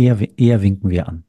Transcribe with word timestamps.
Eher, 0.00 0.18
eher 0.38 0.62
winken 0.62 0.88
wir 0.88 1.06
an. 1.06 1.24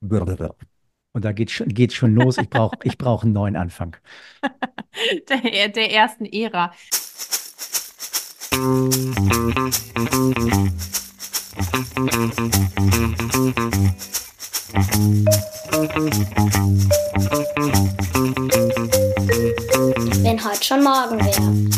Und 0.00 1.24
da 1.24 1.30
geht 1.30 1.52
schon, 1.52 1.68
geht 1.68 1.92
schon 1.92 2.16
los. 2.16 2.38
Ich 2.38 2.50
brauche 2.50 2.76
ich 2.82 2.98
brauch 2.98 3.22
einen 3.22 3.32
neuen 3.32 3.54
Anfang. 3.54 3.96
der, 5.28 5.68
der 5.68 5.92
ersten 5.92 6.24
Ära. 6.24 6.72
Wenn 20.24 20.44
heute 20.44 20.64
schon 20.64 20.82
morgen 20.82 21.20
wäre. 21.20 21.76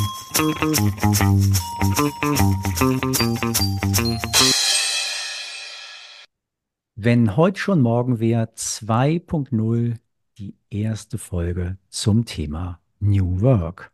Wenn 7.00 7.36
heute 7.36 7.60
schon 7.60 7.80
morgen 7.80 8.18
wäre 8.18 8.46
2.0 8.56 9.94
die 10.36 10.56
erste 10.68 11.16
Folge 11.16 11.78
zum 11.88 12.24
Thema 12.24 12.80
New 12.98 13.40
Work. 13.40 13.92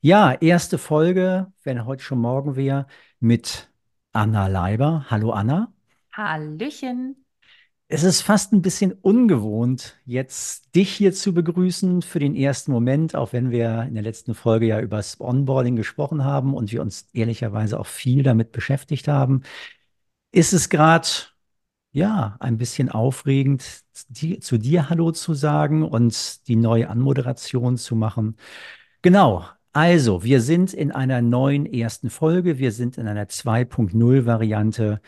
Ja, 0.00 0.32
erste 0.32 0.78
Folge, 0.78 1.52
wenn 1.62 1.84
heute 1.84 2.02
schon 2.02 2.18
morgen 2.18 2.56
wäre, 2.56 2.86
mit 3.20 3.70
Anna 4.12 4.46
Leiber. 4.46 5.04
Hallo 5.10 5.32
Anna. 5.32 5.70
Hallöchen. 6.10 7.22
Es 7.88 8.02
ist 8.02 8.22
fast 8.22 8.54
ein 8.54 8.62
bisschen 8.62 8.92
ungewohnt, 8.92 10.00
jetzt 10.06 10.74
dich 10.74 10.90
hier 10.90 11.12
zu 11.12 11.34
begrüßen 11.34 12.00
für 12.00 12.18
den 12.18 12.34
ersten 12.34 12.72
Moment, 12.72 13.14
auch 13.14 13.34
wenn 13.34 13.50
wir 13.50 13.82
in 13.82 13.92
der 13.92 14.02
letzten 14.02 14.34
Folge 14.34 14.68
ja 14.68 14.80
über 14.80 14.96
das 14.96 15.20
Onboarding 15.20 15.76
gesprochen 15.76 16.24
haben 16.24 16.54
und 16.54 16.72
wir 16.72 16.80
uns 16.80 17.10
ehrlicherweise 17.12 17.78
auch 17.78 17.86
viel 17.86 18.22
damit 18.22 18.52
beschäftigt 18.52 19.06
haben. 19.06 19.42
Ist 20.32 20.54
es 20.54 20.70
gerade, 20.70 21.08
ja, 21.96 22.36
ein 22.40 22.58
bisschen 22.58 22.90
aufregend, 22.90 23.82
die, 24.08 24.38
zu 24.40 24.58
dir 24.58 24.90
Hallo 24.90 25.12
zu 25.12 25.34
sagen 25.34 25.82
und 25.82 26.46
die 26.48 26.56
neue 26.56 26.90
Anmoderation 26.90 27.76
zu 27.76 27.96
machen. 27.96 28.36
Genau. 29.02 29.44
Also, 29.72 30.22
wir 30.22 30.40
sind 30.40 30.72
in 30.74 30.92
einer 30.92 31.22
neuen 31.22 31.66
ersten 31.66 32.10
Folge. 32.10 32.58
Wir 32.58 32.72
sind 32.72 32.98
in 32.98 33.08
einer 33.08 33.26
2.0 33.26 34.26
Variante 34.26 35.00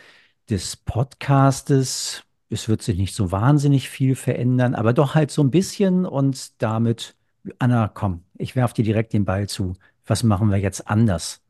des 0.49 0.77
Podcastes 0.77 2.25
es 2.51 2.69
wird 2.69 2.83
sich 2.83 2.97
nicht 2.97 3.15
so 3.15 3.31
wahnsinnig 3.31 3.91
viel 3.91 4.15
verändern, 4.15 4.75
aber 4.75 4.93
doch 4.93 5.15
halt 5.15 5.31
so 5.31 5.43
ein 5.43 5.51
bisschen 5.51 6.07
und 6.07 6.63
damit, 6.63 7.15
Anna, 7.59 7.89
komm, 7.89 8.25
ich 8.37 8.57
werfe 8.57 8.75
dir 8.75 8.85
direkt 8.85 9.13
den 9.13 9.25
Ball 9.25 9.49
zu. 9.49 9.75
Was 10.07 10.23
machen 10.23 10.51
wir 10.51 10.59
jetzt 10.59 10.89
anders? 10.89 11.43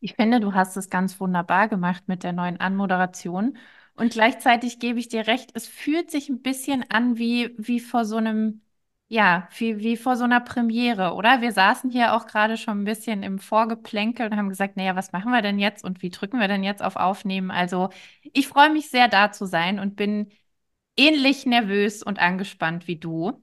Ich 0.00 0.14
finde, 0.14 0.38
du 0.38 0.54
hast 0.54 0.76
es 0.76 0.90
ganz 0.90 1.18
wunderbar 1.18 1.66
gemacht 1.68 2.04
mit 2.06 2.22
der 2.22 2.32
neuen 2.32 2.60
Anmoderation. 2.60 3.56
Und 3.98 4.12
gleichzeitig 4.12 4.78
gebe 4.78 4.98
ich 5.00 5.08
dir 5.08 5.26
recht, 5.26 5.50
es 5.54 5.66
fühlt 5.66 6.10
sich 6.10 6.28
ein 6.28 6.40
bisschen 6.42 6.88
an 6.90 7.18
wie, 7.18 7.54
wie 7.58 7.80
vor 7.80 8.04
so 8.04 8.16
einem 8.16 8.62
ja, 9.10 9.48
wie, 9.56 9.78
wie 9.78 9.96
vor 9.96 10.16
so 10.16 10.24
einer 10.24 10.40
Premiere, 10.40 11.14
oder? 11.14 11.40
Wir 11.40 11.50
saßen 11.52 11.90
hier 11.90 12.14
auch 12.14 12.26
gerade 12.26 12.58
schon 12.58 12.82
ein 12.82 12.84
bisschen 12.84 13.22
im 13.22 13.38
Vorgeplänkel 13.38 14.26
und 14.30 14.36
haben 14.36 14.50
gesagt, 14.50 14.76
naja, 14.76 14.96
was 14.96 15.12
machen 15.12 15.32
wir 15.32 15.40
denn 15.40 15.58
jetzt 15.58 15.82
und 15.82 16.02
wie 16.02 16.10
drücken 16.10 16.38
wir 16.40 16.46
denn 16.48 16.62
jetzt 16.62 16.82
auf 16.82 16.96
Aufnehmen? 16.96 17.50
Also 17.50 17.88
ich 18.34 18.48
freue 18.48 18.70
mich 18.70 18.90
sehr, 18.90 19.08
da 19.08 19.32
zu 19.32 19.46
sein 19.46 19.78
und 19.78 19.96
bin 19.96 20.28
ähnlich 20.96 21.46
nervös 21.46 22.02
und 22.02 22.18
angespannt 22.20 22.88
wie 22.88 22.96
du. 22.96 23.42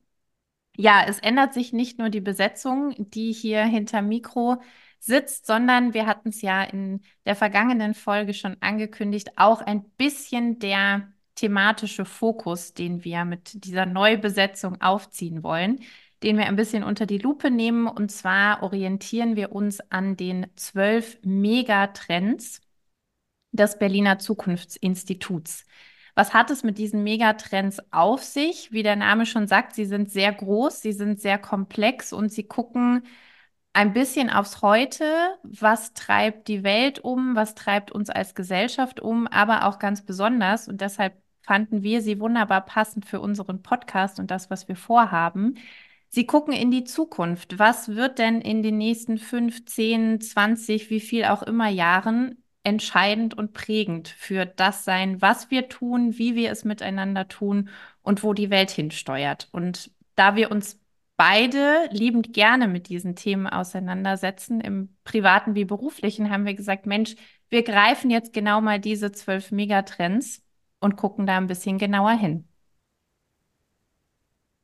Ja, 0.78 1.06
es 1.08 1.20
ändert 1.20 1.54
sich 1.54 1.72
nicht 1.74 2.00
nur 2.00 2.10
die 2.10 2.22
Besetzung, 2.22 2.94
die 2.98 3.32
hier 3.32 3.64
hinter 3.64 4.02
Mikro 4.02 4.62
sitzt, 5.06 5.46
sondern 5.46 5.94
wir 5.94 6.06
hatten 6.06 6.30
es 6.30 6.42
ja 6.42 6.64
in 6.64 7.02
der 7.26 7.36
vergangenen 7.36 7.94
Folge 7.94 8.34
schon 8.34 8.58
angekündigt, 8.62 9.38
auch 9.38 9.62
ein 9.62 9.84
bisschen 9.92 10.60
der 10.60 11.08
thematische 11.36 12.06
Fokus, 12.06 12.74
den 12.74 13.04
wir 13.04 13.26
mit 13.26 13.66
dieser 13.66 13.86
Neubesetzung 13.86 14.82
aufziehen 14.82 15.44
wollen, 15.44 15.82
den 16.24 16.38
wir 16.38 16.46
ein 16.46 16.56
bisschen 16.56 16.84
unter 16.84 17.06
die 17.06 17.18
Lupe 17.18 17.52
nehmen. 17.52 17.88
Und 17.88 18.12
zwar 18.12 18.64
orientieren 18.64 19.36
wir 19.36 19.52
uns 19.52 19.80
an 19.92 20.18
den 20.18 20.48
zwölf 20.56 21.18
Megatrends 21.24 22.62
des 23.52 23.78
Berliner 23.78 24.20
Zukunftsinstituts. 24.20 25.66
Was 26.16 26.34
hat 26.34 26.50
es 26.50 26.64
mit 26.64 26.78
diesen 26.78 27.04
Megatrends 27.04 27.80
auf 27.92 28.24
sich? 28.24 28.72
Wie 28.72 28.84
der 28.84 28.96
Name 28.96 29.26
schon 29.26 29.48
sagt, 29.48 29.76
sie 29.76 29.86
sind 29.86 30.10
sehr 30.10 30.32
groß, 30.32 30.82
sie 30.82 30.94
sind 30.94 31.20
sehr 31.20 31.38
komplex 31.38 32.14
und 32.14 32.32
sie 32.32 32.44
gucken 32.48 33.04
ein 33.76 33.92
bisschen 33.94 34.30
aufs 34.30 34.62
Heute, 34.62 35.38
was 35.44 35.94
treibt 35.94 36.48
die 36.48 36.64
Welt 36.64 37.00
um, 37.00 37.36
was 37.36 37.56
treibt 37.56 37.92
uns 37.92 38.10
als 38.10 38.34
Gesellschaft 38.34 39.02
um, 39.02 39.28
aber 39.28 39.66
auch 39.66 39.80
ganz 39.80 40.02
besonders, 40.06 40.70
und 40.70 40.80
deshalb 40.80 41.22
fanden 41.42 41.84
wir 41.84 42.02
sie 42.02 42.20
wunderbar 42.22 42.62
passend 42.66 43.06
für 43.06 43.20
unseren 43.20 43.62
Podcast 43.62 44.20
und 44.20 44.32
das, 44.32 44.50
was 44.50 44.70
wir 44.70 44.78
vorhaben. 44.78 45.56
Sie 46.10 46.26
gucken 46.26 46.54
in 46.54 46.72
die 46.72 46.86
Zukunft. 46.86 47.60
Was 47.60 47.90
wird 47.90 48.18
denn 48.20 48.40
in 48.42 48.64
den 48.64 48.78
nächsten 48.78 49.18
15, 49.18 50.22
20, 50.22 50.90
wie 50.90 51.02
viel 51.02 51.26
auch 51.26 51.44
immer 51.44 51.68
Jahren 51.68 52.42
entscheidend 52.64 53.38
und 53.38 53.54
prägend 53.54 54.08
für 54.08 54.46
das 54.46 54.86
sein, 54.86 55.22
was 55.22 55.52
wir 55.52 55.68
tun, 55.68 56.18
wie 56.18 56.36
wir 56.36 56.52
es 56.52 56.64
miteinander 56.64 57.28
tun 57.28 57.70
und 58.04 58.24
wo 58.24 58.34
die 58.34 58.50
Welt 58.50 58.72
hinsteuert. 58.72 59.50
Und 59.52 59.92
da 60.16 60.36
wir 60.38 60.50
uns 60.52 60.80
beide 61.18 61.90
liebend 61.92 62.34
gerne 62.34 62.68
mit 62.68 62.90
diesen 62.90 63.16
Themen 63.16 63.48
auseinandersetzen, 63.48 64.62
im 64.62 64.96
privaten 65.04 65.56
wie 65.56 65.66
beruflichen, 65.66 66.30
haben 66.30 66.46
wir 66.46 66.54
gesagt, 66.56 66.86
Mensch, 66.86 67.16
wir 67.50 67.64
greifen 67.64 68.10
jetzt 68.12 68.34
genau 68.34 68.62
mal 68.62 68.80
diese 68.80 69.12
zwölf 69.12 69.52
Megatrends 69.52 70.44
und 70.80 70.98
gucken 70.98 71.26
da 71.26 71.38
ein 71.38 71.48
bisschen 71.48 71.78
genauer 71.78 72.12
hin. 72.18 72.48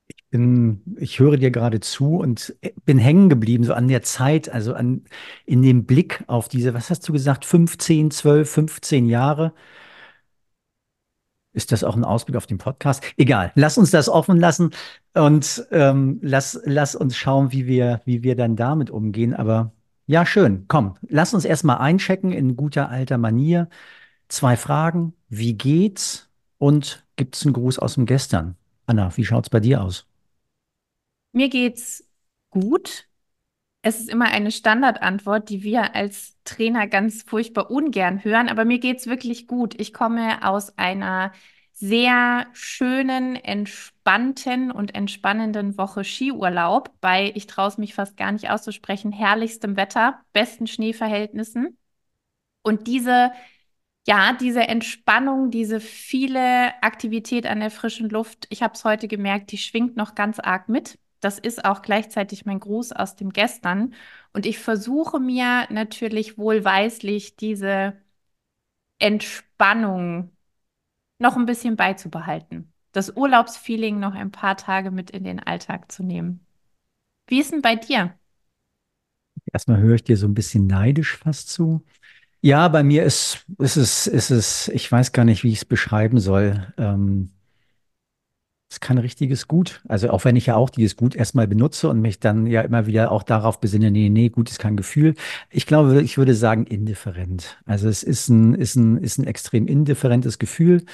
Ich 0.07 0.25
bin, 0.29 0.81
ich 0.99 1.19
höre 1.19 1.37
dir 1.37 1.51
gerade 1.51 1.79
zu 1.79 2.15
und 2.17 2.55
bin 2.85 2.97
hängen 2.97 3.29
geblieben, 3.29 3.63
so 3.63 3.73
an 3.73 3.87
der 3.87 4.01
Zeit, 4.01 4.49
also 4.49 4.73
an, 4.73 5.05
in 5.45 5.61
dem 5.61 5.85
Blick 5.85 6.23
auf 6.27 6.47
diese, 6.47 6.73
was 6.73 6.89
hast 6.89 7.07
du 7.07 7.13
gesagt, 7.13 7.45
15, 7.45 8.11
12, 8.11 8.49
15 8.49 9.05
Jahre. 9.07 9.53
Ist 11.53 11.71
das 11.71 11.83
auch 11.83 11.95
ein 11.95 12.05
Ausblick 12.05 12.37
auf 12.37 12.47
den 12.47 12.57
Podcast? 12.57 13.03
Egal, 13.17 13.51
lass 13.55 13.77
uns 13.77 13.91
das 13.91 14.07
offen 14.07 14.37
lassen 14.37 14.71
und 15.13 15.67
ähm, 15.71 16.19
lass, 16.21 16.59
lass 16.63 16.95
uns 16.95 17.17
schauen, 17.17 17.51
wie 17.51 17.67
wir, 17.67 18.01
wie 18.05 18.23
wir 18.23 18.35
dann 18.35 18.55
damit 18.55 18.89
umgehen. 18.89 19.33
Aber 19.33 19.73
ja, 20.07 20.25
schön. 20.25 20.65
Komm, 20.67 20.95
lass 21.07 21.33
uns 21.33 21.43
erstmal 21.43 21.77
einchecken 21.79 22.31
in 22.31 22.55
guter 22.55 22.89
alter 22.89 23.17
Manier. 23.17 23.69
Zwei 24.29 24.55
Fragen. 24.55 25.13
Wie 25.27 25.53
geht's? 25.53 26.29
Und 26.57 27.05
gibt 27.15 27.35
es 27.35 27.43
einen 27.43 27.53
Gruß 27.53 27.79
aus 27.79 27.95
dem 27.95 28.05
Gestern? 28.05 28.55
Anna, 28.85 29.15
wie 29.17 29.25
schaut 29.25 29.45
es 29.45 29.49
bei 29.49 29.59
dir 29.59 29.81
aus? 29.81 30.07
Mir 31.33 31.49
geht's 31.49 32.03
gut. 32.49 33.07
Es 33.83 33.99
ist 33.99 34.09
immer 34.09 34.25
eine 34.25 34.51
Standardantwort, 34.51 35.49
die 35.49 35.63
wir 35.63 35.95
als 35.95 36.37
Trainer 36.43 36.87
ganz 36.87 37.23
furchtbar 37.23 37.71
ungern 37.71 38.23
hören, 38.23 38.47
aber 38.47 38.63
mir 38.63 38.79
geht's 38.79 39.07
wirklich 39.07 39.47
gut. 39.47 39.79
Ich 39.79 39.91
komme 39.93 40.45
aus 40.47 40.77
einer 40.77 41.31
sehr 41.73 42.45
schönen, 42.53 43.35
entspannten 43.35 44.71
und 44.71 44.93
entspannenden 44.93 45.77
Woche 45.79 46.03
Skiurlaub 46.03 46.91
bei, 47.01 47.31
ich 47.33 47.47
traue 47.47 47.69
es 47.69 47.79
mich 47.79 47.95
fast 47.95 48.17
gar 48.17 48.31
nicht 48.31 48.51
auszusprechen, 48.51 49.11
herrlichstem 49.11 49.75
Wetter, 49.77 50.19
besten 50.31 50.67
Schneeverhältnissen. 50.67 51.77
Und 52.63 52.87
diese 52.87 53.31
ja, 54.07 54.33
diese 54.33 54.61
Entspannung, 54.67 55.51
diese 55.51 55.79
viele 55.81 56.73
Aktivität 56.83 57.47
an 57.47 57.59
der 57.61 57.71
frischen 57.71 58.09
Luft, 58.09 58.47
ich 58.49 58.63
habe 58.63 58.73
es 58.75 58.85
heute 58.85 59.07
gemerkt, 59.07 59.51
die 59.51 59.59
schwingt 59.59 59.97
noch 59.97 60.15
ganz 60.15 60.39
arg 60.39 60.69
mit. 60.69 60.99
Das 61.21 61.39
ist 61.39 61.65
auch 61.65 61.81
gleichzeitig 61.83 62.45
mein 62.45 62.59
Gruß 62.59 62.91
aus 62.93 63.15
dem 63.15 63.31
Gestern. 63.31 63.93
Und 64.33 64.45
ich 64.45 64.59
versuche 64.59 65.19
mir 65.19 65.67
natürlich 65.71 66.37
wohlweislich 66.37 67.35
diese 67.37 67.95
Entspannung 68.99 70.31
noch 71.19 71.37
ein 71.37 71.45
bisschen 71.45 71.75
beizubehalten. 71.77 72.73
Das 72.93 73.15
Urlaubsfeeling 73.15 73.99
noch 73.99 74.13
ein 74.15 74.31
paar 74.31 74.57
Tage 74.57 74.91
mit 74.91 75.11
in 75.11 75.23
den 75.23 75.39
Alltag 75.39 75.91
zu 75.91 76.03
nehmen. 76.03 76.45
Wie 77.27 77.39
ist 77.41 77.51
denn 77.53 77.61
bei 77.61 77.75
dir? 77.75 78.15
Erstmal 79.53 79.79
höre 79.79 79.95
ich 79.95 80.03
dir 80.03 80.17
so 80.17 80.27
ein 80.27 80.33
bisschen 80.33 80.67
neidisch 80.67 81.17
fast 81.17 81.49
zu. 81.49 81.83
Ja, 82.41 82.67
bei 82.69 82.83
mir 82.83 83.03
ist, 83.03 83.45
ist 83.59 83.77
es, 83.77 84.07
ist 84.07 84.31
es, 84.31 84.69
ich 84.69 84.91
weiß 84.91 85.13
gar 85.13 85.25
nicht, 85.25 85.43
wie 85.43 85.51
ich 85.51 85.59
es 85.59 85.65
beschreiben 85.65 86.19
soll. 86.19 86.73
Ähm, 86.77 87.31
ist 88.71 88.79
kein 88.79 88.97
richtiges 88.97 89.49
Gut. 89.49 89.81
Also 89.87 90.09
auch 90.11 90.23
wenn 90.23 90.37
ich 90.37 90.45
ja 90.45 90.55
auch 90.55 90.69
dieses 90.69 90.95
Gut 90.95 91.13
erstmal 91.13 91.45
benutze 91.45 91.89
und 91.89 91.99
mich 91.99 92.19
dann 92.21 92.47
ja 92.47 92.61
immer 92.61 92.85
wieder 92.85 93.11
auch 93.11 93.23
darauf 93.23 93.59
besinne, 93.59 93.91
nee, 93.91 94.09
nee, 94.09 94.29
gut 94.29 94.49
ist 94.49 94.59
kein 94.59 94.77
Gefühl. 94.77 95.15
Ich 95.49 95.65
glaube, 95.65 96.01
ich 96.01 96.17
würde 96.17 96.33
sagen 96.33 96.65
indifferent. 96.65 97.57
Also 97.65 97.89
es 97.89 98.01
ist 98.01 98.29
ein, 98.29 98.53
ist 98.53 98.75
ein, 98.75 98.97
ist 98.97 99.17
ein 99.17 99.27
extrem 99.27 99.67
indifferentes 99.67 100.39
Gefühl. 100.39 100.85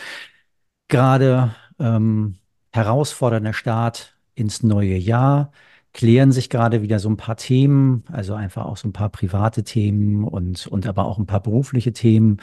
Gerade 0.87 1.55
ähm, 1.79 2.37
herausfordernder 2.71 3.53
Start 3.53 4.17
ins 4.33 4.63
neue 4.63 4.97
Jahr 4.97 5.51
klären 5.93 6.31
sich 6.31 6.49
gerade 6.49 6.81
wieder 6.81 6.99
so 6.99 7.09
ein 7.09 7.17
paar 7.17 7.37
Themen, 7.37 8.03
also 8.11 8.33
einfach 8.33 8.65
auch 8.65 8.77
so 8.77 8.87
ein 8.87 8.93
paar 8.93 9.09
private 9.09 9.63
Themen 9.63 10.23
und, 10.23 10.65
und 10.67 10.87
aber 10.87 11.05
auch 11.05 11.17
ein 11.19 11.25
paar 11.27 11.41
berufliche 11.41 11.93
Themen. 11.93 12.37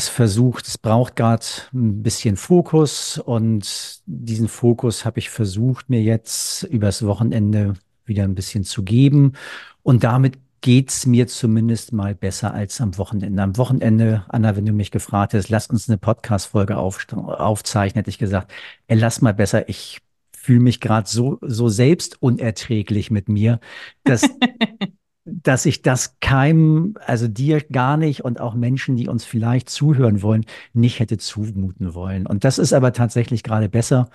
Es 0.00 0.08
versucht, 0.08 0.66
es 0.66 0.78
braucht 0.78 1.16
gerade 1.16 1.44
ein 1.74 2.02
bisschen 2.02 2.36
Fokus 2.36 3.18
und 3.18 4.00
diesen 4.06 4.48
Fokus 4.48 5.04
habe 5.04 5.18
ich 5.18 5.28
versucht, 5.28 5.90
mir 5.90 6.02
jetzt 6.02 6.62
übers 6.64 7.04
Wochenende 7.04 7.74
wieder 8.06 8.24
ein 8.24 8.34
bisschen 8.34 8.64
zu 8.64 8.82
geben. 8.82 9.34
Und 9.82 10.02
damit 10.02 10.38
geht's 10.62 11.04
mir 11.04 11.26
zumindest 11.26 11.92
mal 11.92 12.14
besser 12.14 12.54
als 12.54 12.80
am 12.80 12.96
Wochenende. 12.96 13.42
Am 13.42 13.56
Wochenende, 13.58 14.24
Anna, 14.28 14.56
wenn 14.56 14.64
du 14.66 14.72
mich 14.72 14.90
gefragt 14.90 15.34
hättest, 15.34 15.50
lass 15.50 15.66
uns 15.66 15.88
eine 15.88 15.98
Podcast-Folge 15.98 16.78
auf, 16.78 17.06
aufzeichnen, 17.12 18.00
hätte 18.00 18.10
ich 18.10 18.18
gesagt, 18.18 18.50
ey, 18.86 18.98
lass 18.98 19.20
mal 19.20 19.34
besser, 19.34 19.68
ich 19.68 20.00
fühle 20.34 20.60
mich 20.60 20.80
gerade 20.80 21.08
so, 21.08 21.38
so 21.42 21.68
selbst 21.68 22.22
unerträglich 22.22 23.10
mit 23.10 23.28
mir, 23.28 23.60
dass, 24.04 24.22
dass 25.24 25.66
ich 25.66 25.82
das 25.82 26.18
keinem, 26.20 26.96
also 27.06 27.28
dir 27.28 27.60
gar 27.60 27.96
nicht 27.96 28.24
und 28.24 28.40
auch 28.40 28.54
Menschen, 28.54 28.96
die 28.96 29.08
uns 29.08 29.24
vielleicht 29.24 29.68
zuhören 29.68 30.22
wollen, 30.22 30.46
nicht 30.72 30.98
hätte 31.00 31.18
zumuten 31.18 31.94
wollen. 31.94 32.26
Und 32.26 32.44
das 32.44 32.58
ist 32.58 32.72
aber 32.72 32.92
tatsächlich 32.92 33.42
gerade 33.42 33.68
besser. 33.68 34.08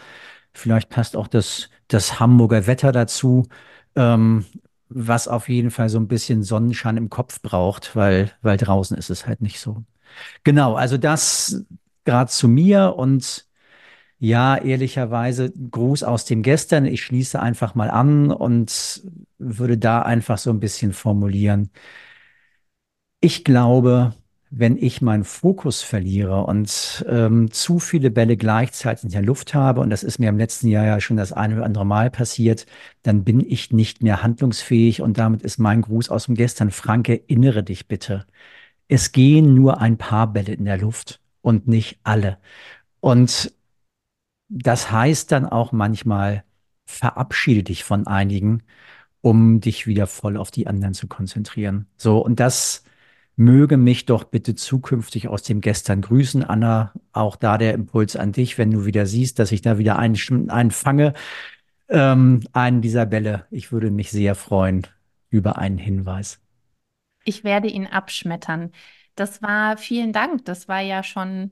Vielleicht 0.54 0.90
passt 0.90 1.16
auch 1.16 1.28
das, 1.28 1.69
das 1.88 2.19
Hamburger 2.19 2.68
Wetter 2.68 2.92
dazu. 2.92 3.48
Ähm, 3.96 4.46
was 4.90 5.28
auf 5.28 5.50
jeden 5.50 5.72
Fall 5.72 5.90
so 5.90 5.98
ein 6.00 6.07
bisschen 6.07 6.44
Sonnenschein 6.44 6.98
im 6.98 7.10
Kopf 7.10 7.42
braucht, 7.42 7.96
weil, 7.96 8.31
weil 8.42 8.57
draußen 8.57 8.98
ist 8.98 9.10
es 9.10 9.25
halt 9.28 9.42
nicht 9.42 9.60
so. 9.60 9.84
Genau, 10.44 10.75
also 10.75 10.98
das 10.98 11.66
gerade 12.06 12.30
zu 12.30 12.48
mir 12.48 12.94
und 12.96 13.46
ja, 14.19 14.57
ehrlicherweise 14.57 15.51
Gruß 15.51 16.03
aus 16.03 16.25
dem 16.25 16.41
Gestern. 16.41 16.85
Ich 16.85 17.03
schließe 17.03 17.39
einfach 17.39 17.75
mal 17.75 17.89
an 17.89 18.31
und 18.31 19.03
würde 19.38 19.77
da 19.77 20.01
einfach 20.01 20.38
so 20.38 20.50
ein 20.51 20.59
bisschen 20.59 20.94
formulieren. 20.94 21.69
Ich 23.19 23.44
glaube, 23.44 24.13
wenn 24.51 24.77
ich 24.77 25.01
meinen 25.01 25.23
Fokus 25.25 25.81
verliere 25.81 26.45
und 26.45 27.06
ähm, 27.09 27.51
zu 27.51 27.79
viele 27.79 28.09
Bälle 28.12 28.38
gleichzeitig 28.38 29.03
in 29.03 29.09
der 29.09 29.21
Luft 29.21 29.53
habe, 29.53 29.81
und 29.81 29.89
das 29.89 30.03
ist 30.03 30.19
mir 30.19 30.29
im 30.29 30.38
letzten 30.38 30.68
Jahr 30.68 30.85
ja 30.85 31.01
schon 31.01 31.18
das 31.18 31.33
eine 31.33 31.56
oder 31.56 31.65
andere 31.65 31.85
Mal 31.85 32.09
passiert, 32.11 32.65
dann 33.03 33.23
bin 33.23 33.41
ich 33.41 33.71
nicht 33.71 34.01
mehr 34.03 34.23
handlungsfähig. 34.23 35.01
Und 35.01 35.18
damit 35.18 35.41
ist 35.41 35.57
mein 35.57 35.81
Gruß 35.81 36.09
aus 36.09 36.27
dem 36.27 36.35
Gestern, 36.35 36.71
Franke, 36.71 37.21
erinnere 37.27 37.63
dich 37.63 37.88
bitte. 37.88 38.25
Es 38.88 39.11
gehen 39.11 39.56
nur 39.56 39.81
ein 39.81 39.97
paar 39.97 40.31
Bälle 40.31 40.53
in 40.53 40.65
der 40.65 40.77
Luft 40.77 41.19
und 41.41 41.68
nicht 41.68 42.00
alle. 42.03 42.38
Und 43.01 43.51
das 44.56 44.90
heißt 44.90 45.31
dann 45.34 45.46
auch 45.46 45.74
manchmal, 45.74 46.46
verabschiede 46.86 47.63
dich 47.63 47.84
von 47.84 48.07
einigen, 48.07 48.63
um 49.19 49.60
dich 49.60 49.86
wieder 49.86 50.07
voll 50.07 50.38
auf 50.38 50.50
die 50.50 50.68
anderen 50.68 50.94
zu 50.94 51.07
konzentrieren. 51.07 51.88
So, 51.98 52.19
und 52.19 52.40
das 52.40 52.86
möge 53.36 53.75
mich 53.75 54.06
doch 54.06 54.24
bitte 54.24 54.56
zukünftig 54.56 55.28
aus 55.28 55.44
dem 55.44 55.60
Gestern 55.60 56.02
grüßen. 56.02 56.44
Anna, 56.44 56.94
auch 57.12 57.36
da 57.36 57.57
der 57.57 57.74
Impuls 57.74 58.16
an 58.16 58.31
dich, 58.31 58.57
wenn 58.57 58.72
du 58.72 58.86
wieder 58.86 59.06
siehst, 59.06 59.40
dass 59.40 59.52
ich 59.52 59.62
da 59.62 59.78
wieder 59.78 60.00
einen, 60.00 60.50
einen 60.50 60.72
fange, 60.72 61.13
ähm, 61.90 62.42
einen 62.54 62.81
dieser 62.81 63.06
Bälle. 63.06 63.48
Ich 63.52 63.74
würde 63.74 63.92
mich 63.92 64.10
sehr 64.10 64.36
freuen 64.36 64.88
über 65.30 65.57
einen 65.57 65.78
Hinweis. 65.78 66.40
Ich 67.25 67.44
werde 67.44 67.68
ihn 67.68 67.88
abschmettern. 67.88 68.72
Das 69.16 69.42
war, 69.42 69.75
vielen 69.75 70.13
Dank. 70.13 70.46
Das 70.46 70.69
war 70.69 70.80
ja 70.80 71.04
schon 71.04 71.52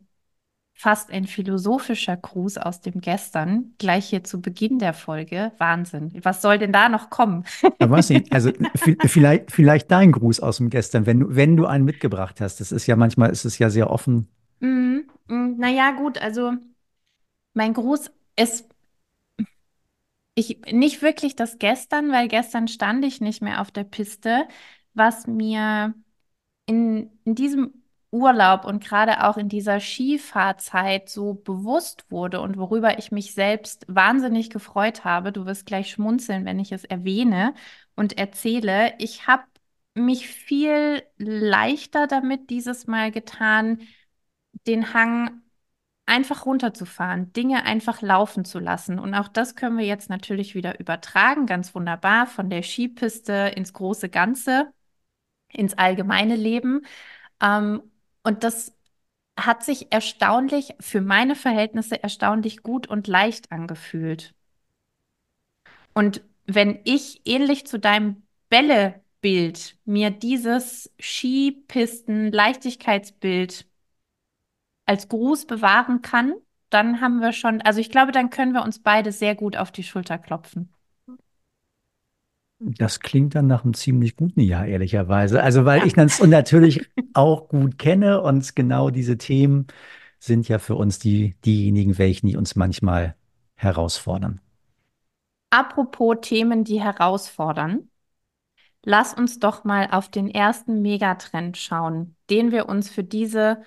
fast 0.73 1.11
ein 1.11 1.25
philosophischer 1.27 2.17
Gruß 2.17 2.57
aus 2.57 2.81
dem 2.81 2.99
Gestern, 2.99 3.73
gleich 3.77 4.07
hier 4.09 4.23
zu 4.23 4.41
Beginn 4.41 4.79
der 4.79 4.93
Folge. 4.93 5.51
Wahnsinn. 5.57 6.11
Was 6.23 6.41
soll 6.41 6.57
denn 6.57 6.73
da 6.73 6.89
noch 6.89 7.09
kommen? 7.09 7.45
Ja, 7.79 7.89
weiß 7.89 8.09
nicht. 8.09 8.31
Also 8.33 8.51
vielleicht, 9.05 9.51
vielleicht 9.51 9.91
dein 9.91 10.11
Gruß 10.11 10.39
aus 10.39 10.57
dem 10.57 10.69
Gestern, 10.69 11.05
wenn 11.05 11.19
du, 11.19 11.35
wenn 11.35 11.55
du 11.57 11.65
einen 11.65 11.85
mitgebracht 11.85 12.41
hast. 12.41 12.59
Das 12.59 12.71
ist 12.71 12.87
ja 12.87 12.95
manchmal, 12.95 13.29
ist 13.29 13.45
es 13.45 13.59
ja 13.59 13.69
sehr 13.69 13.89
offen. 13.89 14.27
Mm, 14.59 14.99
mm, 15.27 15.57
naja, 15.57 15.91
gut, 15.91 16.17
also 16.17 16.53
mein 17.53 17.73
Gruß 17.73 18.11
ist 18.35 18.65
ich, 20.35 20.59
nicht 20.71 21.01
wirklich 21.01 21.35
das 21.35 21.59
gestern, 21.59 22.11
weil 22.11 22.27
gestern 22.27 22.67
stand 22.67 23.05
ich 23.05 23.21
nicht 23.21 23.41
mehr 23.41 23.61
auf 23.61 23.71
der 23.71 23.83
Piste. 23.83 24.47
Was 24.95 25.27
mir 25.27 25.93
in, 26.65 27.11
in 27.23 27.35
diesem 27.35 27.82
Urlaub 28.13 28.65
und 28.65 28.83
gerade 28.83 29.23
auch 29.25 29.37
in 29.37 29.49
dieser 29.49 29.79
Skifahrzeit 29.79 31.09
so 31.09 31.33
bewusst 31.33 32.05
wurde 32.11 32.41
und 32.41 32.57
worüber 32.57 32.99
ich 32.99 33.11
mich 33.11 33.33
selbst 33.33 33.85
wahnsinnig 33.87 34.49
gefreut 34.51 35.03
habe. 35.03 35.31
Du 35.31 35.45
wirst 35.45 35.65
gleich 35.65 35.91
schmunzeln, 35.91 36.45
wenn 36.45 36.59
ich 36.59 36.71
es 36.71 36.83
erwähne 36.85 37.55
und 37.95 38.17
erzähle. 38.17 38.93
Ich 38.99 39.27
habe 39.27 39.43
mich 39.95 40.27
viel 40.27 41.03
leichter 41.17 42.07
damit 42.07 42.49
dieses 42.49 42.87
Mal 42.87 43.11
getan, 43.11 43.81
den 44.67 44.93
Hang 44.93 45.41
einfach 46.05 46.45
runterzufahren, 46.45 47.33
Dinge 47.33 47.65
einfach 47.65 48.01
laufen 48.01 48.45
zu 48.45 48.59
lassen. 48.59 48.99
Und 48.99 49.13
auch 49.15 49.27
das 49.27 49.55
können 49.55 49.77
wir 49.77 49.85
jetzt 49.85 50.09
natürlich 50.09 50.55
wieder 50.55 50.79
übertragen, 50.79 51.45
ganz 51.45 51.73
wunderbar, 51.75 52.27
von 52.27 52.49
der 52.49 52.63
Skipiste 52.63 53.53
ins 53.55 53.73
große 53.73 54.09
Ganze, 54.09 54.71
ins 55.49 55.75
allgemeine 55.75 56.35
Leben. 56.35 56.85
Ähm, 57.41 57.83
und 58.23 58.43
das 58.43 58.73
hat 59.37 59.63
sich 59.63 59.91
erstaunlich, 59.91 60.73
für 60.79 61.01
meine 61.01 61.35
Verhältnisse 61.35 62.01
erstaunlich 62.01 62.63
gut 62.63 62.87
und 62.87 63.07
leicht 63.07 63.51
angefühlt. 63.51 64.33
Und 65.93 66.23
wenn 66.45 66.79
ich 66.83 67.21
ähnlich 67.25 67.65
zu 67.67 67.79
deinem 67.79 68.23
Bällebild 68.49 69.77
mir 69.85 70.09
dieses 70.11 70.91
Skipisten-Leichtigkeitsbild 70.99 73.65
als 74.85 75.07
Gruß 75.09 75.45
bewahren 75.45 76.01
kann, 76.01 76.33
dann 76.69 77.01
haben 77.01 77.19
wir 77.21 77.31
schon, 77.33 77.61
also 77.61 77.79
ich 77.79 77.89
glaube, 77.89 78.11
dann 78.11 78.29
können 78.29 78.53
wir 78.53 78.63
uns 78.63 78.79
beide 78.79 79.11
sehr 79.11 79.35
gut 79.35 79.57
auf 79.57 79.71
die 79.71 79.83
Schulter 79.83 80.17
klopfen. 80.17 80.73
Das 82.59 82.99
klingt 82.99 83.35
dann 83.35 83.47
nach 83.47 83.63
einem 83.63 83.73
ziemlich 83.73 84.15
guten 84.15 84.39
Jahr, 84.39 84.65
ehrlicherweise. 84.65 85.43
Also, 85.43 85.65
weil 85.65 85.79
ja. 85.79 85.85
ich 85.85 85.93
das 85.93 86.21
natürlich 86.21 86.81
auch 87.13 87.49
gut 87.49 87.77
kenne 87.77 88.21
und 88.21 88.55
genau 88.55 88.89
diese 88.89 89.17
Themen 89.17 89.67
sind 90.19 90.47
ja 90.47 90.59
für 90.59 90.75
uns 90.75 90.99
die, 90.99 91.35
diejenigen, 91.43 91.97
welchen 91.97 92.27
die 92.27 92.37
uns 92.37 92.55
manchmal 92.55 93.15
herausfordern. 93.55 94.39
Apropos 95.49 96.17
Themen, 96.21 96.63
die 96.63 96.81
herausfordern, 96.81 97.89
lass 98.83 99.13
uns 99.13 99.39
doch 99.39 99.65
mal 99.65 99.89
auf 99.91 100.09
den 100.09 100.29
ersten 100.29 100.81
Megatrend 100.81 101.57
schauen, 101.57 102.15
den 102.29 102.51
wir 102.51 102.69
uns 102.69 102.89
für 102.89 103.03
diese 103.03 103.61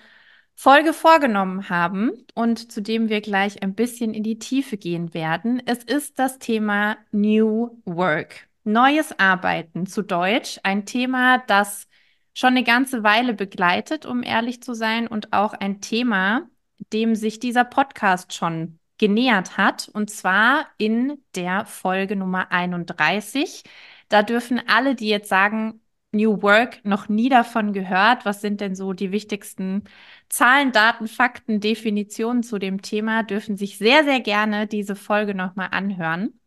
Folge 0.55 0.95
vorgenommen 0.95 1.69
haben 1.69 2.13
und 2.35 2.73
zu 2.73 2.81
dem 2.81 3.11
wir 3.11 3.21
gleich 3.21 3.63
ein 3.63 3.75
bisschen 3.75 4.15
in 4.15 4.23
die 4.23 4.39
Tiefe 4.39 4.79
gehen 4.79 5.13
werden. 5.13 5.63
Es 5.67 5.85
ist 5.85 6.19
das 6.19 6.39
Thema 6.39 6.97
New 7.13 7.83
Work. 7.85 8.46
Neues 8.67 9.17
Arbeiten 9.19 9.87
zu 9.87 10.03
Deutsch, 10.03 10.59
ein 10.65 10.87
Thema, 10.87 11.39
das 11.39 11.87
schon 12.35 12.51
eine 12.51 12.65
ganze 12.65 13.05
Weile 13.05 13.33
begleitet, 13.33 14.07
um 14.07 14.25
ehrlich 14.25 14.61
zu 14.61 14.75
sein, 14.75 15.07
und 15.07 15.33
auch 15.33 15.53
ein 15.55 15.81
Thema, 15.81 16.49
dem 16.93 17.15
sich 17.15 17.39
dieser 17.39 17.65
Podcast 17.65 18.35
schon 18.35 18.81
genähert 18.99 19.57
hat, 19.57 19.89
und 19.89 20.11
zwar 20.11 20.67
in 20.79 21.23
der 21.37 21.65
Folge 21.67 22.17
Nummer 22.17 22.51
31. 22.51 23.63
Da 24.09 24.23
dürfen 24.25 24.61
alle, 24.67 24.97
die 24.97 25.09
jetzt 25.09 25.29
sagen, 25.29 25.81
New 26.11 26.43
Work 26.43 26.85
noch 26.85 27.09
nie 27.09 27.29
davon 27.29 27.73
gehört, 27.73 28.25
was 28.25 28.41
sind 28.41 28.61
denn 28.61 28.75
so 28.75 28.93
die 28.95 29.13
wichtigsten 29.13 29.85
Zahlen, 30.29 30.73
Daten, 30.73 31.07
Fakten, 31.09 31.61
Definitionen 31.61 32.43
zu 32.43 32.59
dem 32.59 32.83
Thema, 32.83 33.23
dürfen 33.23 33.57
sich 33.57 33.79
sehr, 33.79 34.03
sehr 34.05 34.21
gerne 34.21 34.67
diese 34.67 34.97
Folge 34.97 35.35
nochmal 35.37 35.69
anhören. 35.71 36.41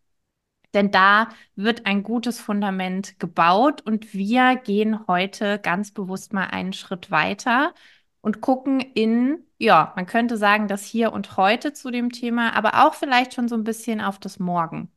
Denn 0.73 0.91
da 0.91 1.29
wird 1.55 1.85
ein 1.85 2.03
gutes 2.03 2.39
Fundament 2.39 3.19
gebaut 3.19 3.81
und 3.81 4.13
wir 4.13 4.55
gehen 4.55 5.07
heute 5.07 5.59
ganz 5.59 5.91
bewusst 5.91 6.31
mal 6.31 6.45
einen 6.45 6.73
Schritt 6.73 7.09
weiter 7.09 7.73
und 8.21 8.41
gucken 8.41 8.79
in, 8.79 9.39
ja, 9.57 9.93
man 9.95 10.05
könnte 10.05 10.37
sagen, 10.37 10.67
das 10.67 10.83
Hier 10.83 11.11
und 11.11 11.37
Heute 11.37 11.73
zu 11.73 11.89
dem 11.89 12.11
Thema, 12.11 12.55
aber 12.55 12.85
auch 12.85 12.93
vielleicht 12.93 13.33
schon 13.33 13.47
so 13.47 13.55
ein 13.55 13.63
bisschen 13.63 13.99
auf 13.99 14.19
das 14.19 14.37
Morgen. 14.37 14.91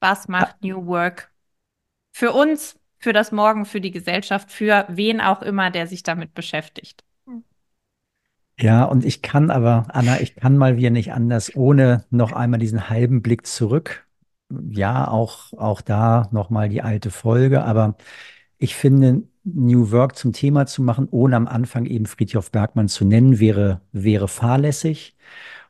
Was 0.00 0.28
macht 0.28 0.62
New 0.62 0.86
Work 0.86 1.32
für 2.12 2.32
uns, 2.32 2.78
für 2.98 3.12
das 3.12 3.32
Morgen, 3.32 3.64
für 3.64 3.80
die 3.80 3.90
Gesellschaft, 3.90 4.52
für 4.52 4.84
wen 4.88 5.20
auch 5.20 5.42
immer, 5.42 5.70
der 5.70 5.86
sich 5.86 6.02
damit 6.04 6.32
beschäftigt? 6.34 7.02
Ja, 8.58 8.84
und 8.84 9.04
ich 9.04 9.20
kann 9.20 9.50
aber, 9.50 9.86
Anna, 9.88 10.20
ich 10.20 10.34
kann 10.34 10.56
mal 10.56 10.76
wieder 10.76 10.90
nicht 10.90 11.12
anders, 11.12 11.54
ohne 11.56 12.06
noch 12.10 12.32
einmal 12.32 12.58
diesen 12.58 12.88
halben 12.88 13.20
Blick 13.20 13.46
zurück 13.46 14.05
ja, 14.70 15.08
auch, 15.08 15.52
auch 15.54 15.80
da 15.80 16.28
nochmal 16.32 16.68
die 16.68 16.82
alte 16.82 17.10
Folge, 17.10 17.64
aber 17.64 17.96
ich 18.58 18.76
finde, 18.76 19.24
New 19.44 19.90
Work 19.92 20.16
zum 20.16 20.32
Thema 20.32 20.66
zu 20.66 20.82
machen, 20.82 21.08
ohne 21.10 21.36
am 21.36 21.46
Anfang 21.46 21.86
eben 21.86 22.06
Friedhof 22.06 22.50
Bergmann 22.50 22.88
zu 22.88 23.04
nennen, 23.04 23.38
wäre, 23.38 23.80
wäre 23.92 24.28
fahrlässig. 24.28 25.16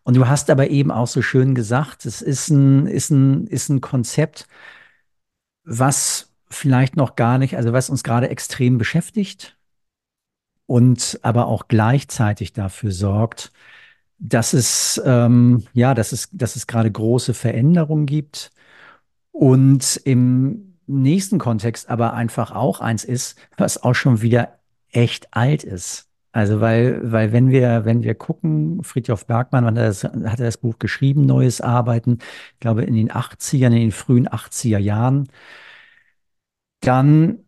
Und 0.05 0.17
du 0.17 0.29
hast 0.29 0.51
aber 0.51 0.69
eben 0.71 0.91
auch 0.91 1.09
so 1.09 1.23
schön 1.23 1.55
gesagt, 1.55 2.07
es 2.07 2.23
ist 2.23 2.49
ein, 2.51 2.87
ist 2.87 3.11
ein, 3.11 3.47
ist 3.49 3.69
ein 3.69 3.81
Konzept, 3.81 4.47
was 5.65 6.33
vielleicht 6.49 6.97
noch 6.97 7.17
gar 7.17 7.39
nicht, 7.39 7.57
also 7.57 7.73
was 7.73 7.91
uns 7.91 8.05
gerade 8.05 8.29
extrem 8.31 8.79
beschäftigt, 8.79 9.57
und 10.67 11.19
aber 11.23 11.47
auch 11.47 11.69
gleichzeitig 11.69 12.53
dafür 12.53 12.91
sorgt, 12.93 13.53
dass 14.19 14.53
es, 14.53 15.01
ähm, 15.05 15.65
ja, 15.73 15.95
dass 15.95 16.13
es, 16.13 16.29
dass 16.33 16.57
es 16.57 16.67
gerade 16.67 16.91
große 16.91 17.35
Veränderungen 17.35 18.07
gibt 18.07 18.51
und 19.39 20.01
im 20.05 20.79
nächsten 20.87 21.39
Kontext 21.39 21.91
aber 21.91 22.15
einfach 22.15 22.53
auch 22.53 22.81
eins 22.81 23.05
ist, 23.05 23.37
was 23.57 23.83
auch 23.83 23.95
schon 23.95 24.23
wieder 24.23 24.59
echt 24.91 25.35
alt 25.35 25.63
ist. 25.63 26.09
Also 26.33 26.61
weil, 26.61 27.01
weil 27.13 27.33
wenn 27.33 27.51
wir, 27.51 27.85
wenn 27.85 28.03
wir 28.03 28.15
gucken, 28.15 28.83
Friedhof 28.83 29.27
Bergmann, 29.27 29.65
wann 29.65 29.77
er 29.77 29.87
das, 29.87 30.05
hat 30.05 30.41
er 30.41 30.47
das 30.47 30.59
Buch 30.59 30.79
geschrieben, 30.79 31.27
Neues 31.27 31.61
Arbeiten, 31.61 32.19
ich 32.55 32.61
glaube 32.61 32.85
in 32.85 32.95
den 32.95 33.11
80ern, 33.11 33.67
in 33.67 33.73
den 33.73 33.93
frühen 33.93 34.29
80er 34.29 34.79
Jahren, 34.79 35.29
dann 36.81 37.41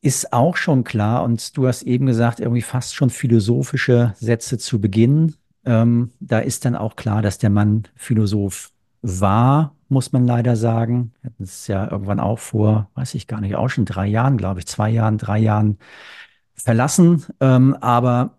ist 0.00 0.32
auch 0.32 0.56
schon 0.56 0.84
klar, 0.84 1.24
und 1.24 1.56
du 1.56 1.66
hast 1.66 1.82
eben 1.82 2.06
gesagt, 2.06 2.40
irgendwie 2.40 2.62
fast 2.62 2.94
schon 2.94 3.10
philosophische 3.10 4.14
Sätze 4.16 4.58
zu 4.58 4.80
Beginn. 4.80 5.34
Ähm, 5.64 6.12
da 6.20 6.38
ist 6.38 6.64
dann 6.64 6.76
auch 6.76 6.96
klar, 6.96 7.20
dass 7.22 7.38
der 7.38 7.50
Mann 7.50 7.84
Philosoph 7.96 8.70
war, 9.02 9.74
muss 9.88 10.12
man 10.12 10.26
leider 10.26 10.56
sagen. 10.56 11.12
Hätten 11.22 11.42
es 11.42 11.66
ja 11.66 11.90
irgendwann 11.90 12.20
auch 12.20 12.38
vor, 12.38 12.90
weiß 12.94 13.14
ich 13.14 13.26
gar 13.26 13.40
nicht, 13.40 13.56
auch 13.56 13.68
schon 13.68 13.84
drei 13.84 14.06
Jahren, 14.06 14.36
glaube 14.36 14.60
ich, 14.60 14.66
zwei 14.66 14.90
Jahren, 14.90 15.18
drei 15.18 15.38
Jahren 15.38 15.78
verlassen. 16.54 17.24
Ähm, 17.40 17.76
aber 17.80 18.38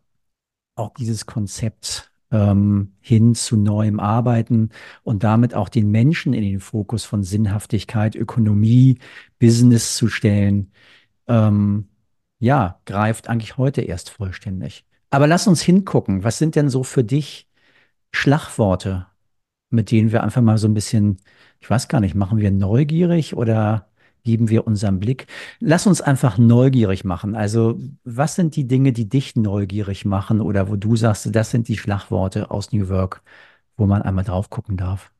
auch 0.75 0.93
dieses 0.95 1.25
Konzept 1.25 2.11
ähm, 2.31 2.93
hin 3.01 3.35
zu 3.35 3.57
neuem 3.57 3.99
Arbeiten 3.99 4.69
und 5.03 5.23
damit 5.23 5.53
auch 5.53 5.69
den 5.69 5.91
Menschen 5.91 6.33
in 6.33 6.43
den 6.43 6.59
Fokus 6.59 7.05
von 7.05 7.23
Sinnhaftigkeit, 7.23 8.15
Ökonomie, 8.15 8.99
Business 9.39 9.95
zu 9.95 10.07
stellen, 10.07 10.71
ähm, 11.27 11.89
ja, 12.39 12.79
greift 12.85 13.29
eigentlich 13.29 13.57
heute 13.57 13.81
erst 13.81 14.09
vollständig. 14.09 14.85
Aber 15.09 15.27
lass 15.27 15.47
uns 15.47 15.61
hingucken. 15.61 16.23
Was 16.23 16.37
sind 16.37 16.55
denn 16.55 16.69
so 16.69 16.83
für 16.83 17.03
dich 17.03 17.47
Schlagworte, 18.11 19.07
mit 19.69 19.91
denen 19.91 20.11
wir 20.11 20.23
einfach 20.23 20.41
mal 20.41 20.57
so 20.57 20.67
ein 20.67 20.73
bisschen, 20.73 21.17
ich 21.59 21.69
weiß 21.69 21.87
gar 21.87 21.99
nicht, 21.99 22.15
machen 22.15 22.39
wir 22.39 22.51
neugierig 22.51 23.35
oder 23.35 23.89
geben 24.23 24.49
wir 24.49 24.67
unseren 24.67 24.99
Blick? 24.99 25.27
Lass 25.59 25.87
uns 25.87 26.01
einfach 26.01 26.37
neugierig 26.37 27.03
machen. 27.05 27.35
Also, 27.35 27.79
was 28.03 28.35
sind 28.35 28.55
die 28.55 28.67
Dinge, 28.67 28.93
die 28.93 29.09
dich 29.09 29.35
neugierig 29.35 30.05
machen 30.05 30.41
oder 30.41 30.69
wo 30.69 30.75
du 30.75 30.95
sagst, 30.95 31.33
das 31.35 31.51
sind 31.51 31.67
die 31.67 31.77
Schlagworte 31.77 32.51
aus 32.51 32.71
New 32.71 32.89
Work, 32.89 33.21
wo 33.77 33.85
man 33.85 34.01
einmal 34.01 34.23
drauf 34.25 34.49
gucken 34.49 34.77
darf? 34.77 35.11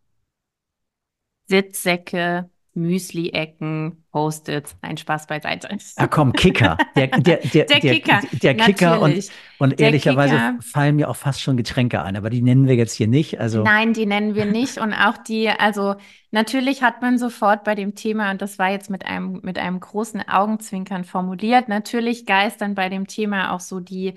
Sitzsäcke, 1.48 2.50
Müsli-Ecken, 2.74 4.04
Post-its, 4.12 4.78
ein 4.82 4.98
Spaß 4.98 5.28
beiseite. 5.28 5.70
Ah 5.98 6.08
komm, 6.08 6.34
Kicker. 6.34 6.78
Der, 6.96 7.08
der, 7.08 7.38
der, 7.38 7.66
Der 7.66 7.80
Kicker, 7.80 8.22
der 8.32 8.56
Kicker 8.56 9.02
und, 9.02 9.30
und 9.58 9.80
ehrlicherweise 9.80 10.36
Kicker. 10.36 10.58
fallen 10.62 10.96
mir 10.96 11.10
auch 11.10 11.16
fast 11.16 11.42
schon 11.42 11.58
Getränke 11.58 12.02
ein, 12.02 12.16
aber 12.16 12.30
die 12.30 12.42
nennen 12.42 12.68
wir 12.68 12.76
jetzt 12.76 12.94
hier 12.94 13.08
nicht. 13.08 13.40
Also 13.40 13.64
Nein, 13.64 13.94
die 13.94 14.06
nennen 14.06 14.36
wir 14.36 14.46
nicht. 14.46 14.78
Und 14.78 14.94
auch 14.94 15.18
die, 15.18 15.50
also 15.50 15.96
natürlich 16.32 16.84
hat 16.84 17.02
man 17.02 17.18
sofort 17.18 17.64
bei 17.64 17.76
dem 17.76 17.96
Thema, 17.96 18.32
und 18.32 18.42
das 18.42 18.60
war 18.60 18.72
jetzt 18.72 18.90
mit 18.90 19.06
einem, 19.06 19.42
mit 19.44 19.58
einem 19.58 19.80
großen 19.80 20.28
Augenzwinkern 20.28 21.04
formuliert, 21.04 21.70
natürlich 21.70 22.26
geistern 22.26 22.76
bei 22.76 22.90
dem 22.90 23.08
Thema 23.08 23.54
auch 23.54 23.60
so 23.60 23.80
die 23.80 24.14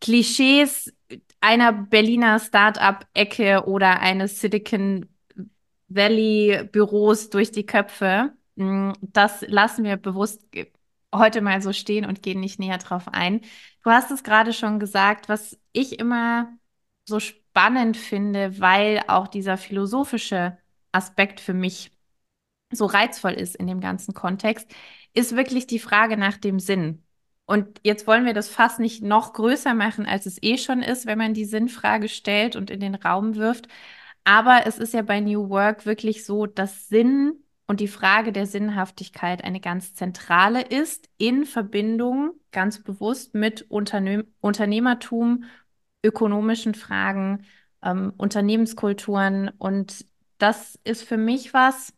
Klischees 0.00 0.92
einer 1.40 1.72
Berliner 1.72 2.38
Start-up-Ecke 2.38 3.64
oder 3.66 4.00
eines 4.00 4.40
Silicon 4.40 5.06
Valley-Büros 5.90 7.30
durch 7.30 7.52
die 7.52 7.66
Köpfe. 7.66 8.32
Mm, 8.56 8.92
Das 9.02 9.42
lassen 9.48 9.84
wir 9.84 9.96
bewusst 9.96 10.44
heute 11.14 11.40
mal 11.42 11.60
so 11.62 11.72
stehen 11.72 12.06
und 12.06 12.22
gehen 12.22 12.40
nicht 12.40 12.58
näher 12.60 12.78
drauf 12.78 13.08
ein. 13.08 13.40
Du 13.84 13.90
hast 13.90 14.10
es 14.10 14.22
gerade 14.24 14.52
schon 14.52 14.78
gesagt, 14.80 15.28
was 15.28 15.58
ich 15.72 15.98
immer 15.98 16.52
so 17.06 17.20
spannend 17.20 17.96
finde, 17.96 18.60
weil 18.60 19.02
auch 19.08 19.28
dieser 19.28 19.56
philosophische 19.58 20.58
Aspekt 20.92 21.40
für 21.40 21.54
mich 21.54 21.92
so 22.72 22.86
reizvoll 22.86 23.32
ist 23.32 23.56
in 23.56 23.66
dem 23.66 23.80
ganzen 23.80 24.14
Kontext, 24.14 24.70
ist 25.14 25.36
wirklich 25.36 25.66
die 25.66 25.78
Frage 25.78 26.16
nach 26.16 26.36
dem 26.38 26.60
Sinn. 26.60 27.04
Und 27.46 27.80
jetzt 27.82 28.06
wollen 28.06 28.26
wir 28.26 28.34
das 28.34 28.48
fast 28.48 28.78
nicht 28.78 29.02
noch 29.02 29.32
größer 29.32 29.74
machen, 29.74 30.06
als 30.06 30.26
es 30.26 30.40
eh 30.42 30.56
schon 30.56 30.82
ist, 30.82 31.06
wenn 31.06 31.18
man 31.18 31.34
die 31.34 31.44
Sinnfrage 31.44 32.08
stellt 32.08 32.54
und 32.54 32.70
in 32.70 32.78
den 32.80 32.94
Raum 32.94 33.34
wirft. 33.34 33.66
Aber 34.24 34.66
es 34.66 34.78
ist 34.78 34.94
ja 34.94 35.02
bei 35.02 35.20
New 35.20 35.48
Work 35.48 35.86
wirklich 35.86 36.24
so, 36.24 36.46
dass 36.46 36.88
Sinn 36.88 37.42
und 37.66 37.80
die 37.80 37.88
Frage 37.88 38.32
der 38.32 38.46
Sinnhaftigkeit 38.46 39.44
eine 39.44 39.60
ganz 39.60 39.94
zentrale 39.94 40.62
ist 40.62 41.08
in 41.18 41.44
Verbindung 41.44 42.32
ganz 42.50 42.82
bewusst 42.82 43.34
mit 43.34 43.62
Unternehm 43.70 44.24
Unternehmertum, 44.40 45.44
ökonomischen 46.04 46.74
Fragen, 46.74 47.44
ähm, 47.82 48.12
Unternehmenskulturen. 48.16 49.50
Und 49.58 50.04
das 50.38 50.78
ist 50.84 51.04
für 51.04 51.16
mich 51.16 51.54
was, 51.54 51.92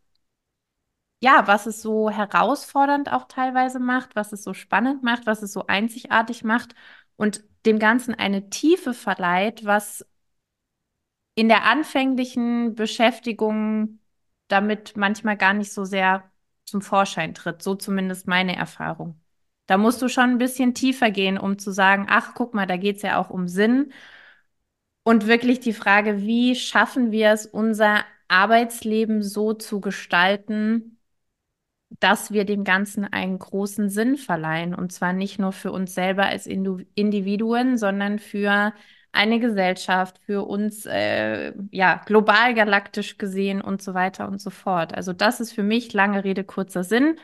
ja, 1.20 1.46
was 1.46 1.66
es 1.66 1.80
so 1.82 2.10
herausfordernd 2.10 3.12
auch 3.12 3.26
teilweise 3.28 3.78
macht, 3.78 4.16
was 4.16 4.32
es 4.32 4.42
so 4.42 4.54
spannend 4.54 5.02
macht, 5.02 5.26
was 5.26 5.42
es 5.42 5.52
so 5.52 5.66
einzigartig 5.66 6.44
macht 6.44 6.74
und 7.16 7.44
dem 7.64 7.78
Ganzen 7.78 8.14
eine 8.14 8.50
Tiefe 8.50 8.92
verleiht, 8.92 9.64
was 9.64 10.04
in 11.34 11.48
der 11.48 11.64
anfänglichen 11.64 12.74
Beschäftigung 12.74 14.00
damit 14.48 14.96
manchmal 14.96 15.36
gar 15.36 15.54
nicht 15.54 15.72
so 15.72 15.84
sehr 15.84 16.30
zum 16.64 16.82
Vorschein 16.82 17.34
tritt. 17.34 17.62
So 17.62 17.74
zumindest 17.74 18.26
meine 18.28 18.56
Erfahrung. 18.56 19.20
Da 19.66 19.78
musst 19.78 20.02
du 20.02 20.08
schon 20.08 20.30
ein 20.30 20.38
bisschen 20.38 20.74
tiefer 20.74 21.10
gehen, 21.10 21.38
um 21.38 21.58
zu 21.58 21.72
sagen, 21.72 22.06
ach, 22.08 22.34
guck 22.34 22.52
mal, 22.54 22.66
da 22.66 22.76
geht 22.76 22.96
es 22.96 23.02
ja 23.02 23.18
auch 23.18 23.30
um 23.30 23.48
Sinn. 23.48 23.92
Und 25.04 25.26
wirklich 25.26 25.60
die 25.60 25.72
Frage, 25.72 26.22
wie 26.22 26.54
schaffen 26.54 27.10
wir 27.10 27.30
es, 27.30 27.46
unser 27.46 28.04
Arbeitsleben 28.28 29.22
so 29.22 29.52
zu 29.52 29.80
gestalten, 29.80 30.98
dass 32.00 32.32
wir 32.32 32.44
dem 32.44 32.64
Ganzen 32.64 33.04
einen 33.04 33.38
großen 33.38 33.88
Sinn 33.90 34.16
verleihen. 34.16 34.74
Und 34.74 34.92
zwar 34.92 35.12
nicht 35.12 35.38
nur 35.38 35.52
für 35.52 35.72
uns 35.72 35.94
selber 35.94 36.26
als 36.26 36.46
Individuen, 36.46 37.78
sondern 37.78 38.18
für 38.18 38.72
eine 39.12 39.40
Gesellschaft, 39.40 40.18
für 40.26 40.46
uns, 40.46 40.86
äh, 40.86 41.52
ja, 41.70 42.02
global 42.06 42.54
galaktisch 42.54 43.18
gesehen 43.18 43.60
und 43.60 43.82
so 43.82 43.94
weiter 43.94 44.28
und 44.28 44.40
so 44.40 44.50
fort. 44.50 44.94
Also 44.94 45.12
das 45.12 45.40
ist 45.40 45.52
für 45.52 45.62
mich 45.62 45.92
lange 45.92 46.24
Rede, 46.24 46.44
kurzer 46.44 46.84
Sinn. 46.84 47.16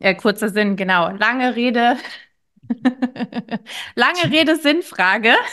Äh, 0.00 0.14
kurzer 0.16 0.48
Sinn, 0.50 0.76
genau. 0.76 1.10
Lange 1.10 1.56
Rede, 1.56 1.96
lange 3.94 4.30
Rede, 4.30 4.56
Sinnfrage. 4.56 5.34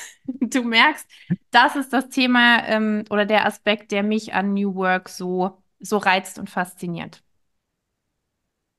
Du 0.42 0.64
merkst, 0.64 1.08
das 1.52 1.76
ist 1.76 1.94
das 1.94 2.10
Thema 2.10 2.66
ähm, 2.68 3.04
oder 3.12 3.26
der 3.28 3.46
Aspekt, 3.46 3.92
der 3.92 4.02
mich 4.04 4.34
an 4.34 4.54
New 4.56 4.74
Work 4.76 5.08
so, 5.10 5.62
so 5.80 5.98
reizt 5.98 6.40
und 6.40 6.50
fasziniert. 6.50 7.22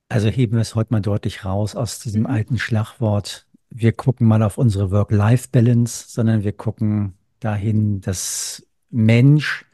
Also 0.09 0.29
heben 0.29 0.55
wir 0.57 0.63
es 0.63 0.75
heute 0.75 0.93
mal 0.93 1.01
deutlich 1.01 1.45
raus 1.45 1.77
aus 1.77 2.01
diesem 2.01 2.27
Mhm. 2.27 2.27
alten 2.27 2.59
Schlagwort. 2.59 3.46
Wir 3.79 3.93
gucken 3.93 4.27
mal 4.27 4.43
auf 4.43 4.57
unsere 4.57 4.91
Work-Life-Balance, 4.91 6.07
sondern 6.09 6.45
wir 6.45 6.55
gucken 6.55 7.13
dahin, 7.41 8.01
dass 8.01 8.67
Mensch, 8.89 9.67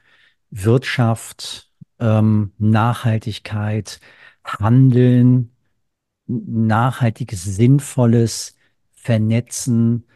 Wirtschaft, 0.50 1.70
ähm, 2.00 2.50
Nachhaltigkeit, 2.58 4.00
Handeln, 4.44 5.52
nachhaltiges, 6.26 7.44
sinnvolles 7.44 8.56
Vernetzen, 8.90 10.08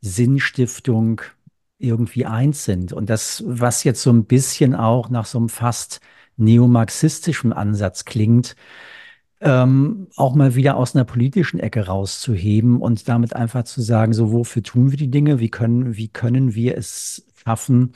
Sinnstiftung 0.00 1.20
irgendwie 1.78 2.26
eins 2.26 2.64
sind. 2.64 2.92
Und 2.92 3.08
das, 3.08 3.44
was 3.46 3.84
jetzt 3.84 4.02
so 4.02 4.10
ein 4.10 4.24
bisschen 4.24 4.74
auch 4.74 5.10
nach 5.10 5.26
so 5.26 5.38
einem 5.38 5.48
fast 5.48 6.00
neomarxistischen 6.38 7.52
Ansatz 7.52 8.04
klingt, 8.04 8.56
ähm, 9.40 10.08
auch 10.16 10.34
mal 10.34 10.54
wieder 10.54 10.76
aus 10.76 10.94
einer 10.94 11.04
politischen 11.04 11.60
Ecke 11.60 11.86
rauszuheben 11.86 12.80
und 12.80 13.08
damit 13.08 13.34
einfach 13.36 13.64
zu 13.64 13.80
sagen, 13.80 14.12
so 14.12 14.32
wofür 14.32 14.62
tun 14.62 14.90
wir 14.90 14.98
die 14.98 15.10
Dinge, 15.10 15.38
wie 15.40 15.50
können, 15.50 15.96
wie 15.96 16.08
können 16.08 16.54
wir 16.54 16.76
es 16.76 17.26
schaffen, 17.36 17.92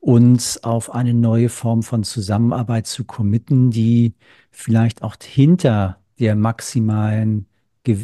uns 0.00 0.64
auf 0.64 0.94
eine 0.94 1.14
neue 1.14 1.48
Form 1.48 1.82
von 1.82 2.04
Zusammenarbeit 2.04 2.86
zu 2.86 3.04
committen, 3.04 3.70
die 3.70 4.14
vielleicht 4.50 5.02
auch 5.02 5.16
hinter 5.22 5.98
der 6.18 6.36
maximalen 6.36 7.46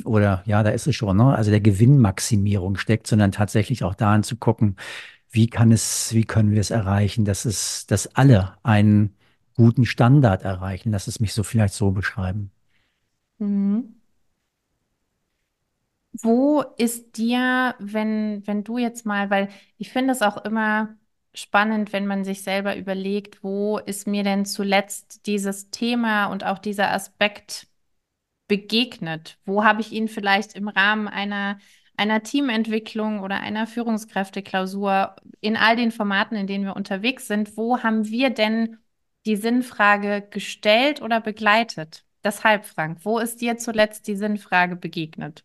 oder 0.05 0.43
ja, 0.47 0.62
da 0.62 0.71
ist 0.71 0.87
es 0.87 0.97
schon, 0.97 1.17
ne? 1.17 1.35
Also 1.37 1.50
der 1.50 1.61
Gewinnmaximierung 1.61 2.76
steckt, 2.79 3.07
sondern 3.07 3.33
tatsächlich 3.33 3.85
auch 3.85 3.95
dahin 3.95 4.23
zu 4.23 4.37
gucken, 4.37 4.76
wie 5.31 5.49
kann 5.49 5.73
es, 5.73 6.14
wie 6.14 6.25
können 6.25 6.53
wir 6.53 6.61
es 6.61 6.71
erreichen, 6.71 7.25
dass 7.25 7.45
es, 7.45 7.87
dass 7.87 8.07
alle 8.14 8.55
einen 8.62 9.14
guten 9.57 9.85
Standard 9.85 10.43
erreichen. 10.43 10.93
Lass 10.93 11.07
es 11.09 11.21
mich 11.21 11.35
so 11.35 11.43
vielleicht 11.43 11.75
so 11.75 11.91
beschreiben. 11.91 12.50
Mhm. 13.38 13.95
Wo 16.23 16.62
ist 16.79 17.17
dir, 17.17 17.75
wenn, 17.81 18.47
wenn 18.47 18.62
du 18.64 18.79
jetzt 18.79 19.05
mal, 19.05 19.31
weil 19.31 19.49
ich 19.79 19.91
finde 19.91 20.12
es 20.12 20.23
auch 20.23 20.45
immer 20.45 20.97
spannend, 21.35 21.93
wenn 21.93 22.07
man 22.07 22.25
sich 22.25 22.43
selber 22.43 22.76
überlegt, 22.76 23.43
wo 23.43 23.79
ist 23.79 24.07
mir 24.07 24.23
denn 24.23 24.45
zuletzt 24.47 25.26
dieses 25.26 25.71
Thema 25.71 26.26
und 26.26 26.45
auch 26.45 26.59
dieser 26.61 26.93
Aspekt 26.93 27.67
begegnet? 28.49 29.38
Wo 29.47 29.64
habe 29.64 29.81
ich 29.83 29.93
ihn 29.93 30.09
vielleicht 30.09 30.55
im 30.55 30.69
Rahmen 30.69 31.09
einer, 31.09 31.59
einer 31.97 32.23
Teamentwicklung 32.23 33.21
oder 33.21 33.41
einer 33.41 33.67
Führungskräfteklausur, 33.67 35.17
in 35.41 35.57
all 35.57 35.76
den 35.76 35.93
Formaten, 35.93 36.37
in 36.37 36.47
denen 36.49 36.64
wir 36.67 36.76
unterwegs 36.76 37.29
sind, 37.29 37.57
wo 37.57 37.83
haben 37.83 38.07
wir 38.09 38.31
denn 38.31 38.79
die 39.26 39.37
Sinnfrage 39.37 40.26
gestellt 40.31 41.03
oder 41.03 41.21
begleitet? 41.21 42.05
Deshalb, 42.25 42.64
Frank, 42.64 42.99
wo 43.04 43.19
ist 43.19 43.40
dir 43.40 43.59
zuletzt 43.59 44.07
die 44.07 44.16
Sinnfrage 44.16 44.76
begegnet? 44.76 45.45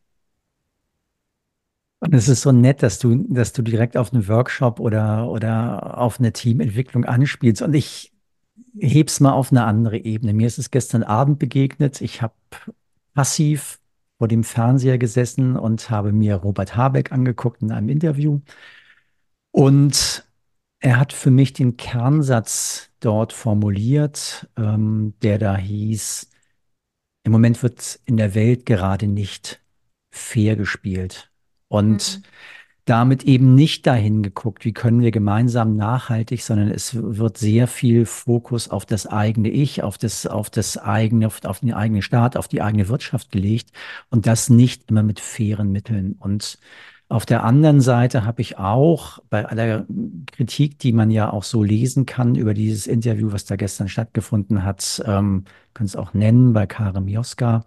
Und 2.00 2.14
es 2.14 2.30
ist 2.30 2.42
so 2.42 2.52
nett, 2.54 2.82
dass 2.82 3.00
du, 3.00 3.26
dass 3.28 3.52
du 3.52 3.62
direkt 3.62 3.98
auf 3.98 4.14
einen 4.14 4.28
Workshop 4.30 4.80
oder, 4.80 5.30
oder 5.30 5.98
auf 5.98 6.20
eine 6.20 6.32
Teamentwicklung 6.32 7.04
anspielst. 7.04 7.62
Und 7.62 7.74
ich 7.74 8.14
heb's 8.80 9.20
mal 9.20 9.34
auf 9.34 9.52
eine 9.52 9.66
andere 9.66 9.98
Ebene. 9.98 10.34
Mir 10.34 10.48
ist 10.48 10.60
es 10.60 10.72
gestern 10.72 11.04
Abend 11.04 11.40
begegnet. 11.40 12.02
Ich 12.02 12.22
habe 12.22 12.34
passiv 13.14 13.80
vor 14.18 14.30
dem 14.30 14.44
Fernseher 14.44 14.98
gesessen 14.98 15.58
und 15.58 15.90
habe 15.90 16.14
mir 16.14 16.36
Robert 16.36 16.76
Habeck 16.76 17.12
angeguckt 17.12 17.62
in 17.62 17.72
einem 17.72 17.90
Interview. 17.90 18.40
Und 19.52 20.26
er 20.80 21.00
hat 21.00 21.12
für 21.12 21.32
mich 21.32 21.52
den 21.54 21.76
Kernsatz 21.76 22.90
dort 23.02 23.34
formuliert, 23.34 24.48
ähm, 24.58 25.14
der 25.22 25.38
da 25.38 25.58
hieß, 25.58 26.30
im 27.30 27.32
Moment 27.32 27.62
wird 27.62 28.00
in 28.06 28.18
der 28.18 28.34
Welt 28.34 28.66
gerade 28.66 29.08
nicht 29.08 29.62
fair 30.10 30.56
gespielt. 30.56 31.30
Und 31.68 32.18
mhm 32.18 32.24
damit 32.90 33.24
eben 33.26 33.54
nicht 33.54 33.86
dahin 33.86 34.24
geguckt, 34.24 34.66
wie 34.66 34.74
können 34.74 35.02
wir 35.02 35.12
gemeinsam 35.12 35.76
nachhaltig, 35.76 36.42
sondern 36.42 36.72
es 36.72 36.96
wird 36.96 37.38
sehr 37.38 37.68
viel 37.68 38.08
Fokus 38.08 38.68
auf 38.68 38.84
das 38.84 39.06
eigene 39.06 39.50
Ich, 39.50 39.84
auf 39.84 40.00
das, 40.00 40.26
auf 40.26 40.50
das 40.50 40.76
eigene, 40.80 41.28
auf 41.28 41.60
den 41.60 41.74
eigenen 41.76 42.02
Staat, 42.02 42.36
auf 42.36 42.48
die 42.48 42.64
eigene 42.64 42.88
Wirtschaft 42.88 43.32
gelegt 43.32 43.70
und 44.10 44.26
das 44.26 44.50
nicht 44.50 44.90
immer 44.90 45.04
mit 45.04 45.20
fairen 45.20 45.72
Mitteln. 45.72 46.16
Und 46.18 46.58
auf 47.10 47.26
der 47.26 47.44
anderen 47.44 47.82
Seite 47.82 48.24
habe 48.24 48.42
ich 48.42 48.60
auch 48.60 49.18
bei 49.32 49.46
aller 49.46 49.86
Kritik, 50.32 50.78
die 50.78 50.94
man 50.94 51.10
ja 51.10 51.34
auch 51.34 51.44
so 51.44 51.64
lesen 51.64 52.06
kann 52.06 52.36
über 52.36 52.54
dieses 52.54 52.86
Interview, 52.86 53.32
was 53.32 53.46
da 53.46 53.56
gestern 53.56 53.90
stattgefunden 53.90 54.64
hat, 54.64 55.02
ähm, 55.06 55.46
können 55.74 55.88
es 55.88 55.96
auch 55.96 56.14
nennen 56.14 56.54
bei 56.54 56.68
Karim 56.68 57.06
Mioska, 57.06 57.66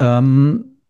ähm, 0.00 0.80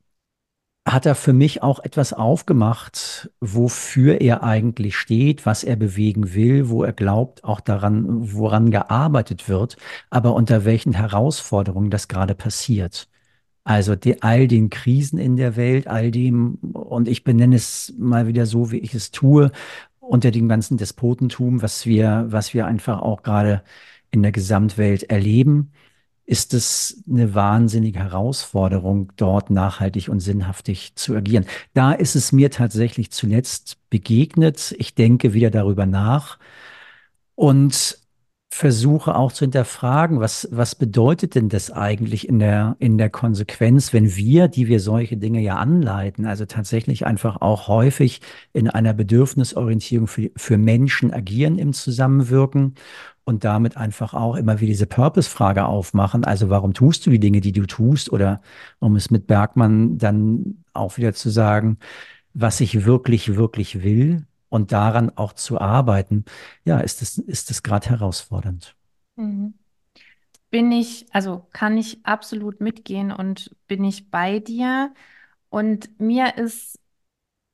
hat 0.88 1.04
er 1.04 1.14
für 1.14 1.34
mich 1.34 1.62
auch 1.62 1.80
etwas 1.80 2.14
aufgemacht, 2.14 3.30
wofür 3.40 4.22
er 4.22 4.42
eigentlich 4.42 4.96
steht, 4.96 5.44
was 5.44 5.62
er 5.62 5.76
bewegen 5.76 6.34
will, 6.34 6.70
wo 6.70 6.82
er 6.82 6.94
glaubt, 6.94 7.44
auch 7.44 7.60
daran, 7.60 8.32
woran 8.32 8.70
gearbeitet 8.70 9.48
wird, 9.50 9.76
aber 10.08 10.34
unter 10.34 10.64
welchen 10.64 10.94
Herausforderungen 10.94 11.90
das 11.90 12.08
gerade 12.08 12.34
passiert. 12.34 13.08
Also 13.64 13.94
die, 13.96 14.22
all 14.22 14.48
den 14.48 14.70
Krisen 14.70 15.18
in 15.18 15.36
der 15.36 15.56
Welt, 15.56 15.86
all 15.86 16.10
dem, 16.10 16.54
und 16.72 17.08
ich 17.08 17.24
benenne 17.24 17.56
es 17.56 17.94
mal 17.98 18.26
wieder 18.26 18.46
so, 18.46 18.72
wie 18.72 18.78
ich 18.78 18.94
es 18.94 19.10
tue, 19.10 19.52
unter 20.00 20.30
dem 20.30 20.48
ganzen 20.48 20.76
Despotentum, 20.76 21.62
was 21.62 21.86
wir, 21.86 22.26
was 22.28 22.54
wir 22.54 22.66
einfach 22.66 23.00
auch 23.00 23.22
gerade 23.22 23.62
in 24.10 24.22
der 24.22 24.32
Gesamtwelt 24.32 25.04
erleben 25.04 25.72
ist 26.30 26.54
es 26.54 27.02
eine 27.10 27.34
wahnsinnige 27.34 27.98
Herausforderung, 27.98 29.12
dort 29.16 29.50
nachhaltig 29.50 30.08
und 30.08 30.20
sinnhaftig 30.20 30.94
zu 30.94 31.16
agieren. 31.16 31.44
Da 31.74 31.90
ist 31.90 32.14
es 32.14 32.30
mir 32.30 32.52
tatsächlich 32.52 33.10
zuletzt 33.10 33.78
begegnet. 33.90 34.72
Ich 34.78 34.94
denke 34.94 35.34
wieder 35.34 35.50
darüber 35.50 35.86
nach 35.86 36.38
und 37.34 37.98
versuche 38.52 39.14
auch 39.14 39.32
zu 39.32 39.44
hinterfragen, 39.44 40.20
was, 40.20 40.48
was 40.50 40.74
bedeutet 40.74 41.36
denn 41.36 41.48
das 41.48 41.70
eigentlich 41.70 42.28
in 42.28 42.40
der, 42.40 42.76
in 42.80 42.98
der 42.98 43.08
Konsequenz, 43.08 43.92
wenn 43.92 44.16
wir, 44.16 44.48
die 44.48 44.66
wir 44.66 44.80
solche 44.80 45.16
Dinge 45.16 45.40
ja 45.40 45.56
anleiten, 45.56 46.26
also 46.26 46.44
tatsächlich 46.46 47.06
einfach 47.06 47.40
auch 47.40 47.68
häufig 47.68 48.20
in 48.52 48.68
einer 48.68 48.92
Bedürfnisorientierung 48.92 50.08
für, 50.08 50.30
für 50.36 50.58
Menschen 50.58 51.12
agieren 51.12 51.58
im 51.58 51.72
Zusammenwirken 51.72 52.74
und 53.24 53.44
damit 53.44 53.76
einfach 53.76 54.14
auch 54.14 54.34
immer 54.34 54.60
wieder 54.60 54.72
diese 54.72 54.86
Purpose-Frage 54.86 55.64
aufmachen. 55.64 56.24
Also 56.24 56.50
warum 56.50 56.74
tust 56.74 57.06
du 57.06 57.10
die 57.10 57.20
Dinge, 57.20 57.40
die 57.40 57.52
du 57.52 57.66
tust? 57.66 58.12
Oder 58.12 58.42
um 58.80 58.96
es 58.96 59.10
mit 59.12 59.28
Bergmann 59.28 59.96
dann 59.98 60.64
auch 60.74 60.96
wieder 60.96 61.14
zu 61.14 61.30
sagen, 61.30 61.78
was 62.34 62.60
ich 62.60 62.84
wirklich, 62.84 63.36
wirklich 63.36 63.82
will 63.84 64.26
und 64.50 64.72
daran 64.72 65.10
auch 65.16 65.32
zu 65.32 65.58
arbeiten, 65.58 66.26
ja, 66.64 66.80
ist 66.80 67.00
es, 67.00 67.16
ist 67.16 67.50
es 67.50 67.62
gerade 67.62 67.88
herausfordernd. 67.88 68.76
Mhm. 69.16 69.54
Bin 70.50 70.72
ich, 70.72 71.06
also 71.12 71.46
kann 71.52 71.78
ich 71.78 72.04
absolut 72.04 72.60
mitgehen 72.60 73.12
und 73.12 73.56
bin 73.68 73.84
ich 73.84 74.10
bei 74.10 74.40
dir. 74.40 74.92
Und 75.48 75.98
mir 76.00 76.36
ist 76.36 76.78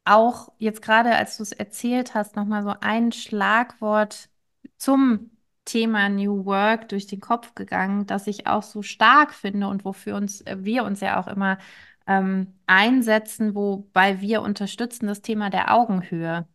auch 0.05 0.53
jetzt 0.59 0.83
gerade, 0.83 1.15
als 1.15 1.37
du 1.37 1.43
es 1.43 1.53
erzählt 1.53 2.15
hast, 2.15 2.37
nochmal 2.37 2.63
so 2.63 2.75
ein 2.81 3.13
Schlagwort 3.13 4.31
zum 4.79 5.31
Thema 5.65 6.09
New 6.09 6.47
Work 6.47 6.89
durch 6.89 7.07
den 7.07 7.21
Kopf 7.21 7.55
gegangen, 7.55 8.07
das 8.07 8.27
ich 8.27 8.47
auch 8.47 8.63
so 8.63 8.83
stark 8.83 9.35
finde 9.35 9.69
und 9.69 9.85
wofür 9.85 10.17
uns 10.17 10.45
wir 10.47 10.85
uns 10.85 11.01
ja 11.01 11.21
auch 11.21 11.27
immer 11.27 11.59
ähm, 12.07 12.55
einsetzen, 12.67 13.55
wobei 13.55 14.21
wir 14.21 14.43
unterstützen 14.43 15.07
das 15.09 15.23
Thema 15.23 15.51
der 15.51 15.75
Augenhöhe. 15.75 16.47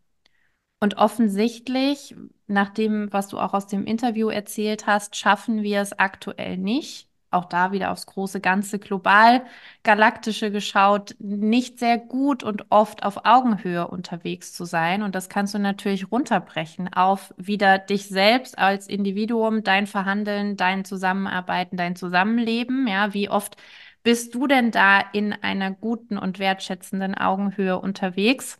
Und 0.82 0.98
offensichtlich, 0.98 2.16
nach 2.48 2.70
dem, 2.70 3.14
was 3.14 3.30
du 3.30 3.40
auch 3.40 3.54
aus 3.54 3.68
dem 3.68 3.86
Interview 3.86 4.30
erzählt 4.30 4.88
hast, 4.88 5.16
schaffen 5.16 5.64
wir 5.64 5.80
es 5.80 5.98
aktuell 5.98 6.58
nicht 6.58 7.08
auch 7.32 7.46
da 7.46 7.72
wieder 7.72 7.92
aufs 7.92 8.06
große 8.06 8.42
Ganze 8.42 8.78
global 8.78 9.46
galaktische 9.84 10.52
geschaut, 10.52 11.16
nicht 11.20 11.80
sehr 11.80 11.98
gut 11.98 12.44
und 12.44 12.66
oft 12.70 13.04
auf 13.04 13.26
Augenhöhe 13.26 13.88
unterwegs 13.88 14.54
zu 14.54 14.66
sein. 14.66 15.02
Und 15.02 15.16
das 15.16 15.30
kannst 15.30 15.54
du 15.54 15.60
natürlich 15.60 16.12
runterbrechen 16.12 16.94
auf 16.94 17.34
wieder 17.38 17.80
dich 17.80 18.08
selbst 18.10 18.58
als 18.60 18.88
Individuum, 18.88 19.64
dein 19.64 19.88
Verhandeln, 19.88 20.58
dein 20.58 20.86
Zusammenarbeiten, 20.86 21.78
dein 21.78 21.96
Zusammenleben. 21.96 22.88
Ja, 22.88 23.14
wie 23.14 23.30
oft 23.30 23.56
bist 24.04 24.36
du 24.36 24.48
denn 24.48 24.72
da 24.72 25.00
in 25.14 25.34
einer 25.34 25.72
guten 25.72 26.18
und 26.18 26.40
wertschätzenden 26.40 27.16
Augenhöhe 27.16 27.80
unterwegs? 27.80 28.58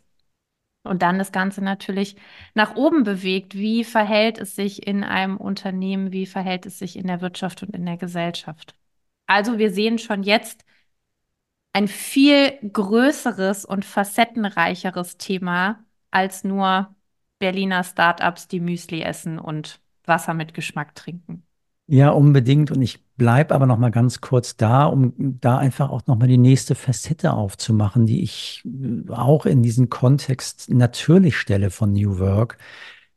Und 0.84 1.02
dann 1.02 1.18
das 1.18 1.30
Ganze 1.30 1.62
natürlich 1.62 2.16
nach 2.54 2.74
oben 2.74 3.04
bewegt. 3.04 3.54
Wie 3.54 3.84
verhält 3.84 4.38
es 4.38 4.56
sich 4.56 4.86
in 4.86 5.04
einem 5.04 5.36
Unternehmen? 5.36 6.10
Wie 6.12 6.26
verhält 6.26 6.66
es 6.66 6.78
sich 6.78 6.96
in 6.96 7.06
der 7.06 7.20
Wirtschaft 7.20 7.62
und 7.62 7.74
in 7.74 7.86
der 7.86 7.96
Gesellschaft? 7.96 8.74
Also 9.26 9.58
wir 9.58 9.72
sehen 9.72 9.98
schon 9.98 10.24
jetzt 10.24 10.64
ein 11.72 11.88
viel 11.88 12.58
größeres 12.60 13.64
und 13.64 13.84
facettenreicheres 13.84 15.16
Thema 15.16 15.84
als 16.10 16.44
nur 16.44 16.94
Berliner 17.38 17.82
Startups, 17.84 18.48
die 18.48 18.60
Müsli 18.60 19.02
essen 19.02 19.38
und 19.38 19.80
Wasser 20.04 20.34
mit 20.34 20.52
Geschmack 20.54 20.94
trinken. 20.94 21.46
Ja, 21.92 22.08
unbedingt. 22.08 22.70
Und 22.70 22.80
ich 22.80 23.04
bleibe 23.16 23.54
aber 23.54 23.66
noch 23.66 23.76
mal 23.76 23.90
ganz 23.90 24.22
kurz 24.22 24.56
da, 24.56 24.86
um 24.86 25.12
da 25.18 25.58
einfach 25.58 25.90
auch 25.90 26.06
noch 26.06 26.16
mal 26.16 26.26
die 26.26 26.38
nächste 26.38 26.74
Facette 26.74 27.34
aufzumachen, 27.34 28.06
die 28.06 28.22
ich 28.22 28.62
äh, 28.64 29.10
auch 29.10 29.44
in 29.44 29.62
diesen 29.62 29.90
Kontext 29.90 30.70
natürlich 30.70 31.36
stelle 31.36 31.68
von 31.70 31.92
New 31.92 32.18
Work. 32.18 32.56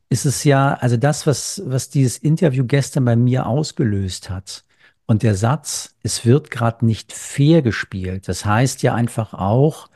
Ist 0.09 0.25
es 0.25 0.43
ja, 0.43 0.73
also 0.73 0.97
das, 0.97 1.25
was, 1.25 1.61
was 1.65 1.89
dieses 1.89 2.17
Interview 2.17 2.65
gestern 2.65 3.05
bei 3.05 3.15
mir 3.15 3.45
ausgelöst 3.47 4.29
hat. 4.29 4.65
Und 5.05 5.23
der 5.23 5.35
Satz, 5.35 5.95
es 6.03 6.25
wird 6.25 6.51
gerade 6.51 6.85
nicht 6.85 7.13
fair 7.13 7.61
gespielt. 7.61 8.27
Das 8.27 8.45
heißt 8.45 8.83
ja 8.83 8.93
einfach 8.93 9.33
auch, 9.33 9.89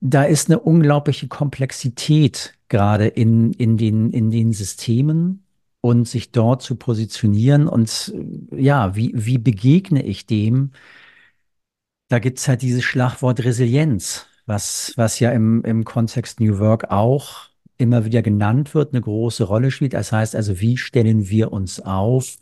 da 0.00 0.22
ist 0.24 0.48
eine 0.48 0.60
unglaubliche 0.60 1.26
Komplexität 1.26 2.54
gerade 2.68 3.08
in, 3.08 3.52
in 3.54 3.76
den, 3.78 4.12
in 4.12 4.30
den 4.30 4.52
Systemen 4.52 5.42
und 5.82 6.08
sich 6.08 6.32
dort 6.32 6.62
zu 6.62 6.76
positionieren 6.76 7.68
und 7.68 8.14
äh, 8.52 8.62
ja, 8.62 8.96
wie, 8.96 9.12
wie 9.14 9.36
begegne 9.38 10.02
ich 10.02 10.26
dem? 10.26 10.70
Da 12.08 12.18
gibt's 12.18 12.48
halt 12.48 12.62
dieses 12.62 12.84
Schlagwort 12.84 13.44
Resilienz, 13.44 14.26
was, 14.46 14.92
was 14.96 15.18
ja 15.20 15.32
im, 15.32 15.62
im 15.64 15.84
Kontext 15.84 16.40
New 16.40 16.58
Work 16.58 16.90
auch 16.90 17.48
immer 17.78 18.04
wieder 18.04 18.22
genannt 18.22 18.74
wird, 18.74 18.92
eine 18.94 19.00
große 19.02 19.44
Rolle 19.44 19.70
spielt. 19.70 19.94
Das 19.94 20.12
heißt 20.12 20.36
also, 20.36 20.60
wie 20.60 20.76
stellen 20.76 21.28
wir 21.28 21.52
uns 21.52 21.80
auf, 21.80 22.38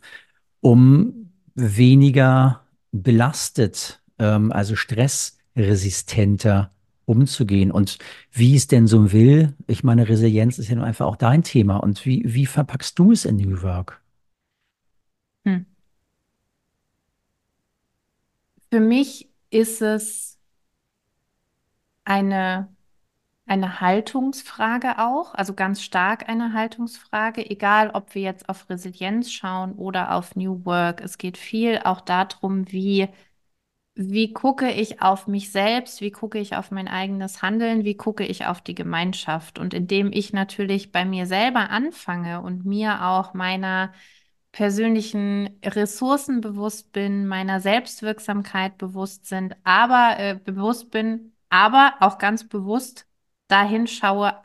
um 0.61 1.31
weniger 1.55 2.61
belastet, 2.91 4.01
ähm, 4.19 4.51
also 4.51 4.75
stressresistenter 4.75 6.71
umzugehen. 7.11 7.71
Und 7.71 7.99
wie 8.31 8.55
es 8.55 8.67
denn 8.67 8.87
so 8.87 9.11
will, 9.11 9.53
ich 9.67 9.83
meine, 9.83 10.07
Resilienz 10.07 10.57
ist 10.57 10.69
ja 10.69 10.75
nur 10.75 10.85
einfach 10.85 11.05
auch 11.05 11.17
dein 11.17 11.43
Thema. 11.43 11.77
Und 11.77 12.05
wie, 12.05 12.23
wie 12.25 12.45
verpackst 12.45 12.97
du 12.97 13.11
es 13.11 13.25
in 13.25 13.35
New 13.35 13.61
Work? 13.61 14.01
Hm. 15.45 15.65
Für 18.71 18.79
mich 18.79 19.29
ist 19.49 19.81
es 19.81 20.39
eine, 22.05 22.69
eine 23.45 23.81
Haltungsfrage 23.81 24.97
auch, 24.99 25.33
also 25.33 25.53
ganz 25.53 25.81
stark 25.81 26.29
eine 26.29 26.53
Haltungsfrage, 26.53 27.49
egal 27.49 27.91
ob 27.91 28.15
wir 28.15 28.21
jetzt 28.21 28.47
auf 28.47 28.69
Resilienz 28.69 29.31
schauen 29.31 29.73
oder 29.73 30.15
auf 30.15 30.35
New 30.35 30.65
Work. 30.65 31.01
Es 31.01 31.17
geht 31.17 31.37
viel 31.37 31.79
auch 31.83 32.01
darum, 32.01 32.71
wie 32.71 33.09
wie 33.95 34.33
gucke 34.33 34.71
ich 34.71 35.01
auf 35.01 35.27
mich 35.27 35.51
selbst, 35.51 36.01
wie 36.01 36.11
gucke 36.11 36.39
ich 36.39 36.55
auf 36.55 36.71
mein 36.71 36.87
eigenes 36.87 37.41
Handeln, 37.41 37.83
wie 37.83 37.95
gucke 37.97 38.25
ich 38.25 38.45
auf 38.45 38.61
die 38.61 38.75
Gemeinschaft. 38.75 39.59
Und 39.59 39.73
indem 39.73 40.11
ich 40.13 40.33
natürlich 40.33 40.91
bei 40.91 41.05
mir 41.05 41.25
selber 41.25 41.69
anfange 41.69 42.41
und 42.41 42.65
mir 42.65 43.05
auch 43.05 43.33
meiner 43.33 43.93
persönlichen 44.51 45.59
Ressourcen 45.63 46.41
bewusst 46.41 46.91
bin, 46.91 47.27
meiner 47.27 47.59
Selbstwirksamkeit 47.61 48.77
bewusst 48.77 49.25
sind, 49.27 49.55
aber 49.63 50.15
äh, 50.19 50.35
bewusst 50.43 50.91
bin, 50.91 51.33
aber 51.49 51.95
auch 51.99 52.17
ganz 52.17 52.47
bewusst 52.47 53.07
dahin 53.47 53.87
schaue, 53.87 54.35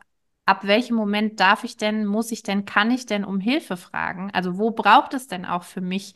ab 0.44 0.66
welchem 0.66 0.96
Moment 0.96 1.40
darf 1.40 1.64
ich 1.64 1.76
denn, 1.76 2.06
muss 2.06 2.32
ich 2.32 2.42
denn, 2.42 2.64
kann 2.64 2.90
ich 2.90 3.06
denn 3.06 3.24
um 3.24 3.40
Hilfe 3.40 3.76
fragen? 3.76 4.30
Also 4.32 4.58
wo 4.58 4.70
braucht 4.70 5.14
es 5.14 5.26
denn 5.28 5.44
auch 5.44 5.64
für 5.64 5.80
mich 5.80 6.14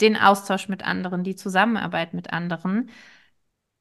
den 0.00 0.16
Austausch 0.16 0.68
mit 0.68 0.84
anderen, 0.84 1.24
die 1.24 1.36
Zusammenarbeit 1.36 2.14
mit 2.14 2.32
anderen? 2.32 2.90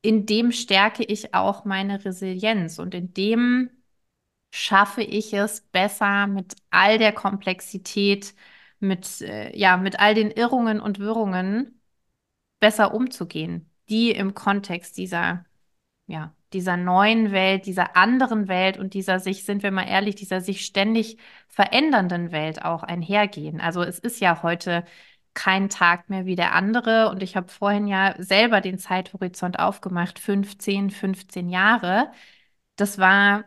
In 0.02 0.26
dem 0.26 0.52
stärke 0.52 1.04
ich 1.04 1.34
auch 1.34 1.66
meine 1.66 2.04
Resilienz 2.06 2.80
und 2.80 2.94
in 2.96 3.14
dem 3.14 3.70
schaffe 4.52 5.04
ich 5.04 5.34
es 5.34 5.62
besser 5.62 6.28
mit 6.28 6.56
all 6.70 6.98
der 6.98 7.14
Komplexität, 7.14 8.36
mit, 8.80 9.22
äh, 9.22 9.56
ja, 9.58 9.78
mit 9.78 10.00
all 10.00 10.16
den 10.16 10.32
Irrungen 10.32 10.80
und 10.82 11.00
Wirrungen 11.00 11.82
besser 12.60 12.94
umzugehen, 12.94 13.70
die 13.90 14.12
im 14.12 14.34
Kontext 14.34 14.98
dieser, 14.98 15.46
ja, 16.08 16.36
dieser 16.54 16.78
neuen 16.78 17.32
Welt, 17.32 17.66
dieser 17.66 17.96
anderen 17.98 18.48
Welt 18.48 18.78
und 18.78 18.94
dieser 18.94 19.20
sich, 19.20 19.46
sind 19.46 19.64
wir 19.64 19.72
mal 19.72 19.88
ehrlich, 19.88 20.16
dieser 20.16 20.42
sich 20.42 20.66
ständig 20.66 21.18
verändernden 21.48 22.32
Welt 22.32 22.64
auch 22.64 22.84
einhergehen. 22.84 23.62
Also 23.62 23.84
es 23.84 24.00
ist 24.00 24.20
ja 24.22 24.44
heute 24.44 24.86
kein 25.38 25.70
Tag 25.70 26.10
mehr 26.10 26.26
wie 26.26 26.36
der 26.36 26.56
andere 26.56 27.10
und 27.12 27.22
ich 27.22 27.36
habe 27.36 27.48
vorhin 27.50 27.88
ja 27.88 28.16
selber 28.18 28.60
den 28.60 28.80
Zeithorizont 28.80 29.60
aufgemacht, 29.60 30.18
15, 30.18 30.90
15 30.90 31.50
Jahre. 31.50 32.12
Das 32.76 32.98
war 32.98 33.46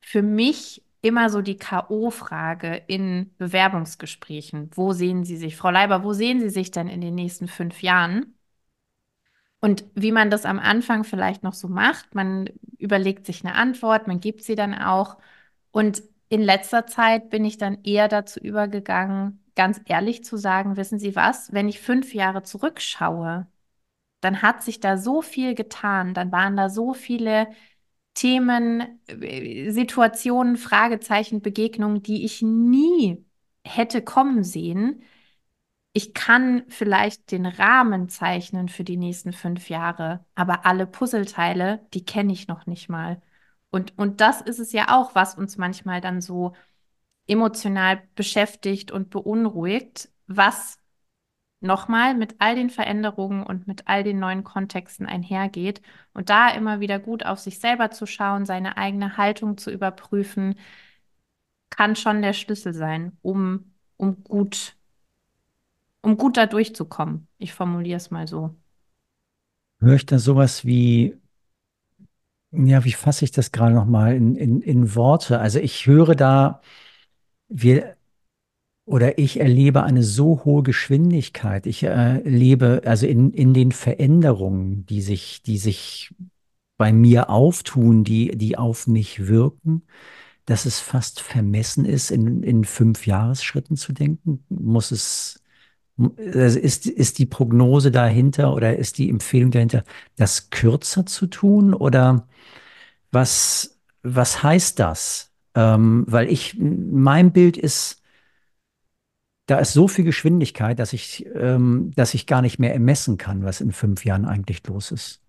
für 0.00 0.22
mich 0.22 0.84
immer 1.02 1.30
so 1.30 1.42
die 1.42 1.56
K.O.-Frage 1.58 2.82
in 2.86 3.34
Bewerbungsgesprächen. 3.38 4.70
Wo 4.74 4.92
sehen 4.92 5.24
Sie 5.24 5.36
sich, 5.36 5.56
Frau 5.56 5.70
Leiber, 5.70 6.04
wo 6.04 6.12
sehen 6.12 6.40
Sie 6.40 6.50
sich 6.50 6.70
denn 6.70 6.88
in 6.88 7.00
den 7.00 7.16
nächsten 7.16 7.48
fünf 7.48 7.82
Jahren? 7.82 8.36
Und 9.60 9.84
wie 9.94 10.12
man 10.12 10.30
das 10.30 10.44
am 10.44 10.58
Anfang 10.60 11.02
vielleicht 11.04 11.42
noch 11.42 11.54
so 11.54 11.68
macht, 11.68 12.14
man 12.14 12.50
überlegt 12.78 13.26
sich 13.26 13.44
eine 13.44 13.54
Antwort, 13.56 14.06
man 14.06 14.20
gibt 14.20 14.42
sie 14.44 14.54
dann 14.54 14.74
auch. 14.74 15.18
Und 15.72 16.02
in 16.28 16.42
letzter 16.42 16.86
Zeit 16.86 17.30
bin 17.30 17.44
ich 17.44 17.58
dann 17.58 17.82
eher 17.84 18.08
dazu 18.08 18.40
übergegangen, 18.40 19.41
ganz 19.54 19.80
ehrlich 19.86 20.24
zu 20.24 20.36
sagen, 20.36 20.76
wissen 20.76 20.98
Sie 20.98 21.16
was, 21.16 21.52
wenn 21.52 21.68
ich 21.68 21.80
fünf 21.80 22.14
Jahre 22.14 22.42
zurückschaue, 22.42 23.46
dann 24.20 24.42
hat 24.42 24.62
sich 24.62 24.80
da 24.80 24.98
so 24.98 25.22
viel 25.22 25.54
getan, 25.54 26.14
dann 26.14 26.32
waren 26.32 26.56
da 26.56 26.68
so 26.70 26.94
viele 26.94 27.48
Themen, 28.14 29.00
äh, 29.08 29.70
Situationen, 29.70 30.56
Fragezeichen, 30.56 31.42
Begegnungen, 31.42 32.02
die 32.02 32.24
ich 32.24 32.42
nie 32.42 33.24
hätte 33.64 34.02
kommen 34.02 34.44
sehen. 34.44 35.02
Ich 35.94 36.14
kann 36.14 36.64
vielleicht 36.68 37.30
den 37.32 37.46
Rahmen 37.46 38.08
zeichnen 38.08 38.68
für 38.68 38.84
die 38.84 38.96
nächsten 38.96 39.32
fünf 39.32 39.68
Jahre, 39.68 40.24
aber 40.34 40.64
alle 40.66 40.86
Puzzleteile, 40.86 41.86
die 41.94 42.04
kenne 42.04 42.32
ich 42.32 42.48
noch 42.48 42.66
nicht 42.66 42.88
mal. 42.88 43.20
Und, 43.70 43.98
und 43.98 44.20
das 44.20 44.40
ist 44.40 44.58
es 44.58 44.72
ja 44.72 44.96
auch, 44.96 45.14
was 45.14 45.34
uns 45.36 45.56
manchmal 45.58 46.00
dann 46.00 46.20
so 46.20 46.54
emotional 47.32 48.02
beschäftigt 48.14 48.92
und 48.92 49.10
beunruhigt, 49.10 50.10
was 50.26 50.78
nochmal 51.60 52.14
mit 52.14 52.36
all 52.38 52.56
den 52.56 52.70
Veränderungen 52.70 53.42
und 53.44 53.66
mit 53.66 53.86
all 53.86 54.02
den 54.02 54.18
neuen 54.18 54.44
Kontexten 54.44 55.06
einhergeht 55.06 55.80
und 56.12 56.28
da 56.28 56.50
immer 56.50 56.80
wieder 56.80 56.98
gut 56.98 57.24
auf 57.24 57.38
sich 57.38 57.58
selber 57.58 57.90
zu 57.90 58.06
schauen, 58.06 58.44
seine 58.44 58.76
eigene 58.76 59.16
Haltung 59.16 59.56
zu 59.56 59.70
überprüfen, 59.70 60.56
kann 61.70 61.96
schon 61.96 62.20
der 62.20 62.32
Schlüssel 62.32 62.74
sein, 62.74 63.16
um, 63.22 63.72
um 63.96 64.22
gut, 64.24 64.76
um 66.02 66.16
gut 66.16 66.36
da 66.36 66.46
durchzukommen. 66.46 67.28
Ich 67.38 67.54
formuliere 67.54 67.96
es 67.96 68.10
mal 68.10 68.26
so. 68.26 68.54
Höre 69.80 69.98
da 69.98 70.18
sowas 70.18 70.64
wie, 70.64 71.16
ja, 72.50 72.84
wie 72.84 72.92
fasse 72.92 73.24
ich 73.24 73.30
das 73.30 73.52
gerade 73.52 73.74
nochmal 73.74 74.14
in, 74.14 74.36
in, 74.36 74.60
in 74.60 74.94
Worte? 74.94 75.38
Also 75.38 75.58
ich 75.58 75.86
höre 75.86 76.14
da, 76.14 76.60
wir 77.52 77.96
oder 78.84 79.18
ich 79.18 79.38
erlebe 79.38 79.84
eine 79.84 80.02
so 80.02 80.44
hohe 80.44 80.62
Geschwindigkeit. 80.62 81.66
Ich 81.66 81.84
erlebe 81.84 82.82
also 82.84 83.06
in, 83.06 83.30
in 83.32 83.54
den 83.54 83.72
Veränderungen, 83.72 84.84
die 84.86 85.02
sich, 85.02 85.42
die 85.42 85.58
sich 85.58 86.12
bei 86.78 86.92
mir 86.92 87.30
auftun, 87.30 88.02
die, 88.02 88.36
die 88.36 88.58
auf 88.58 88.88
mich 88.88 89.28
wirken, 89.28 89.82
dass 90.46 90.66
es 90.66 90.80
fast 90.80 91.20
vermessen 91.20 91.84
ist, 91.84 92.10
in, 92.10 92.42
in 92.42 92.64
fünf 92.64 93.06
Jahresschritten 93.06 93.76
zu 93.76 93.92
denken. 93.92 94.44
Muss 94.48 94.90
es, 94.90 95.42
also 95.96 96.58
ist, 96.58 96.86
ist 96.86 97.18
die 97.18 97.26
Prognose 97.26 97.92
dahinter 97.92 98.52
oder 98.52 98.76
ist 98.76 98.98
die 98.98 99.08
Empfehlung 99.08 99.52
dahinter, 99.52 99.84
das 100.16 100.50
kürzer 100.50 101.06
zu 101.06 101.28
tun? 101.28 101.72
Oder 101.72 102.26
was, 103.12 103.78
was 104.02 104.42
heißt 104.42 104.80
das? 104.80 105.31
Ähm, 105.54 106.04
weil 106.08 106.30
ich, 106.30 106.56
mein 106.58 107.32
Bild 107.32 107.56
ist, 107.56 108.02
da 109.46 109.58
ist 109.58 109.72
so 109.72 109.88
viel 109.88 110.04
Geschwindigkeit, 110.04 110.78
dass 110.78 110.92
ich, 110.92 111.26
ähm, 111.34 111.92
dass 111.94 112.14
ich 112.14 112.26
gar 112.26 112.42
nicht 112.42 112.58
mehr 112.58 112.72
ermessen 112.72 113.18
kann, 113.18 113.44
was 113.44 113.60
in 113.60 113.72
fünf 113.72 114.04
Jahren 114.04 114.24
eigentlich 114.24 114.66
los 114.66 114.92
ist. 114.92 115.20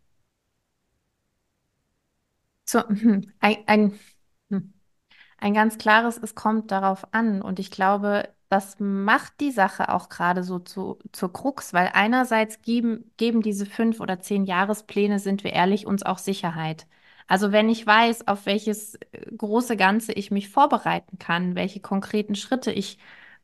So, 2.65 2.79
hm, 2.88 3.31
ein, 3.39 3.57
ein, 3.67 3.99
hm, 4.49 4.73
ein 5.38 5.53
ganz 5.53 5.77
klares, 5.77 6.17
es 6.17 6.36
kommt 6.36 6.71
darauf 6.71 7.13
an. 7.13 7.41
Und 7.41 7.59
ich 7.59 7.71
glaube, 7.71 8.29
das 8.49 8.79
macht 8.79 9.39
die 9.39 9.51
Sache 9.51 9.89
auch 9.89 10.09
gerade 10.09 10.43
so 10.43 10.59
zu, 10.59 10.99
zur 11.12 11.33
Krux, 11.33 11.73
weil 11.73 11.89
einerseits 11.93 12.62
geben, 12.62 13.12
geben 13.17 13.41
diese 13.41 13.65
fünf 13.65 13.99
oder 13.99 14.19
zehn 14.21 14.45
Jahrespläne, 14.45 15.19
sind 15.19 15.43
wir 15.43 15.53
ehrlich, 15.53 15.88
uns 15.88 16.03
auch 16.03 16.19
Sicherheit. 16.19 16.88
Also 17.27 17.51
wenn 17.51 17.69
ich 17.69 17.86
weiß, 17.86 18.27
auf 18.27 18.45
welches 18.45 18.95
äh, 18.95 19.31
große 19.38 19.77
Ganze 19.77 20.13
ich 20.13 20.31
mich 20.31 20.49
vorbereiten 20.49 21.17
kann, 21.19 21.55
welche 21.55 21.79
konkreten 21.79 22.36
Schritte 22.36 22.71
ich 22.71 22.97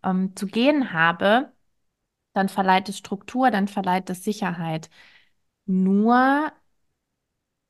ähm, 0.04 0.36
zu 0.36 0.48
gehen 0.48 0.94
habe, 0.94 1.52
dann 2.34 2.50
verleiht 2.50 2.90
es 2.90 2.98
Struktur, 3.00 3.52
dann 3.52 3.68
verleiht 3.68 4.10
es 4.10 4.24
Sicherheit. 4.24 4.90
Nur 5.66 6.52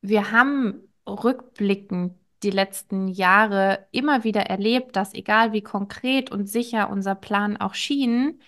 wir 0.02 0.30
haben 0.32 0.88
rückblickend 1.06 2.14
die 2.42 2.50
letzten 2.50 3.08
Jahre 3.08 3.86
immer 3.92 4.24
wieder 4.24 4.42
erlebt, 4.42 4.96
dass 4.96 5.12
egal 5.14 5.52
wie 5.52 5.62
konkret 5.62 6.30
und 6.30 6.46
sicher 6.46 6.88
unser 6.90 7.14
Plan 7.14 7.56
auch 7.58 7.74
schien, 7.74 8.40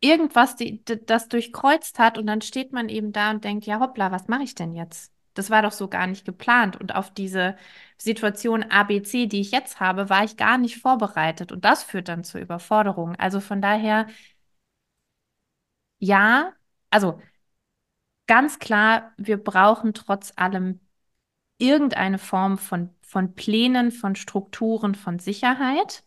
irgendwas 0.00 0.56
die, 0.56 0.84
das 0.84 1.28
durchkreuzt 1.28 1.98
hat 2.00 2.18
und 2.18 2.26
dann 2.26 2.40
steht 2.42 2.72
man 2.72 2.88
eben 2.88 3.12
da 3.12 3.30
und 3.30 3.44
denkt, 3.44 3.64
ja 3.66 3.78
hoppla, 3.80 4.10
was 4.12 4.26
mache 4.28 4.42
ich 4.44 4.54
denn 4.56 4.72
jetzt? 4.72 5.12
Das 5.38 5.50
war 5.50 5.62
doch 5.62 5.72
so 5.72 5.88
gar 5.88 6.06
nicht 6.06 6.24
geplant. 6.24 6.76
Und 6.76 6.94
auf 6.94 7.12
diese 7.12 7.56
Situation 7.96 8.64
ABC, 8.64 9.26
die 9.26 9.40
ich 9.40 9.52
jetzt 9.52 9.80
habe, 9.80 10.10
war 10.10 10.24
ich 10.24 10.36
gar 10.36 10.58
nicht 10.58 10.78
vorbereitet. 10.78 11.52
Und 11.52 11.64
das 11.64 11.82
führt 11.84 12.08
dann 12.08 12.24
zur 12.24 12.40
Überforderung. 12.40 13.14
Also 13.16 13.40
von 13.40 13.62
daher, 13.62 14.06
ja, 15.98 16.54
also 16.90 17.20
ganz 18.26 18.58
klar, 18.58 19.12
wir 19.16 19.36
brauchen 19.42 19.94
trotz 19.94 20.32
allem 20.36 20.80
irgendeine 21.58 22.18
Form 22.18 22.58
von, 22.58 22.90
von 23.02 23.34
Plänen, 23.34 23.92
von 23.92 24.16
Strukturen, 24.16 24.94
von 24.94 25.18
Sicherheit. 25.18 26.04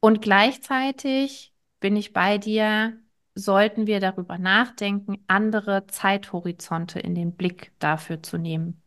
Und 0.00 0.20
gleichzeitig 0.20 1.54
bin 1.80 1.96
ich 1.96 2.12
bei 2.12 2.38
dir, 2.38 2.98
sollten 3.34 3.86
wir 3.86 4.00
darüber 4.00 4.38
nachdenken, 4.38 5.16
andere 5.26 5.86
Zeithorizonte 5.86 7.00
in 7.00 7.14
den 7.14 7.32
Blick 7.32 7.72
dafür 7.78 8.22
zu 8.22 8.38
nehmen. 8.38 8.82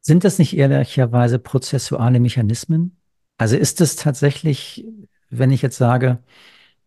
Sind 0.00 0.24
das 0.24 0.38
nicht 0.38 0.56
ehrlicherweise 0.56 1.38
prozessuale 1.38 2.18
Mechanismen? 2.18 2.96
Also 3.38 3.56
ist 3.56 3.80
es 3.80 3.96
tatsächlich, 3.96 4.84
wenn 5.30 5.50
ich 5.50 5.62
jetzt 5.62 5.78
sage, 5.78 6.18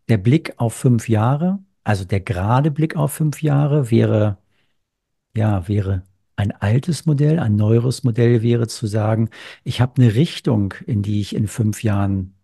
der 0.10 0.18
Blick 0.18 0.54
auf 0.58 0.74
fünf 0.74 1.10
Jahre, 1.10 1.60
also 1.84 2.04
der 2.04 2.20
gerade 2.20 2.72
Blick 2.72 2.96
auf 2.96 3.14
fünf 3.14 3.42
Jahre 3.42 3.90
wäre, 3.90 4.38
ja, 5.36 5.68
wäre 5.68 6.04
ein 6.36 6.52
altes 6.52 7.06
Modell, 7.06 7.40
ein 7.40 7.56
neueres 7.56 8.04
Modell 8.04 8.42
wäre 8.42 8.68
zu 8.68 8.88
sagen, 8.88 9.30
ich 9.64 9.82
habe 9.82 10.02
eine 10.02 10.16
Richtung, 10.16 10.74
in 10.86 11.02
die 11.02 11.22
ich 11.22 11.36
in 11.36 11.48
fünf 11.48 11.84
Jahren 11.84 12.35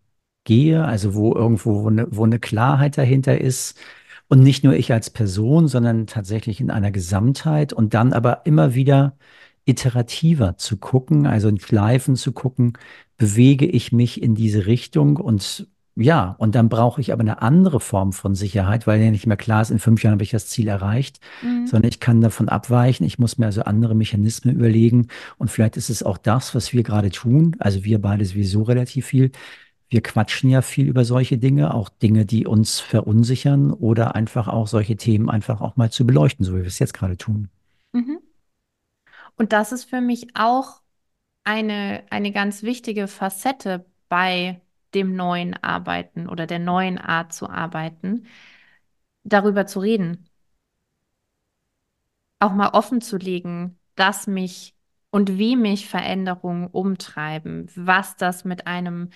gehe, 0.44 0.84
also 0.86 1.14
wo 1.16 1.34
irgendwo 1.36 1.84
wo 1.84 1.90
eine, 1.90 2.08
wo 2.12 2.24
eine 2.26 2.40
Klarheit 2.40 2.98
dahinter 2.98 3.40
ist. 3.40 3.78
Und 4.28 4.40
nicht 4.42 4.64
nur 4.64 4.74
ich 4.74 4.92
als 4.94 5.10
Person, 5.10 5.68
sondern 5.68 6.08
tatsächlich 6.08 6.62
in 6.62 6.72
einer 6.72 6.92
Gesamtheit 6.92 7.74
und 7.74 7.94
dann 7.94 8.14
aber 8.14 8.46
immer 8.46 8.74
wieder 8.76 9.18
iterativer 9.66 10.58
zu 10.58 10.78
gucken, 10.78 11.28
also 11.28 11.48
in 11.50 11.60
Schleifen 11.60 12.16
zu 12.16 12.32
gucken, 12.32 12.74
bewege 13.18 13.66
ich 13.66 13.92
mich 13.92 14.22
in 14.22 14.36
diese 14.36 14.66
Richtung 14.66 15.18
und 15.18 15.68
ja, 15.96 16.36
und 16.40 16.56
dann 16.56 16.70
brauche 16.70 17.02
ich 17.02 17.12
aber 17.12 17.20
eine 17.22 17.42
andere 17.42 17.82
Form 17.82 18.14
von 18.14 18.34
Sicherheit, 18.34 18.88
weil 18.88 19.02
ja 19.02 19.12
nicht 19.12 19.28
mehr 19.28 19.36
klar 19.38 19.62
ist, 19.62 19.72
in 19.72 19.78
fünf 19.80 20.02
Jahren 20.04 20.14
habe 20.14 20.24
ich 20.24 20.32
das 20.32 20.48
Ziel 20.48 20.68
erreicht, 20.70 21.20
Mhm. 21.44 21.68
sondern 21.68 21.90
ich 21.90 22.00
kann 22.00 22.22
davon 22.22 22.48
abweichen. 22.48 23.06
Ich 23.06 23.20
muss 23.20 23.38
mir 23.38 23.48
also 23.48 23.64
andere 23.64 23.94
Mechanismen 23.94 24.56
überlegen. 24.56 25.08
Und 25.38 25.52
vielleicht 25.52 25.76
ist 25.78 25.90
es 25.90 26.02
auch 26.02 26.18
das, 26.18 26.56
was 26.56 26.72
wir 26.74 26.84
gerade 26.84 27.10
tun. 27.12 27.58
Also 27.60 27.84
wir 27.84 28.00
beide 28.02 28.24
sowieso 28.26 28.64
relativ 28.64 29.06
viel. 29.08 29.32
Wir 29.92 30.02
quatschen 30.02 30.50
ja 30.50 30.62
viel 30.62 30.88
über 30.88 31.04
solche 31.04 31.38
Dinge, 31.38 31.74
auch 31.74 31.90
Dinge, 31.90 32.26
die 32.26 32.48
uns 32.48 32.80
verunsichern 32.80 33.74
oder 33.74 34.16
einfach 34.16 34.48
auch 34.48 34.66
solche 34.66 34.96
Themen 34.96 35.30
einfach 35.30 35.60
auch 35.60 35.76
mal 35.76 35.92
zu 35.92 36.08
beleuchten, 36.08 36.46
so 36.46 36.54
wie 36.54 36.62
wir 36.62 36.68
es 36.68 36.80
jetzt 36.80 36.94
gerade 36.94 37.18
tun. 37.18 37.50
Mhm. 37.92 38.20
Und 39.36 39.52
das 39.52 39.74
ist 39.74 39.84
für 39.84 40.00
mich 40.00 40.28
auch 40.34 40.82
eine, 41.44 42.04
eine 42.10 42.32
ganz 42.32 42.64
wichtige 42.64 43.10
Facette 43.10 43.86
bei 44.08 44.62
dem 44.94 45.16
neuen 45.16 45.56
Arbeiten 45.62 46.30
oder 46.30 46.48
der 46.48 46.60
neuen 46.60 46.98
Art 46.98 47.34
zu 47.34 47.50
arbeiten, 47.50 48.28
darüber 49.24 49.66
zu 49.66 49.82
reden, 49.82 50.26
auch 52.40 52.54
mal 52.54 52.70
offen 52.70 53.02
zu 53.02 53.18
legen, 53.18 53.78
dass 53.96 54.26
mich 54.26 54.74
und 55.10 55.38
wie 55.38 55.58
mich 55.58 55.90
Veränderungen 55.90 56.68
umtreiben, 56.68 57.70
was 57.76 58.16
das 58.16 58.46
mit 58.46 58.68
einem, 58.68 59.10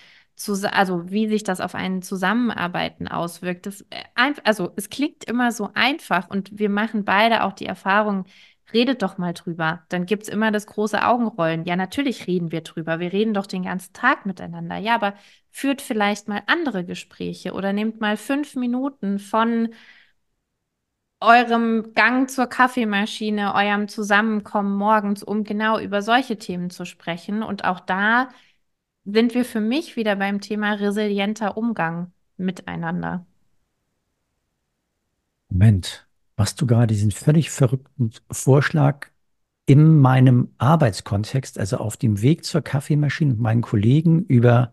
also 0.64 1.10
wie 1.10 1.28
sich 1.28 1.44
das 1.44 1.60
auf 1.60 1.74
ein 1.74 2.02
Zusammenarbeiten 2.02 3.08
auswirkt. 3.08 3.66
Das, 3.66 3.82
äh, 3.90 4.34
also 4.44 4.72
es 4.76 4.90
klingt 4.90 5.24
immer 5.24 5.50
so 5.52 5.70
einfach 5.74 6.28
und 6.28 6.58
wir 6.58 6.68
machen 6.70 7.04
beide 7.04 7.44
auch 7.44 7.52
die 7.52 7.66
Erfahrung, 7.66 8.26
redet 8.72 9.02
doch 9.02 9.18
mal 9.18 9.32
drüber. 9.32 9.84
Dann 9.88 10.06
gibt 10.06 10.24
es 10.24 10.28
immer 10.28 10.50
das 10.52 10.66
große 10.66 11.02
Augenrollen. 11.04 11.64
Ja, 11.64 11.76
natürlich 11.76 12.26
reden 12.26 12.52
wir 12.52 12.62
drüber. 12.62 13.00
Wir 13.00 13.12
reden 13.12 13.34
doch 13.34 13.46
den 13.46 13.62
ganzen 13.62 13.92
Tag 13.92 14.26
miteinander. 14.26 14.76
Ja, 14.76 14.94
aber 14.96 15.14
führt 15.50 15.80
vielleicht 15.82 16.28
mal 16.28 16.42
andere 16.46 16.84
Gespräche 16.84 17.52
oder 17.52 17.72
nehmt 17.72 18.00
mal 18.00 18.16
fünf 18.16 18.56
Minuten 18.56 19.18
von 19.18 19.70
eurem 21.20 21.94
Gang 21.94 22.30
zur 22.30 22.46
Kaffeemaschine, 22.46 23.54
eurem 23.54 23.88
Zusammenkommen 23.88 24.76
morgens, 24.76 25.22
um 25.22 25.44
genau 25.44 25.78
über 25.78 26.02
solche 26.02 26.38
Themen 26.38 26.70
zu 26.70 26.84
sprechen. 26.84 27.42
Und 27.42 27.64
auch 27.64 27.80
da 27.80 28.28
sind 29.06 29.34
wir 29.34 29.44
für 29.44 29.60
mich 29.60 29.96
wieder 29.96 30.16
beim 30.16 30.40
Thema 30.40 30.74
resilienter 30.74 31.56
Umgang 31.56 32.12
miteinander. 32.36 33.24
Moment, 35.48 36.06
machst 36.36 36.60
du 36.60 36.66
gerade 36.66 36.88
diesen 36.88 37.12
völlig 37.12 37.50
verrückten 37.50 38.10
Vorschlag 38.30 39.08
in 39.64 39.98
meinem 39.98 40.50
Arbeitskontext, 40.58 41.58
also 41.58 41.78
auf 41.78 41.96
dem 41.96 42.20
Weg 42.20 42.44
zur 42.44 42.62
Kaffeemaschine 42.62 43.32
mit 43.32 43.40
meinen 43.40 43.62
Kollegen 43.62 44.24
über 44.24 44.72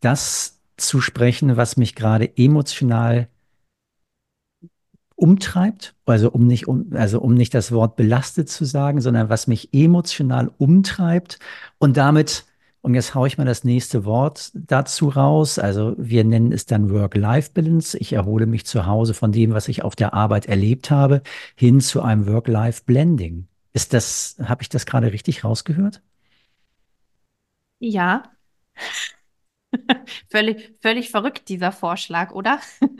das 0.00 0.60
zu 0.76 1.00
sprechen, 1.00 1.56
was 1.56 1.76
mich 1.76 1.94
gerade 1.94 2.36
emotional 2.36 3.28
umtreibt, 5.16 5.94
also 6.06 6.30
um 6.30 6.46
nicht 6.46 6.66
um, 6.66 6.90
also 6.94 7.20
um 7.20 7.34
nicht 7.34 7.54
das 7.54 7.70
Wort 7.70 7.96
belastet 7.96 8.48
zu 8.48 8.64
sagen, 8.64 9.00
sondern 9.00 9.28
was 9.28 9.46
mich 9.46 9.72
emotional 9.72 10.50
umtreibt 10.58 11.38
und 11.78 11.96
damit, 11.96 12.44
und 12.84 12.94
jetzt 12.94 13.14
haue 13.14 13.26
ich 13.28 13.38
mal 13.38 13.46
das 13.46 13.64
nächste 13.64 14.04
Wort 14.04 14.50
dazu 14.54 15.08
raus, 15.08 15.58
also 15.58 15.94
wir 15.96 16.22
nennen 16.24 16.52
es 16.52 16.66
dann 16.66 16.90
Work-Life-Balance. 16.90 17.96
Ich 17.98 18.12
erhole 18.12 18.44
mich 18.46 18.66
zu 18.66 18.86
Hause 18.86 19.14
von 19.14 19.32
dem, 19.32 19.54
was 19.54 19.68
ich 19.68 19.82
auf 19.82 19.96
der 19.96 20.12
Arbeit 20.12 20.46
erlebt 20.46 20.90
habe, 20.90 21.22
hin 21.56 21.80
zu 21.80 22.02
einem 22.02 22.26
Work-Life-Blending. 22.26 23.48
Ist 23.72 23.94
das, 23.94 24.36
habe 24.44 24.62
ich 24.62 24.68
das 24.68 24.84
gerade 24.86 25.12
richtig 25.12 25.44
rausgehört? 25.44 26.02
Ja, 27.80 28.32
völlig, 30.30 30.74
völlig 30.82 31.10
verrückt, 31.10 31.48
dieser 31.48 31.72
Vorschlag, 31.72 32.32
oder? 32.32 32.60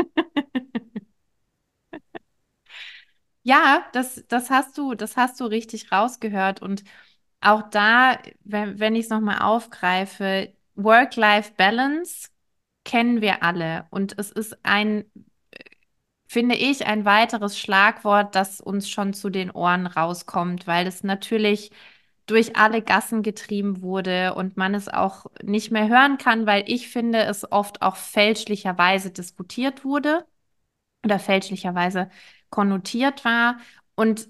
Ja, 3.42 3.84
das, 3.92 4.24
das 4.28 4.50
hast 4.50 4.78
du, 4.78 4.94
das 4.94 5.16
hast 5.16 5.38
du 5.40 5.44
richtig 5.44 5.92
rausgehört. 5.92 6.62
Und 6.62 6.82
auch 7.44 7.62
da, 7.70 8.18
wenn, 8.44 8.78
wenn 8.80 8.96
ich 8.96 9.04
es 9.04 9.10
nochmal 9.10 9.40
aufgreife, 9.40 10.52
Work-Life-Balance 10.74 12.28
kennen 12.84 13.20
wir 13.20 13.42
alle. 13.42 13.86
Und 13.90 14.18
es 14.18 14.30
ist 14.30 14.58
ein, 14.64 15.04
finde 16.26 16.56
ich, 16.56 16.86
ein 16.86 17.04
weiteres 17.04 17.58
Schlagwort, 17.58 18.34
das 18.34 18.60
uns 18.60 18.88
schon 18.90 19.14
zu 19.14 19.30
den 19.30 19.50
Ohren 19.50 19.86
rauskommt, 19.86 20.66
weil 20.66 20.86
es 20.86 21.04
natürlich 21.04 21.70
durch 22.26 22.56
alle 22.56 22.82
Gassen 22.82 23.22
getrieben 23.22 23.82
wurde 23.82 24.34
und 24.34 24.56
man 24.56 24.74
es 24.74 24.88
auch 24.88 25.26
nicht 25.42 25.70
mehr 25.70 25.88
hören 25.88 26.16
kann, 26.18 26.46
weil 26.46 26.64
ich 26.66 26.88
finde, 26.88 27.24
es 27.24 27.50
oft 27.52 27.82
auch 27.82 27.96
fälschlicherweise 27.96 29.10
diskutiert 29.10 29.84
wurde 29.84 30.26
oder 31.04 31.18
fälschlicherweise 31.18 32.08
konnotiert 32.50 33.24
war. 33.24 33.58
Und 33.94 34.28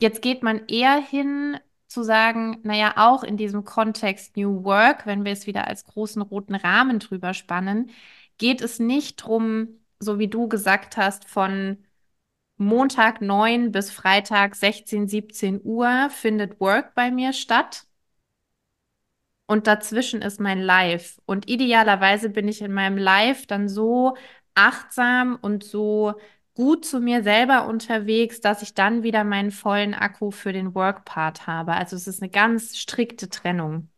jetzt 0.00 0.22
geht 0.22 0.42
man 0.42 0.66
eher 0.68 0.96
hin 1.00 1.58
zu 1.96 2.02
sagen, 2.04 2.58
naja, 2.62 2.92
auch 2.96 3.24
in 3.24 3.38
diesem 3.38 3.64
Kontext 3.64 4.36
New 4.36 4.64
Work, 4.64 5.06
wenn 5.06 5.24
wir 5.24 5.32
es 5.32 5.46
wieder 5.46 5.66
als 5.66 5.84
großen 5.86 6.20
roten 6.20 6.54
Rahmen 6.54 6.98
drüber 6.98 7.32
spannen, 7.32 7.90
geht 8.36 8.60
es 8.60 8.78
nicht 8.78 9.16
drum, 9.16 9.80
so 9.98 10.18
wie 10.18 10.28
du 10.28 10.46
gesagt 10.46 10.98
hast, 10.98 11.26
von 11.26 11.78
Montag 12.58 13.22
9 13.22 13.72
bis 13.72 13.90
Freitag 13.90 14.56
16, 14.56 15.08
17 15.08 15.62
Uhr 15.64 16.10
findet 16.10 16.60
Work 16.60 16.94
bei 16.94 17.10
mir 17.10 17.32
statt. 17.32 17.86
Und 19.46 19.66
dazwischen 19.66 20.20
ist 20.20 20.38
mein 20.38 20.60
Live. 20.60 21.18
Und 21.24 21.48
idealerweise 21.48 22.28
bin 22.28 22.46
ich 22.48 22.60
in 22.60 22.72
meinem 22.74 22.98
Live 22.98 23.46
dann 23.46 23.68
so 23.70 24.16
achtsam 24.54 25.38
und 25.40 25.64
so 25.64 26.14
gut 26.56 26.84
zu 26.84 27.00
mir 27.00 27.22
selber 27.22 27.68
unterwegs, 27.68 28.40
dass 28.40 28.62
ich 28.62 28.74
dann 28.74 29.02
wieder 29.02 29.24
meinen 29.24 29.50
vollen 29.52 29.94
Akku 29.94 30.30
für 30.30 30.52
den 30.52 30.74
Work-Part 30.74 31.46
habe. 31.46 31.74
Also 31.74 31.96
es 31.96 32.06
ist 32.08 32.22
eine 32.22 32.30
ganz 32.30 32.78
strikte 32.78 33.28
Trennung, 33.28 33.90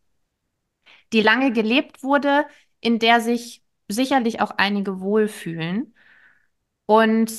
die 1.13 1.23
lange 1.23 1.53
gelebt 1.53 2.03
wurde, 2.03 2.47
in 2.81 2.99
der 2.99 3.21
sich 3.21 3.63
sicherlich 3.89 4.41
auch 4.41 4.51
einige 4.51 5.01
wohlfühlen. 5.01 5.95
Und 6.87 7.33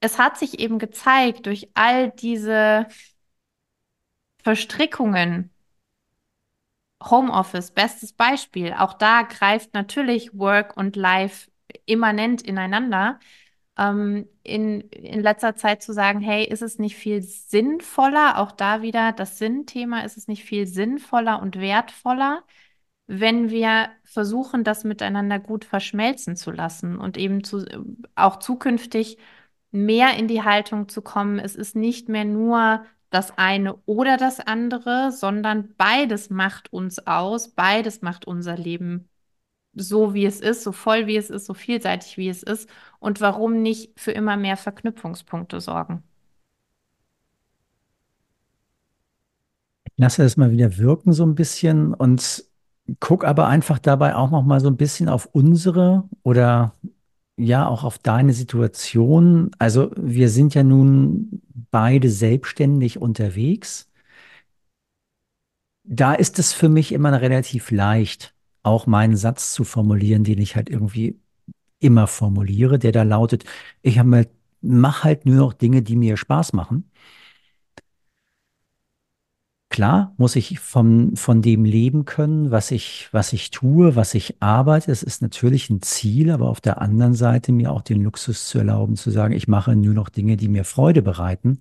es 0.00 0.18
hat 0.18 0.38
sich 0.38 0.58
eben 0.58 0.78
gezeigt 0.78 1.46
durch 1.46 1.70
all 1.74 2.10
diese 2.10 2.86
Verstrickungen, 4.42 5.50
Homeoffice, 7.02 7.70
bestes 7.72 8.12
Beispiel. 8.12 8.72
Auch 8.72 8.94
da 8.94 9.22
greift 9.22 9.74
natürlich 9.74 10.36
Work 10.38 10.76
und 10.76 10.96
Life 10.96 11.50
immanent 11.86 12.42
ineinander. 12.42 13.18
Ähm, 13.76 14.28
in, 14.44 14.82
in 14.90 15.20
letzter 15.20 15.56
Zeit 15.56 15.82
zu 15.82 15.92
sagen, 15.92 16.20
hey, 16.20 16.44
ist 16.44 16.62
es 16.62 16.78
nicht 16.78 16.96
viel 16.96 17.22
sinnvoller, 17.22 18.38
auch 18.38 18.52
da 18.52 18.82
wieder 18.82 19.12
das 19.12 19.38
Sinnthema, 19.38 20.00
ist 20.02 20.16
es 20.16 20.28
nicht 20.28 20.44
viel 20.44 20.66
sinnvoller 20.66 21.42
und 21.42 21.58
wertvoller, 21.58 22.44
wenn 23.06 23.50
wir 23.50 23.90
versuchen, 24.04 24.64
das 24.64 24.84
miteinander 24.84 25.38
gut 25.38 25.64
verschmelzen 25.64 26.36
zu 26.36 26.50
lassen 26.50 26.98
und 26.98 27.18
eben 27.18 27.44
zu, 27.44 27.64
auch 28.14 28.38
zukünftig 28.38 29.18
mehr 29.70 30.16
in 30.16 30.28
die 30.28 30.42
Haltung 30.42 30.88
zu 30.88 31.02
kommen, 31.02 31.38
es 31.38 31.56
ist 31.56 31.76
nicht 31.76 32.08
mehr 32.08 32.24
nur 32.24 32.84
das 33.10 33.36
eine 33.38 33.76
oder 33.86 34.16
das 34.16 34.40
andere, 34.40 35.12
sondern 35.12 35.74
beides 35.76 36.30
macht 36.30 36.72
uns 36.72 37.06
aus, 37.06 37.50
beides 37.50 38.02
macht 38.02 38.26
unser 38.26 38.56
Leben 38.56 39.08
so, 39.74 40.14
wie 40.14 40.26
es 40.26 40.40
ist, 40.40 40.62
so 40.62 40.72
voll, 40.72 41.06
wie 41.06 41.16
es 41.16 41.30
ist, 41.30 41.46
so 41.46 41.54
vielseitig, 41.54 42.16
wie 42.16 42.28
es 42.28 42.42
ist. 42.42 42.68
Und 43.00 43.20
warum 43.20 43.62
nicht 43.62 43.98
für 43.98 44.12
immer 44.12 44.36
mehr 44.36 44.56
Verknüpfungspunkte 44.56 45.60
sorgen? 45.60 46.02
Lasse 49.96 50.22
das 50.22 50.36
mal 50.36 50.50
wieder 50.50 50.76
wirken 50.78 51.12
so 51.12 51.24
ein 51.24 51.34
bisschen 51.34 51.94
und 51.94 52.44
guck 53.00 53.24
aber 53.24 53.46
einfach 53.46 53.78
dabei 53.78 54.16
auch 54.16 54.30
noch 54.30 54.44
mal 54.44 54.60
so 54.60 54.68
ein 54.68 54.76
bisschen 54.76 55.08
auf 55.08 55.26
unsere 55.32 56.08
oder 56.22 56.74
ja 57.36 57.66
auch 57.66 57.84
auf 57.84 57.98
deine 57.98 58.32
Situation. 58.32 59.50
Also 59.58 59.90
wir 59.96 60.28
sind 60.28 60.54
ja 60.54 60.62
nun 60.62 61.42
beide 61.70 62.10
selbstständig 62.10 63.00
unterwegs. 63.00 63.90
Da 65.84 66.14
ist 66.14 66.38
es 66.38 66.52
für 66.52 66.68
mich 66.68 66.92
immer 66.92 67.20
relativ 67.20 67.70
leicht, 67.70 68.33
auch 68.64 68.86
meinen 68.86 69.16
Satz 69.16 69.52
zu 69.54 69.64
formulieren, 69.64 70.24
den 70.24 70.38
ich 70.38 70.56
halt 70.56 70.70
irgendwie 70.70 71.20
immer 71.80 72.06
formuliere, 72.06 72.78
der 72.78 72.92
da 72.92 73.02
lautet, 73.02 73.44
ich 73.82 73.98
habe 73.98 74.16
halt, 74.16 74.30
mach 74.62 75.04
halt 75.04 75.26
nur 75.26 75.36
noch 75.36 75.52
Dinge, 75.52 75.82
die 75.82 75.96
mir 75.96 76.16
Spaß 76.16 76.54
machen. 76.54 76.90
Klar, 79.70 80.14
muss 80.18 80.36
ich 80.36 80.60
von, 80.60 81.16
von 81.16 81.42
dem 81.42 81.64
leben 81.64 82.04
können, 82.04 82.52
was 82.52 82.70
ich, 82.70 83.08
was 83.10 83.32
ich 83.32 83.50
tue, 83.50 83.96
was 83.96 84.14
ich 84.14 84.40
arbeite. 84.40 84.92
Es 84.92 85.02
ist 85.02 85.20
natürlich 85.20 85.68
ein 85.68 85.82
Ziel, 85.82 86.30
aber 86.30 86.48
auf 86.48 86.60
der 86.60 86.80
anderen 86.80 87.14
Seite 87.14 87.50
mir 87.50 87.72
auch 87.72 87.82
den 87.82 88.02
Luxus 88.04 88.46
zu 88.46 88.58
erlauben, 88.58 88.94
zu 88.94 89.10
sagen, 89.10 89.34
ich 89.34 89.48
mache 89.48 89.74
nur 89.74 89.94
noch 89.94 90.10
Dinge, 90.10 90.36
die 90.36 90.48
mir 90.48 90.64
Freude 90.64 91.02
bereiten, 91.02 91.58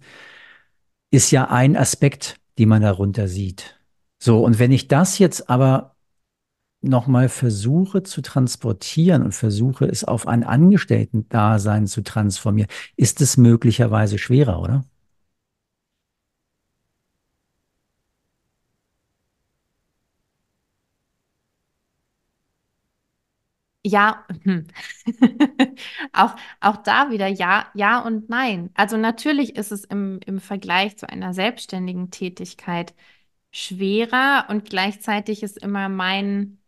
ist 1.12 1.32
ja 1.32 1.50
ein 1.50 1.76
Aspekt, 1.76 2.40
den 2.60 2.70
man 2.70 2.82
darunter 2.82 3.28
sieht. 3.28 3.80
So, 4.20 4.44
und 4.44 4.60
wenn 4.60 4.72
ich 4.72 4.88
das 4.88 5.20
jetzt 5.20 5.50
aber 5.50 5.93
nochmal 6.84 7.30
versuche 7.30 8.04
zu 8.04 8.22
transportieren 8.22 9.24
und 9.24 9.34
versuche 9.34 9.86
es 9.86 10.04
auf 10.04 10.28
ein 10.28 10.44
Angestellten-Dasein 10.44 11.88
zu 11.88 12.04
transformieren, 12.04 12.70
ist 12.98 13.22
es 13.22 13.38
möglicherweise 13.38 14.18
schwerer, 14.18 14.60
oder? 14.62 14.84
Ja, 23.86 24.26
hm. 24.44 24.68
Auch, 26.14 26.36
auch 26.62 26.78
da 26.78 27.12
wieder 27.12 27.28
ja, 27.28 27.68
ja 27.74 28.00
und 28.00 28.30
nein. 28.30 28.70
Also 28.76 28.96
natürlich 28.98 29.56
ist 29.58 29.72
es 29.74 29.84
im, 29.86 30.20
im 30.26 30.40
Vergleich 30.40 30.98
zu 30.98 31.10
einer 31.10 31.34
selbstständigen 31.34 32.10
Tätigkeit 32.10 32.94
schwerer 33.52 34.48
und 34.50 34.70
gleichzeitig 34.70 35.44
ist 35.44 35.58
immer 35.60 35.90
mein, 35.90 36.60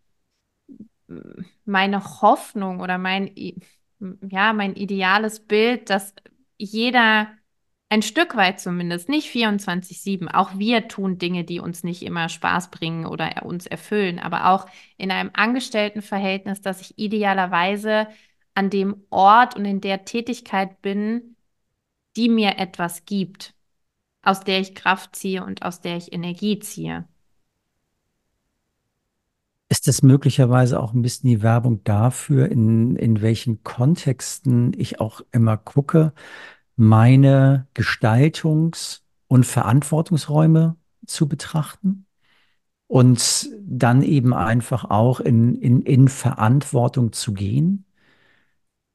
meine 1.66 2.22
Hoffnung 2.22 2.80
oder 2.80 2.98
mein, 2.98 3.32
ja, 4.30 4.54
mein 4.54 4.76
ideales 4.76 5.40
Bild, 5.40 5.90
dass 5.90 6.14
jeder 6.58 7.28
ein 7.90 8.02
Stück 8.02 8.36
weit 8.36 8.60
zumindest, 8.60 9.10
nicht 9.10 9.30
24/7, 9.30 10.28
auch 10.28 10.58
wir 10.58 10.88
tun 10.88 11.18
Dinge, 11.18 11.44
die 11.44 11.60
uns 11.60 11.84
nicht 11.84 12.02
immer 12.04 12.30
Spaß 12.30 12.72
bringen 12.72 13.06
oder 13.06 13.46
uns 13.46 13.68
erfüllen, 13.68 14.20
aber 14.20 14.50
auch 14.50 14.66
in 14.98 15.12
einem 15.12 15.30
Angestelltenverhältnis, 15.34 16.62
dass 16.62 16.82
ich 16.82 16.98
idealerweise 16.98 18.08
an 18.56 18.70
dem 18.70 19.04
Ort 19.12 19.56
und 19.56 19.66
in 19.66 19.82
der 19.82 20.06
Tätigkeit 20.06 20.82
bin, 20.82 21.36
die 22.18 22.30
mir 22.30 22.58
etwas 22.58 23.06
gibt, 23.06 23.54
aus 24.24 24.42
der 24.42 24.60
ich 24.60 24.76
Kraft 24.76 25.16
ziehe 25.16 25.44
und 25.44 25.64
aus 25.64 25.82
der 25.82 25.98
ich 25.98 26.14
Energie 26.14 26.60
ziehe. 26.60 27.08
Ist 29.68 29.88
das 29.88 30.04
möglicherweise 30.04 30.80
auch 30.80 30.94
ein 30.94 31.02
bisschen 31.02 31.30
die 31.30 31.42
Werbung 31.42 31.84
dafür, 31.84 32.50
in, 32.52 32.96
in 32.96 33.22
welchen 33.22 33.64
Kontexten 33.64 34.74
ich 34.78 35.00
auch 35.00 35.22
immer 35.32 35.58
gucke, 35.58 36.14
meine 36.76 37.68
Gestaltungs- 37.76 39.02
und 39.28 39.46
Verantwortungsräume 39.46 40.78
zu 41.08 41.28
betrachten 41.28 42.06
und 42.88 43.50
dann 43.62 44.04
eben 44.04 44.34
einfach 44.34 44.86
auch 44.86 45.20
in, 45.20 45.56
in, 45.56 45.82
in 45.84 46.10
Verantwortung 46.10 47.12
zu 47.14 47.34
gehen? 47.34 47.86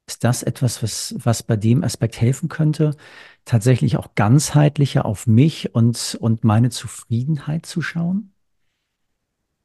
Ist 0.07 0.25
das 0.25 0.43
etwas, 0.43 0.83
was, 0.83 1.15
was 1.19 1.43
bei 1.43 1.57
dem 1.57 1.85
Aspekt 1.85 2.21
helfen 2.21 2.49
könnte, 2.49 2.97
tatsächlich 3.45 3.97
auch 3.97 4.15
ganzheitlicher 4.15 5.05
auf 5.05 5.27
mich 5.27 5.75
und, 5.75 6.17
und 6.21 6.45
meine 6.45 6.71
Zufriedenheit 6.71 7.67
zu 7.67 7.83
schauen? 7.83 8.33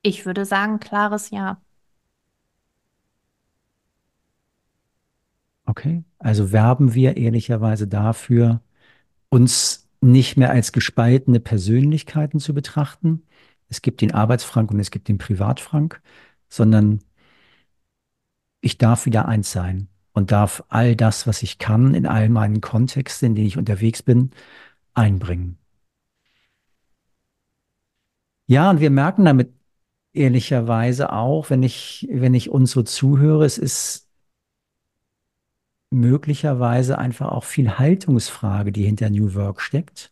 Ich 0.05 0.23
würde 0.27 0.45
sagen, 0.45 0.79
klares 0.79 1.31
Ja. 1.31 1.59
Okay. 5.65 6.03
Also 6.19 6.51
werben 6.51 6.93
wir 6.93 7.17
ehrlicherweise 7.17 7.87
dafür, 7.87 8.61
uns 9.29 9.89
nicht 10.01 10.37
mehr 10.37 10.51
als 10.51 10.71
gespaltene 10.71 11.39
Persönlichkeiten 11.39 12.39
zu 12.39 12.53
betrachten. 12.53 13.23
Es 13.67 13.81
gibt 13.81 14.01
den 14.01 14.13
Arbeitsfrank 14.13 14.69
und 14.69 14.79
es 14.79 14.91
gibt 14.91 15.07
den 15.07 15.17
Privatfrank, 15.17 15.99
sondern 16.49 16.99
ich 18.61 18.77
darf 18.77 19.07
wieder 19.07 19.27
eins 19.27 19.51
sein 19.51 19.87
und 20.13 20.31
darf 20.31 20.63
all 20.69 20.95
das, 20.95 21.25
was 21.25 21.41
ich 21.41 21.57
kann, 21.57 21.95
in 21.95 22.05
all 22.05 22.29
meinen 22.29 22.61
Kontexten, 22.61 23.29
in 23.29 23.35
denen 23.35 23.47
ich 23.47 23.57
unterwegs 23.57 24.03
bin, 24.03 24.29
einbringen. 24.93 25.57
Ja, 28.47 28.69
und 28.69 28.79
wir 28.79 28.91
merken 28.91 29.25
damit 29.25 29.51
ehrlicherweise 30.15 31.11
auch, 31.13 31.49
wenn 31.49 31.63
ich, 31.63 32.07
wenn 32.11 32.33
ich 32.33 32.49
uns 32.49 32.71
so 32.71 32.83
zuhöre, 32.83 33.45
es 33.45 33.57
ist 33.57 34.09
möglicherweise 35.91 36.97
einfach 36.97 37.29
auch 37.29 37.43
viel 37.43 37.77
Haltungsfrage, 37.77 38.71
die 38.71 38.85
hinter 38.85 39.09
New 39.09 39.33
Work 39.33 39.61
steckt. 39.61 40.11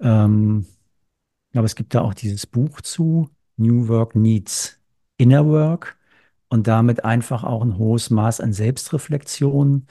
Ähm, 0.00 0.66
aber 1.54 1.64
es 1.64 1.74
gibt 1.74 1.94
da 1.94 2.02
auch 2.02 2.14
dieses 2.14 2.46
Buch 2.46 2.80
zu, 2.80 3.30
New 3.56 3.88
Work 3.88 4.14
Needs 4.14 4.78
Inner 5.16 5.46
Work 5.46 5.98
und 6.48 6.66
damit 6.66 7.04
einfach 7.04 7.44
auch 7.44 7.62
ein 7.62 7.78
hohes 7.78 8.10
Maß 8.10 8.40
an 8.40 8.52
Selbstreflexion 8.52 9.86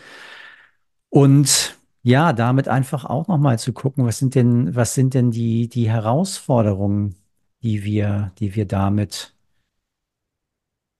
und 1.09 1.77
ja, 2.03 2.33
damit 2.33 2.67
einfach 2.67 3.05
auch 3.05 3.27
nochmal 3.27 3.59
zu 3.59 3.73
gucken, 3.73 4.05
was 4.05 4.19
sind 4.19 4.35
denn, 4.35 4.75
was 4.75 4.93
sind 4.95 5.13
denn 5.13 5.31
die, 5.31 5.67
die 5.67 5.89
Herausforderungen, 5.89 7.15
die 7.63 7.83
wir, 7.83 8.33
die 8.39 8.55
wir 8.55 8.65
damit, 8.65 9.35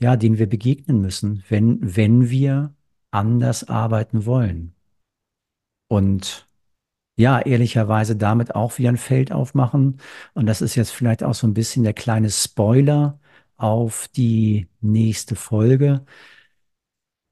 ja, 0.02 0.16
denen 0.16 0.38
wir 0.38 0.48
begegnen 0.48 1.02
müssen, 1.02 1.44
wenn, 1.50 1.80
wenn 1.82 2.30
wir 2.30 2.74
anders 3.12 3.68
arbeiten 3.68 4.26
wollen. 4.26 4.76
Und 5.88 6.50
ja, 7.18 7.40
ehrlicherweise 7.42 8.16
damit 8.16 8.56
auch 8.56 8.78
wieder 8.78 8.90
ein 8.90 8.98
Feld 8.98 9.32
aufmachen. 9.32 10.00
Und 10.34 10.46
das 10.46 10.62
ist 10.62 10.76
jetzt 10.76 10.92
vielleicht 10.92 11.24
auch 11.24 11.34
so 11.34 11.48
ein 11.48 11.54
bisschen 11.54 11.84
der 11.84 11.94
kleine 11.94 12.30
Spoiler 12.30 13.20
auf 13.58 14.08
die 14.08 14.70
nächste 14.80 15.36
Folge, 15.36 16.06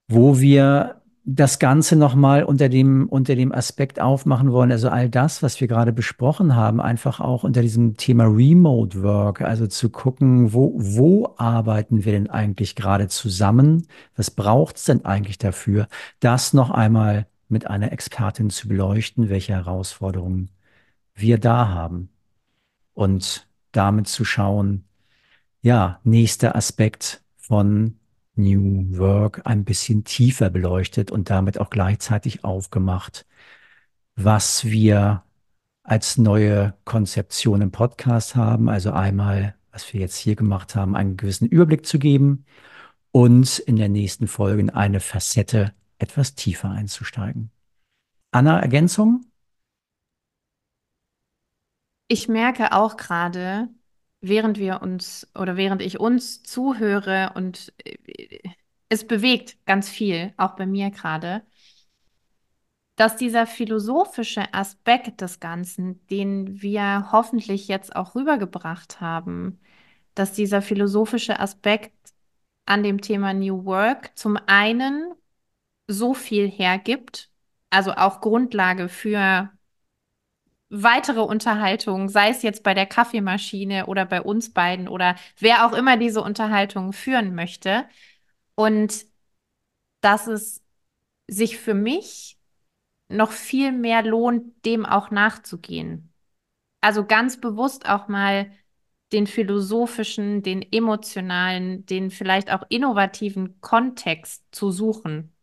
wo 0.10 0.40
wir 0.40 0.97
das 1.30 1.60
Ganze 1.60 1.98
nochmal 1.98 2.46
unter 2.46 2.70
dem, 2.70 3.10
unter 3.10 3.36
dem 3.36 3.52
Aspekt 3.52 4.00
aufmachen 4.00 4.54
wollen. 4.54 4.72
Also 4.72 4.88
all 4.88 5.10
das, 5.10 5.44
was 5.44 5.60
wir 5.60 5.68
gerade 5.68 5.92
besprochen 5.92 6.56
haben, 6.56 6.80
einfach 6.80 7.20
auch 7.20 7.44
unter 7.44 7.62
diesem 7.62 7.98
Thema 7.98 8.24
Remote 8.24 9.04
Work, 9.04 9.42
also 9.42 9.68
zu 9.68 9.90
gucken, 9.90 10.54
wo, 10.54 10.74
wo 10.78 11.36
arbeiten 11.36 12.06
wir 12.06 12.14
denn 12.14 12.30
eigentlich 12.30 12.78
gerade 12.78 13.10
zusammen? 13.10 13.88
Was 14.16 14.32
braucht 14.32 14.78
es 14.78 14.86
denn 14.86 15.04
eigentlich 15.04 15.38
dafür? 15.38 15.90
Das 16.22 16.54
noch 16.54 16.72
einmal 16.72 17.28
mit 17.50 17.68
einer 17.68 17.92
Expertin 17.92 18.50
zu 18.50 18.70
beleuchten, 18.70 19.28
welche 19.28 19.52
Herausforderungen 19.52 20.50
wir 21.14 21.40
da 21.40 21.68
haben. 21.68 22.08
Und 22.94 23.50
damit 23.74 24.08
zu 24.08 24.24
schauen, 24.24 24.86
ja, 25.62 26.00
nächster 26.06 26.56
Aspekt 26.56 27.22
von 27.36 27.98
New 28.38 28.98
Work 28.98 29.42
ein 29.46 29.66
bisschen 29.66 30.04
tiefer 30.04 30.50
beleuchtet 30.50 31.12
und 31.12 31.30
damit 31.30 31.60
auch 31.60 31.70
gleichzeitig 31.70 32.44
aufgemacht, 32.44 33.26
was 34.16 34.66
wir 34.66 35.24
als 35.84 36.18
neue 36.18 36.76
Konzeption 36.86 37.62
im 37.62 37.72
Podcast 37.72 38.36
haben. 38.36 38.70
Also 38.70 38.92
einmal, 38.92 39.56
was 39.72 39.94
wir 39.94 40.02
jetzt 40.02 40.18
hier 40.18 40.36
gemacht 40.36 40.76
haben, 40.76 40.96
einen 40.96 41.18
gewissen 41.18 41.48
Überblick 41.48 41.86
zu 41.86 42.00
geben 42.00 42.46
und 43.12 43.60
in 43.60 43.78
der 43.78 43.90
nächsten 43.90 44.28
Folge 44.28 44.62
in 44.62 44.70
eine 44.70 45.00
Facette 45.00 45.74
etwas 45.98 46.36
tiefer 46.36 46.70
einzusteigen. 46.70 47.52
Anna, 48.32 48.60
Ergänzung? 48.60 49.26
Ich 52.10 52.28
merke 52.28 52.74
auch 52.74 52.98
gerade, 52.98 53.70
während 54.22 54.58
wir 54.58 54.82
uns 54.82 55.28
oder 55.36 55.58
während 55.58 55.82
ich 55.82 56.00
uns 56.00 56.44
zuhöre 56.44 57.32
und 57.36 57.74
äh, 57.86 58.40
es 58.90 59.06
bewegt 59.06 59.58
ganz 59.66 59.90
viel, 59.90 60.34
auch 60.38 60.56
bei 60.56 60.66
mir 60.66 60.92
gerade, 60.92 61.44
dass 62.96 63.16
dieser 63.16 63.46
philosophische 63.46 64.54
Aspekt 64.54 65.22
des 65.22 65.40
Ganzen, 65.40 66.06
den 66.08 66.62
wir 66.62 67.12
hoffentlich 67.12 67.68
jetzt 67.68 67.96
auch 67.96 68.16
rübergebracht 68.16 69.00
haben, 69.02 69.60
dass 70.16 70.34
dieser 70.34 70.62
philosophische 70.64 71.40
Aspekt 71.40 71.94
an 72.66 72.84
dem 72.84 73.02
Thema 73.02 73.34
New 73.34 73.66
Work 73.66 74.18
zum 74.18 74.38
einen 74.48 75.14
so 75.88 76.14
viel 76.14 76.50
hergibt, 76.50 77.30
also 77.70 77.94
auch 77.94 78.20
Grundlage 78.22 78.90
für 78.90 79.52
weitere 80.70 81.22
Unterhaltungen, 81.22 82.10
sei 82.10 82.30
es 82.30 82.42
jetzt 82.42 82.64
bei 82.64 82.74
der 82.74 82.86
Kaffeemaschine 82.86 83.86
oder 83.86 84.06
bei 84.06 84.22
uns 84.22 84.52
beiden 84.54 84.88
oder 84.88 85.16
wer 85.40 85.66
auch 85.66 85.74
immer 85.74 85.98
diese 85.98 86.22
Unterhaltungen 86.22 86.94
führen 86.94 87.36
möchte. 87.36 87.86
Und 88.56 89.06
dass 90.02 90.28
es 90.28 90.64
sich 91.28 91.58
für 91.58 91.74
mich 91.74 92.38
noch 93.10 93.32
viel 93.32 93.72
mehr 93.72 94.04
lohnt, 94.04 94.66
dem 94.66 94.86
auch 94.86 95.12
nachzugehen. 95.12 96.14
Also 96.82 97.06
ganz 97.06 97.40
bewusst 97.40 97.88
auch 97.88 98.08
mal 98.08 98.52
den 99.14 99.26
philosophischen, 99.26 100.44
den 100.44 100.62
emotionalen, 100.72 101.86
den 101.86 102.12
vielleicht 102.12 102.52
auch 102.52 102.64
innovativen 102.70 103.62
Kontext 103.62 104.44
zu 104.52 104.72
suchen 104.72 105.37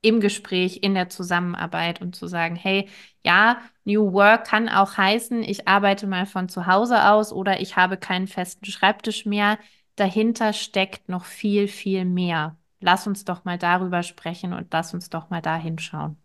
im 0.00 0.20
Gespräch, 0.20 0.82
in 0.82 0.94
der 0.94 1.08
Zusammenarbeit 1.08 2.00
und 2.00 2.14
zu 2.14 2.26
sagen, 2.28 2.56
hey, 2.56 2.88
ja, 3.24 3.58
New 3.84 4.12
Work 4.12 4.46
kann 4.46 4.68
auch 4.68 4.96
heißen, 4.96 5.42
ich 5.42 5.66
arbeite 5.68 6.06
mal 6.06 6.26
von 6.26 6.48
zu 6.48 6.66
Hause 6.66 7.08
aus 7.10 7.32
oder 7.32 7.60
ich 7.60 7.76
habe 7.76 7.96
keinen 7.96 8.26
festen 8.28 8.66
Schreibtisch 8.66 9.26
mehr. 9.26 9.58
Dahinter 9.96 10.52
steckt 10.52 11.08
noch 11.08 11.24
viel, 11.24 11.68
viel 11.68 12.04
mehr. 12.04 12.56
Lass 12.80 13.06
uns 13.06 13.24
doch 13.24 13.44
mal 13.44 13.58
darüber 13.58 14.02
sprechen 14.04 14.52
und 14.52 14.68
lass 14.72 14.94
uns 14.94 15.10
doch 15.10 15.30
mal 15.30 15.42
da 15.42 15.56
hinschauen. 15.56 16.16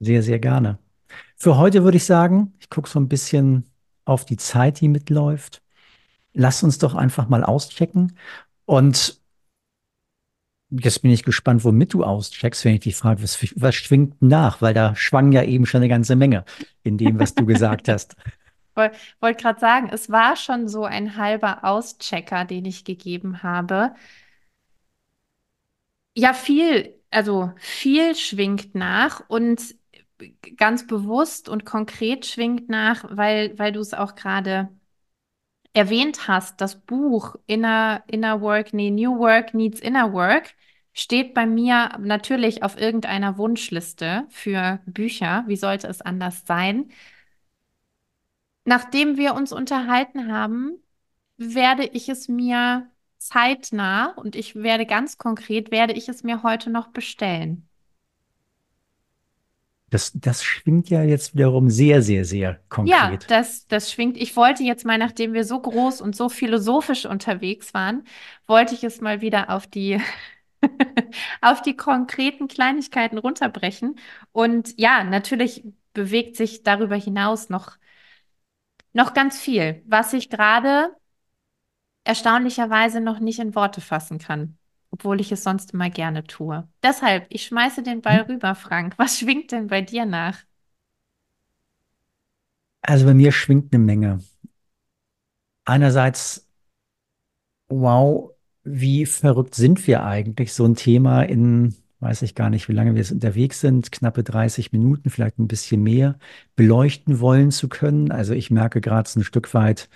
Sehr, 0.00 0.22
sehr 0.22 0.38
gerne. 0.38 0.78
Für 1.36 1.56
heute 1.58 1.84
würde 1.84 1.96
ich 1.96 2.04
sagen, 2.04 2.54
ich 2.60 2.70
gucke 2.70 2.88
so 2.88 3.00
ein 3.00 3.08
bisschen 3.08 3.64
auf 4.04 4.24
die 4.24 4.36
Zeit, 4.36 4.80
die 4.80 4.88
mitläuft. 4.88 5.62
lass 6.34 6.62
uns 6.64 6.78
doch 6.78 6.94
einfach 6.96 7.28
mal 7.28 7.44
auschecken. 7.44 8.16
Und 8.66 9.20
jetzt 10.70 11.02
bin 11.02 11.10
ich 11.10 11.24
gespannt, 11.24 11.64
womit 11.64 11.94
du 11.94 12.04
auscheckst, 12.04 12.64
wenn 12.64 12.74
ich 12.74 12.80
dich 12.80 12.96
frage, 12.96 13.22
was, 13.22 13.38
was 13.56 13.74
schwingt 13.74 14.20
nach? 14.20 14.60
Weil 14.60 14.74
da 14.74 14.94
schwang 14.94 15.32
ja 15.32 15.42
eben 15.42 15.66
schon 15.66 15.80
eine 15.80 15.88
ganze 15.88 16.16
Menge 16.16 16.44
in 16.82 16.98
dem, 16.98 17.18
was 17.18 17.34
du 17.34 17.46
gesagt 17.46 17.88
hast. 17.88 18.16
Wollte 18.74 19.42
gerade 19.42 19.58
sagen, 19.58 19.88
es 19.92 20.10
war 20.10 20.36
schon 20.36 20.68
so 20.68 20.84
ein 20.84 21.16
halber 21.16 21.64
Auschecker, 21.64 22.44
den 22.44 22.64
ich 22.64 22.84
gegeben 22.84 23.42
habe. 23.42 23.92
Ja, 26.14 26.32
viel, 26.32 26.94
also 27.10 27.52
viel 27.56 28.14
schwingt 28.14 28.74
nach 28.74 29.22
und 29.28 29.74
ganz 30.56 30.86
bewusst 30.86 31.48
und 31.48 31.64
konkret 31.64 32.26
schwingt 32.26 32.68
nach, 32.68 33.04
weil, 33.10 33.58
weil 33.58 33.72
du 33.72 33.80
es 33.80 33.94
auch 33.94 34.14
gerade 34.14 34.68
erwähnt 35.72 36.28
hast, 36.28 36.60
das 36.60 36.80
Buch 36.80 37.36
Inner, 37.46 38.02
Inner 38.08 38.40
Work, 38.40 38.72
nee, 38.72 38.90
New 38.90 39.18
Work 39.18 39.54
Needs 39.54 39.80
Inner 39.80 40.12
Work 40.12 40.54
steht 40.98 41.32
bei 41.32 41.46
mir 41.46 41.90
natürlich 42.00 42.62
auf 42.62 42.78
irgendeiner 42.78 43.38
Wunschliste 43.38 44.26
für 44.30 44.80
Bücher. 44.86 45.44
Wie 45.46 45.56
sollte 45.56 45.86
es 45.86 46.00
anders 46.00 46.42
sein? 46.44 46.90
Nachdem 48.64 49.16
wir 49.16 49.34
uns 49.34 49.52
unterhalten 49.52 50.32
haben, 50.32 50.72
werde 51.36 51.84
ich 51.84 52.08
es 52.08 52.28
mir 52.28 52.90
zeitnah 53.16 54.12
und 54.16 54.36
ich 54.36 54.56
werde 54.56 54.86
ganz 54.86 55.18
konkret, 55.18 55.70
werde 55.70 55.92
ich 55.92 56.08
es 56.08 56.24
mir 56.24 56.42
heute 56.42 56.68
noch 56.70 56.88
bestellen. 56.88 57.68
Das, 59.90 60.12
das 60.14 60.44
schwingt 60.44 60.90
ja 60.90 61.02
jetzt 61.02 61.34
wiederum 61.34 61.70
sehr, 61.70 62.02
sehr, 62.02 62.24
sehr 62.24 62.60
konkret. 62.68 62.94
Ja, 62.94 63.16
das, 63.28 63.66
das 63.68 63.90
schwingt. 63.90 64.18
Ich 64.18 64.36
wollte 64.36 64.62
jetzt 64.62 64.84
mal, 64.84 64.98
nachdem 64.98 65.32
wir 65.32 65.44
so 65.44 65.58
groß 65.58 66.02
und 66.02 66.14
so 66.14 66.28
philosophisch 66.28 67.06
unterwegs 67.06 67.72
waren, 67.72 68.04
wollte 68.46 68.74
ich 68.74 68.84
es 68.84 69.00
mal 69.00 69.22
wieder 69.22 69.48
auf 69.48 69.66
die, 69.66 69.98
auf 71.40 71.62
die 71.62 71.76
konkreten 71.76 72.48
Kleinigkeiten 72.48 73.18
runterbrechen. 73.18 73.98
Und 74.32 74.78
ja, 74.78 75.04
natürlich 75.04 75.64
bewegt 75.92 76.36
sich 76.36 76.62
darüber 76.62 76.96
hinaus 76.96 77.48
noch, 77.48 77.76
noch 78.92 79.14
ganz 79.14 79.40
viel, 79.40 79.82
was 79.86 80.12
ich 80.12 80.30
gerade 80.30 80.94
erstaunlicherweise 82.04 83.00
noch 83.00 83.20
nicht 83.20 83.38
in 83.38 83.54
Worte 83.54 83.80
fassen 83.80 84.18
kann 84.18 84.58
obwohl 84.90 85.20
ich 85.20 85.32
es 85.32 85.42
sonst 85.42 85.72
immer 85.72 85.90
gerne 85.90 86.24
tue. 86.24 86.66
Deshalb, 86.82 87.26
ich 87.28 87.44
schmeiße 87.44 87.82
den 87.82 88.00
Ball 88.00 88.20
hm? 88.20 88.26
rüber, 88.26 88.54
Frank. 88.54 88.94
Was 88.96 89.18
schwingt 89.18 89.52
denn 89.52 89.66
bei 89.66 89.82
dir 89.82 90.06
nach? 90.06 90.38
Also 92.82 93.06
bei 93.06 93.14
mir 93.14 93.32
schwingt 93.32 93.74
eine 93.74 93.84
Menge. 93.84 94.20
Einerseits, 95.64 96.48
wow, 97.68 98.30
wie 98.70 99.06
verrückt 99.06 99.54
sind 99.54 99.86
wir 99.86 100.04
eigentlich, 100.04 100.52
so 100.52 100.64
ein 100.64 100.74
Thema 100.74 101.22
in, 101.22 101.74
weiß 102.00 102.22
ich 102.22 102.34
gar 102.34 102.50
nicht, 102.50 102.68
wie 102.68 102.72
lange 102.72 102.94
wir 102.94 102.98
jetzt 103.00 103.12
unterwegs 103.12 103.60
sind, 103.60 103.92
knappe 103.92 104.22
30 104.22 104.72
Minuten, 104.72 105.10
vielleicht 105.10 105.38
ein 105.38 105.48
bisschen 105.48 105.82
mehr, 105.82 106.18
beleuchten 106.56 107.20
wollen 107.20 107.50
zu 107.50 107.68
können. 107.68 108.10
Also 108.12 108.34
ich 108.34 108.50
merke 108.50 108.80
gerade 108.80 109.08
so 109.08 109.20
ein 109.20 109.24
Stück 109.24 109.54
weit 109.54 109.88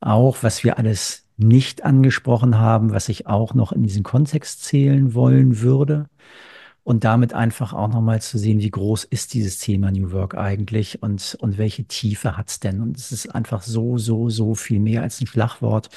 auch, 0.00 0.42
was 0.42 0.64
wir 0.64 0.78
alles 0.78 1.26
nicht 1.36 1.84
angesprochen 1.84 2.58
haben, 2.58 2.92
was 2.92 3.08
ich 3.08 3.26
auch 3.26 3.54
noch 3.54 3.72
in 3.72 3.82
diesen 3.82 4.02
Kontext 4.02 4.64
zählen 4.64 5.14
wollen 5.14 5.60
würde. 5.60 6.08
Und 6.84 7.04
damit 7.04 7.34
einfach 7.34 7.74
auch 7.74 7.88
nochmal 7.88 8.22
zu 8.22 8.38
sehen, 8.38 8.60
wie 8.60 8.70
groß 8.70 9.04
ist 9.04 9.34
dieses 9.34 9.58
Thema 9.58 9.90
New 9.90 10.10
Work 10.10 10.34
eigentlich 10.36 11.02
und, 11.02 11.36
und 11.40 11.58
welche 11.58 11.84
Tiefe 11.84 12.36
hat 12.38 12.48
es 12.48 12.60
denn? 12.60 12.80
Und 12.80 12.96
es 12.96 13.12
ist 13.12 13.34
einfach 13.34 13.62
so, 13.62 13.98
so, 13.98 14.30
so 14.30 14.54
viel 14.54 14.80
mehr 14.80 15.02
als 15.02 15.20
ein 15.20 15.26
Schlagwort. 15.26 15.90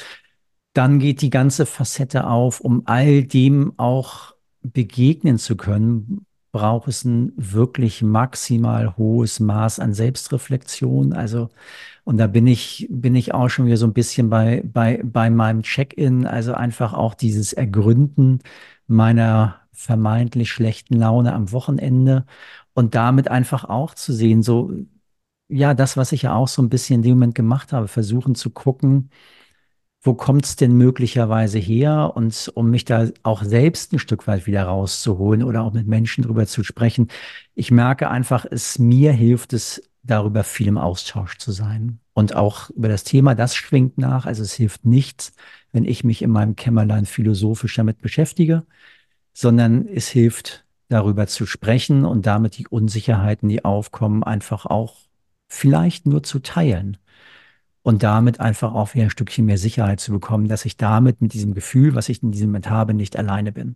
Dann 0.74 1.00
geht 1.00 1.22
die 1.22 1.30
ganze 1.30 1.66
Facette 1.66 2.28
auf, 2.28 2.62
um 2.62 2.84
all 2.86 3.24
dem 3.24 3.74
auch 3.78 4.34
begegnen 4.62 5.38
zu 5.38 5.58
können, 5.58 6.26
braucht 6.52 6.88
es 6.88 7.06
ein 7.06 7.34
wirklich 7.36 8.02
maximal 8.02 8.98
hohes 8.98 9.40
Maß 9.40 9.80
an 9.80 9.94
Selbstreflexion. 9.94 11.14
Also 11.14 11.50
und 12.04 12.18
da 12.18 12.28
bin 12.28 12.48
ich, 12.48 12.88
bin 12.90 13.16
ich 13.16 13.34
auch 13.34 13.50
schon 13.50 13.66
wieder 13.66 13.78
so 13.78 13.86
ein 13.88 13.94
bisschen 13.94 14.30
bei, 14.30 14.64
bei, 14.66 15.02
bei 15.04 15.30
meinem 15.30 15.64
Check-in, 15.64 16.26
also 16.26 16.54
einfach 16.54 16.94
auch 16.94 17.14
dieses 17.14 17.54
Ergründen 17.54 18.40
meiner 18.88 19.62
vermeintlich 19.72 20.52
schlechten 20.52 20.96
Laune 20.96 21.34
am 21.34 21.52
Wochenende 21.52 22.26
und 22.74 22.96
damit 22.96 23.30
einfach 23.30 23.66
auch 23.66 23.96
zu 23.96 24.14
sehen, 24.14 24.44
so, 24.44 24.72
ja, 25.50 25.74
das, 25.74 25.98
was 25.98 26.12
ich 26.12 26.24
ja 26.24 26.36
auch 26.36 26.48
so 26.48 26.62
ein 26.62 26.70
bisschen 26.70 26.98
in 26.98 27.02
dem 27.04 27.12
Moment 27.14 27.36
gemacht 27.36 27.74
habe, 27.74 27.88
versuchen 27.88 28.36
zu 28.36 28.50
gucken, 28.52 29.10
wo 30.02 30.16
kommt 30.16 30.46
es 30.46 30.56
denn 30.56 30.74
möglicherweise 30.74 31.60
her? 31.60 32.14
Und 32.16 32.52
um 32.56 32.70
mich 32.72 32.86
da 32.86 33.10
auch 33.24 33.44
selbst 33.44 33.94
ein 33.94 34.00
Stück 34.00 34.28
weit 34.28 34.48
wieder 34.48 34.64
rauszuholen 34.64 35.44
oder 35.44 35.62
auch 35.62 35.74
mit 35.74 35.88
Menschen 35.88 36.24
drüber 36.24 36.48
zu 36.48 36.64
sprechen, 36.64 37.10
ich 37.54 37.70
merke 37.72 38.10
einfach, 38.10 38.46
es 38.50 38.80
mir 38.80 39.14
hilft 39.14 39.54
es, 39.54 39.84
darüber 40.04 40.44
viel 40.44 40.68
im 40.68 40.80
Austausch 40.80 41.38
zu 41.38 41.52
sein. 41.52 42.00
Und 42.14 42.36
auch 42.36 42.72
über 42.72 42.88
das 42.88 43.04
Thema, 43.04 43.36
das 43.36 43.56
schwingt 43.56 43.98
nach. 44.00 44.26
Also 44.26 44.42
es 44.42 44.54
hilft 44.54 44.86
nichts, 44.86 45.34
wenn 45.72 45.86
ich 45.86 46.04
mich 46.04 46.22
in 46.24 46.32
meinem 46.32 46.56
Kämmerlein 46.56 47.06
philosophisch 47.06 47.76
damit 47.76 48.02
beschäftige, 48.02 48.64
sondern 49.34 49.88
es 49.88 50.08
hilft, 50.08 50.66
darüber 50.90 51.28
zu 51.28 51.46
sprechen 51.46 52.04
und 52.04 52.26
damit 52.26 52.58
die 52.58 52.68
Unsicherheiten, 52.68 53.48
die 53.48 53.64
aufkommen, 53.64 54.24
einfach 54.24 54.66
auch 54.66 54.98
vielleicht 55.48 56.06
nur 56.06 56.24
zu 56.24 56.40
teilen. 56.40 56.98
Und 57.84 58.04
damit 58.04 58.40
einfach 58.40 58.74
auch 58.74 58.94
wieder 58.94 59.06
ein 59.06 59.10
Stückchen 59.10 59.46
mehr 59.46 59.58
Sicherheit 59.58 60.00
zu 60.00 60.12
bekommen, 60.12 60.48
dass 60.48 60.66
ich 60.66 60.78
damit 60.78 61.22
mit 61.22 61.34
diesem 61.34 61.54
Gefühl, 61.54 61.96
was 61.96 62.10
ich 62.10 62.22
in 62.22 62.32
diesem 62.32 62.50
Moment 62.50 62.70
habe, 62.70 62.94
nicht 62.94 63.18
alleine 63.18 63.52
bin. 63.52 63.76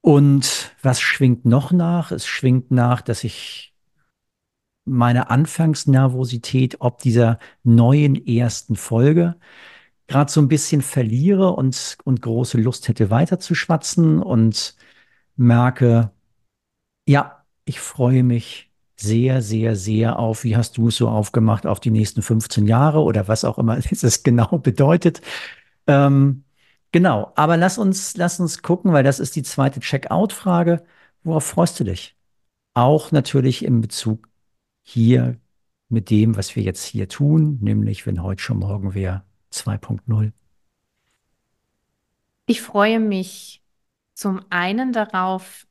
Und 0.00 0.74
was 0.82 1.00
schwingt 1.00 1.44
noch 1.44 1.70
nach? 1.72 2.12
Es 2.12 2.26
schwingt 2.26 2.70
nach, 2.70 3.00
dass 3.00 3.24
ich 3.24 3.74
meine 4.84 5.30
Anfangsnervosität 5.30 6.76
ob 6.80 6.98
dieser 6.98 7.38
neuen 7.62 8.26
ersten 8.26 8.76
Folge 8.76 9.36
gerade 10.06 10.30
so 10.30 10.40
ein 10.40 10.48
bisschen 10.48 10.82
verliere 10.82 11.52
und, 11.52 11.98
und 12.04 12.22
große 12.22 12.58
Lust 12.58 12.88
hätte 12.88 13.10
weiter 13.10 13.38
zu 13.40 13.54
schwatzen 13.54 14.22
und 14.22 14.76
merke, 15.36 16.10
ja, 17.08 17.44
ich 17.64 17.80
freue 17.80 18.22
mich 18.22 18.70
sehr, 18.96 19.42
sehr, 19.42 19.76
sehr 19.76 20.18
auf, 20.18 20.44
wie 20.44 20.56
hast 20.56 20.76
du 20.76 20.88
es 20.88 20.96
so 20.96 21.08
aufgemacht, 21.08 21.66
auf 21.66 21.80
die 21.80 21.90
nächsten 21.90 22.22
15 22.22 22.66
Jahre 22.66 23.00
oder 23.02 23.28
was 23.28 23.44
auch 23.44 23.58
immer 23.58 23.76
es 23.90 24.22
genau 24.22 24.58
bedeutet. 24.58 25.20
Ähm, 25.86 26.44
genau, 26.92 27.32
aber 27.36 27.56
lass 27.56 27.78
uns, 27.78 28.16
lass 28.16 28.40
uns 28.40 28.62
gucken, 28.62 28.92
weil 28.92 29.04
das 29.04 29.20
ist 29.20 29.36
die 29.36 29.42
zweite 29.42 29.80
Checkout-Frage. 29.80 30.84
Worauf 31.22 31.44
freust 31.44 31.80
du 31.80 31.84
dich? 31.84 32.16
Auch 32.74 33.12
natürlich 33.12 33.64
in 33.64 33.80
Bezug 33.80 34.28
hier 34.82 35.38
mit 35.88 36.10
dem, 36.10 36.36
was 36.36 36.56
wir 36.56 36.62
jetzt 36.62 36.84
hier 36.84 37.08
tun, 37.08 37.58
nämlich 37.60 38.06
wenn 38.06 38.22
heute 38.22 38.42
schon 38.42 38.58
morgen 38.58 38.94
wäre 38.94 39.22
2.0? 39.52 40.32
Ich 42.46 42.60
freue 42.60 43.00
mich 43.00 43.62
zum 44.12 44.40
einen 44.50 44.92
darauf, 44.92 45.66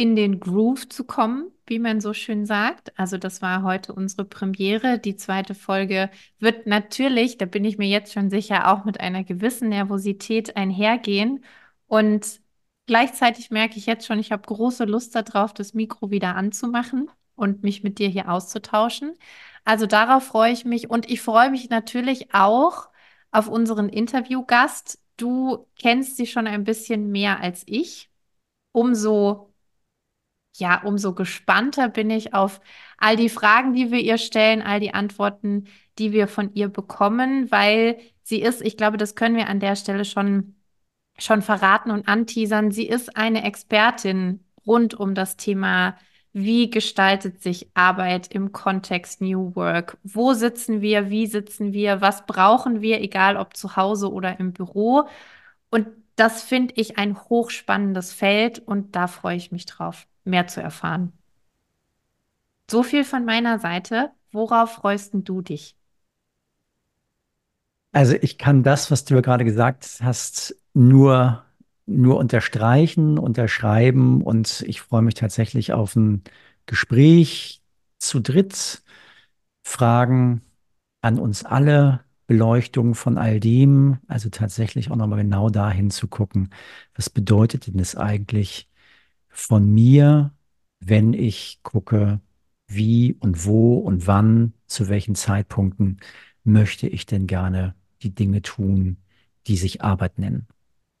in 0.00 0.16
den 0.16 0.40
Groove 0.40 0.88
zu 0.88 1.04
kommen, 1.04 1.52
wie 1.66 1.78
man 1.78 2.00
so 2.00 2.14
schön 2.14 2.46
sagt. 2.46 2.98
Also 2.98 3.18
das 3.18 3.42
war 3.42 3.62
heute 3.64 3.92
unsere 3.92 4.24
Premiere. 4.24 4.98
Die 4.98 5.14
zweite 5.16 5.54
Folge 5.54 6.08
wird 6.38 6.66
natürlich, 6.66 7.36
da 7.36 7.44
bin 7.44 7.66
ich 7.66 7.76
mir 7.76 7.86
jetzt 7.86 8.14
schon 8.14 8.30
sicher, 8.30 8.72
auch 8.72 8.86
mit 8.86 8.98
einer 8.98 9.24
gewissen 9.24 9.68
Nervosität 9.68 10.56
einhergehen. 10.56 11.44
Und 11.86 12.40
gleichzeitig 12.86 13.50
merke 13.50 13.76
ich 13.76 13.84
jetzt 13.84 14.06
schon, 14.06 14.18
ich 14.18 14.32
habe 14.32 14.40
große 14.46 14.86
Lust 14.86 15.14
darauf, 15.14 15.52
das 15.52 15.74
Mikro 15.74 16.10
wieder 16.10 16.34
anzumachen 16.34 17.10
und 17.34 17.62
mich 17.62 17.82
mit 17.82 17.98
dir 17.98 18.08
hier 18.08 18.30
auszutauschen. 18.30 19.14
Also 19.66 19.84
darauf 19.84 20.24
freue 20.24 20.52
ich 20.52 20.64
mich 20.64 20.88
und 20.88 21.10
ich 21.10 21.20
freue 21.20 21.50
mich 21.50 21.68
natürlich 21.68 22.32
auch 22.34 22.88
auf 23.32 23.48
unseren 23.48 23.90
Interviewgast. 23.90 24.98
Du 25.18 25.66
kennst 25.78 26.16
sie 26.16 26.26
schon 26.26 26.46
ein 26.46 26.64
bisschen 26.64 27.10
mehr 27.10 27.40
als 27.40 27.64
ich. 27.66 28.08
Umso, 28.72 29.49
ja, 30.60 30.82
umso 30.82 31.14
gespannter 31.14 31.88
bin 31.88 32.10
ich 32.10 32.34
auf 32.34 32.60
all 32.98 33.16
die 33.16 33.28
Fragen, 33.28 33.74
die 33.74 33.90
wir 33.90 34.00
ihr 34.00 34.18
stellen, 34.18 34.62
all 34.62 34.80
die 34.80 34.94
Antworten, 34.94 35.66
die 35.98 36.12
wir 36.12 36.28
von 36.28 36.54
ihr 36.54 36.68
bekommen, 36.68 37.50
weil 37.50 37.98
sie 38.22 38.40
ist, 38.40 38.62
ich 38.62 38.76
glaube, 38.76 38.96
das 38.96 39.14
können 39.14 39.36
wir 39.36 39.48
an 39.48 39.60
der 39.60 39.76
Stelle 39.76 40.04
schon, 40.04 40.56
schon 41.18 41.42
verraten 41.42 41.90
und 41.90 42.08
anteasern. 42.08 42.70
Sie 42.70 42.86
ist 42.86 43.16
eine 43.16 43.44
Expertin 43.44 44.44
rund 44.66 44.94
um 44.94 45.14
das 45.14 45.36
Thema 45.36 45.96
wie 46.32 46.70
gestaltet 46.70 47.42
sich 47.42 47.70
Arbeit 47.74 48.28
im 48.28 48.52
Kontext 48.52 49.20
New 49.20 49.54
Work? 49.56 49.98
Wo 50.04 50.32
sitzen 50.32 50.80
wir? 50.80 51.10
Wie 51.10 51.26
sitzen 51.26 51.72
wir? 51.72 52.00
Was 52.00 52.26
brauchen 52.26 52.80
wir, 52.80 53.00
egal 53.00 53.36
ob 53.36 53.56
zu 53.56 53.76
Hause 53.76 54.12
oder 54.12 54.38
im 54.38 54.52
Büro? 54.52 55.08
Und 55.70 55.88
das 56.16 56.42
finde 56.42 56.74
ich 56.76 56.98
ein 56.98 57.18
hochspannendes 57.18 58.12
Feld 58.12 58.60
und 58.60 58.94
da 58.94 59.06
freue 59.08 59.36
ich 59.36 59.52
mich 59.52 59.66
drauf, 59.66 60.06
mehr 60.30 60.46
zu 60.46 60.62
erfahren. 60.62 61.12
So 62.70 62.82
viel 62.82 63.04
von 63.04 63.24
meiner 63.24 63.58
Seite. 63.58 64.12
Worauf 64.32 64.74
freust 64.74 65.12
du 65.14 65.42
dich? 65.42 65.76
Also 67.92 68.14
ich 68.20 68.38
kann 68.38 68.62
das, 68.62 68.90
was 68.90 69.04
du 69.04 69.20
gerade 69.20 69.44
gesagt 69.44 69.98
hast, 70.02 70.54
nur, 70.74 71.44
nur 71.86 72.16
unterstreichen, 72.18 73.18
unterschreiben 73.18 74.22
und 74.22 74.62
ich 74.68 74.80
freue 74.80 75.02
mich 75.02 75.14
tatsächlich 75.14 75.72
auf 75.72 75.96
ein 75.96 76.22
Gespräch 76.66 77.62
zu 77.98 78.20
dritt, 78.20 78.82
Fragen 79.64 80.42
an 81.00 81.18
uns 81.18 81.44
alle, 81.44 82.04
Beleuchtung 82.28 82.94
von 82.94 83.18
all 83.18 83.40
dem, 83.40 83.98
also 84.06 84.28
tatsächlich 84.30 84.92
auch 84.92 84.96
nochmal 84.96 85.18
genau 85.18 85.50
dahin 85.50 85.90
zu 85.90 86.06
gucken, 86.06 86.50
was 86.94 87.10
bedeutet 87.10 87.66
denn 87.66 87.78
das 87.78 87.96
eigentlich 87.96 88.69
von 89.30 89.72
mir, 89.72 90.32
wenn 90.80 91.14
ich 91.14 91.60
gucke, 91.62 92.20
wie 92.66 93.14
und 93.14 93.46
wo 93.46 93.78
und 93.78 94.06
wann, 94.06 94.52
zu 94.66 94.88
welchen 94.88 95.14
Zeitpunkten 95.14 95.98
möchte 96.44 96.86
ich 96.86 97.06
denn 97.06 97.26
gerne 97.26 97.74
die 98.02 98.14
Dinge 98.14 98.42
tun, 98.42 98.98
die 99.46 99.56
sich 99.56 99.82
Arbeit 99.82 100.18
nennen. 100.18 100.46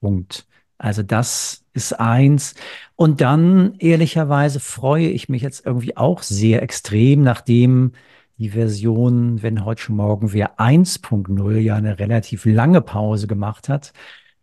Punkt. 0.00 0.46
Also 0.78 1.02
das 1.02 1.64
ist 1.74 1.92
eins. 1.92 2.54
Und 2.96 3.20
dann, 3.20 3.74
ehrlicherweise, 3.78 4.60
freue 4.60 5.08
ich 5.08 5.28
mich 5.28 5.42
jetzt 5.42 5.66
irgendwie 5.66 5.96
auch 5.96 6.22
sehr 6.22 6.62
extrem, 6.62 7.22
nachdem 7.22 7.92
die 8.38 8.50
Version, 8.50 9.42
wenn 9.42 9.66
heute 9.66 9.82
schon 9.82 9.96
morgen 9.96 10.32
wir 10.32 10.58
1.0 10.58 11.58
ja 11.58 11.76
eine 11.76 11.98
relativ 11.98 12.46
lange 12.46 12.80
Pause 12.80 13.26
gemacht 13.26 13.68
hat, 13.68 13.92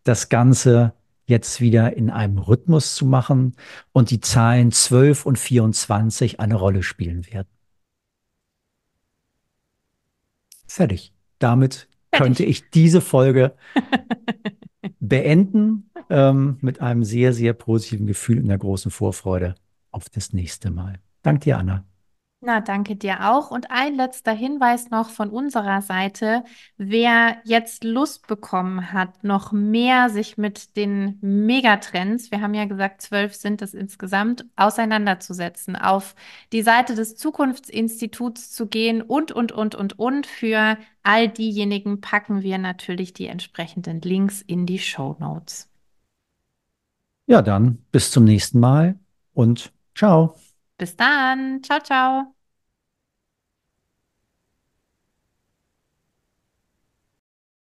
das 0.04 0.30
Ganze 0.30 0.94
jetzt 1.28 1.62
wieder 1.62 1.96
in 1.96 2.10
einem 2.10 2.38
Rhythmus 2.38 2.96
zu 2.96 3.06
machen 3.06 3.56
und 3.92 4.10
die 4.10 4.22
Zahlen 4.22 4.72
12 4.72 5.26
und 5.26 5.38
24 5.38 6.40
eine 6.40 6.56
Rolle 6.56 6.84
spielen 6.84 7.28
werden. 7.28 7.50
Fertig. 10.68 11.14
Damit 11.40 11.88
könnte 12.12 12.44
ich 12.44 12.70
diese 12.72 13.02
Folge 13.02 13.56
beenden 15.00 15.90
ähm, 16.10 16.58
mit 16.62 16.82
einem 16.82 17.04
sehr, 17.04 17.34
sehr 17.34 17.54
positiven 17.54 18.08
Gefühl 18.08 18.40
und 18.40 18.46
einer 18.46 18.58
großen 18.58 18.90
Vorfreude 18.90 19.56
auf 19.92 20.10
das 20.10 20.34
nächste 20.34 20.72
Mal. 20.72 21.00
Danke 21.22 21.42
dir, 21.42 21.58
Anna. 21.58 21.86
Na, 22.48 22.62
danke 22.62 22.96
dir 22.96 23.30
auch. 23.30 23.52
Und 23.52 23.72
ein 23.72 23.96
letzter 23.96 24.32
Hinweis 24.32 24.90
noch 24.90 25.10
von 25.10 25.30
unserer 25.30 25.82
Seite. 25.82 26.46
Wer 26.78 27.40
jetzt 27.44 27.84
Lust 27.84 28.26
bekommen 28.28 28.94
hat, 28.94 29.26
noch 29.26 29.52
mehr 29.52 30.10
sich 30.10 30.38
mit 30.38 30.78
den 30.78 31.18
Megatrends, 31.20 32.32
wir 32.32 32.40
haben 32.40 32.54
ja 32.54 32.64
gesagt, 32.64 33.02
zwölf 33.02 33.36
sind 33.36 33.62
es 33.62 33.74
insgesamt, 33.74 34.46
auseinanderzusetzen, 34.56 35.76
auf 35.76 36.16
die 36.54 36.62
Seite 36.62 36.96
des 36.96 37.18
Zukunftsinstituts 37.18 38.52
zu 38.52 38.68
gehen 38.68 39.02
und, 39.02 39.34
und, 39.34 39.52
und, 39.52 39.76
und, 39.76 40.00
und. 40.00 40.26
Für 40.26 40.78
all 41.04 41.28
diejenigen 41.28 42.00
packen 42.00 42.44
wir 42.44 42.60
natürlich 42.60 43.14
die 43.14 43.28
entsprechenden 43.28 44.00
Links 44.00 44.42
in 44.42 44.66
die 44.66 44.80
Show 44.80 45.18
Notes. 45.20 45.70
Ja, 47.26 47.42
dann 47.42 47.80
bis 47.92 48.10
zum 48.10 48.24
nächsten 48.24 48.62
Mal 48.62 48.98
und 49.34 49.74
ciao. 49.96 50.36
Bis 50.78 50.96
dann. 50.96 51.62
Ciao, 51.62 51.82
ciao. 51.82 52.37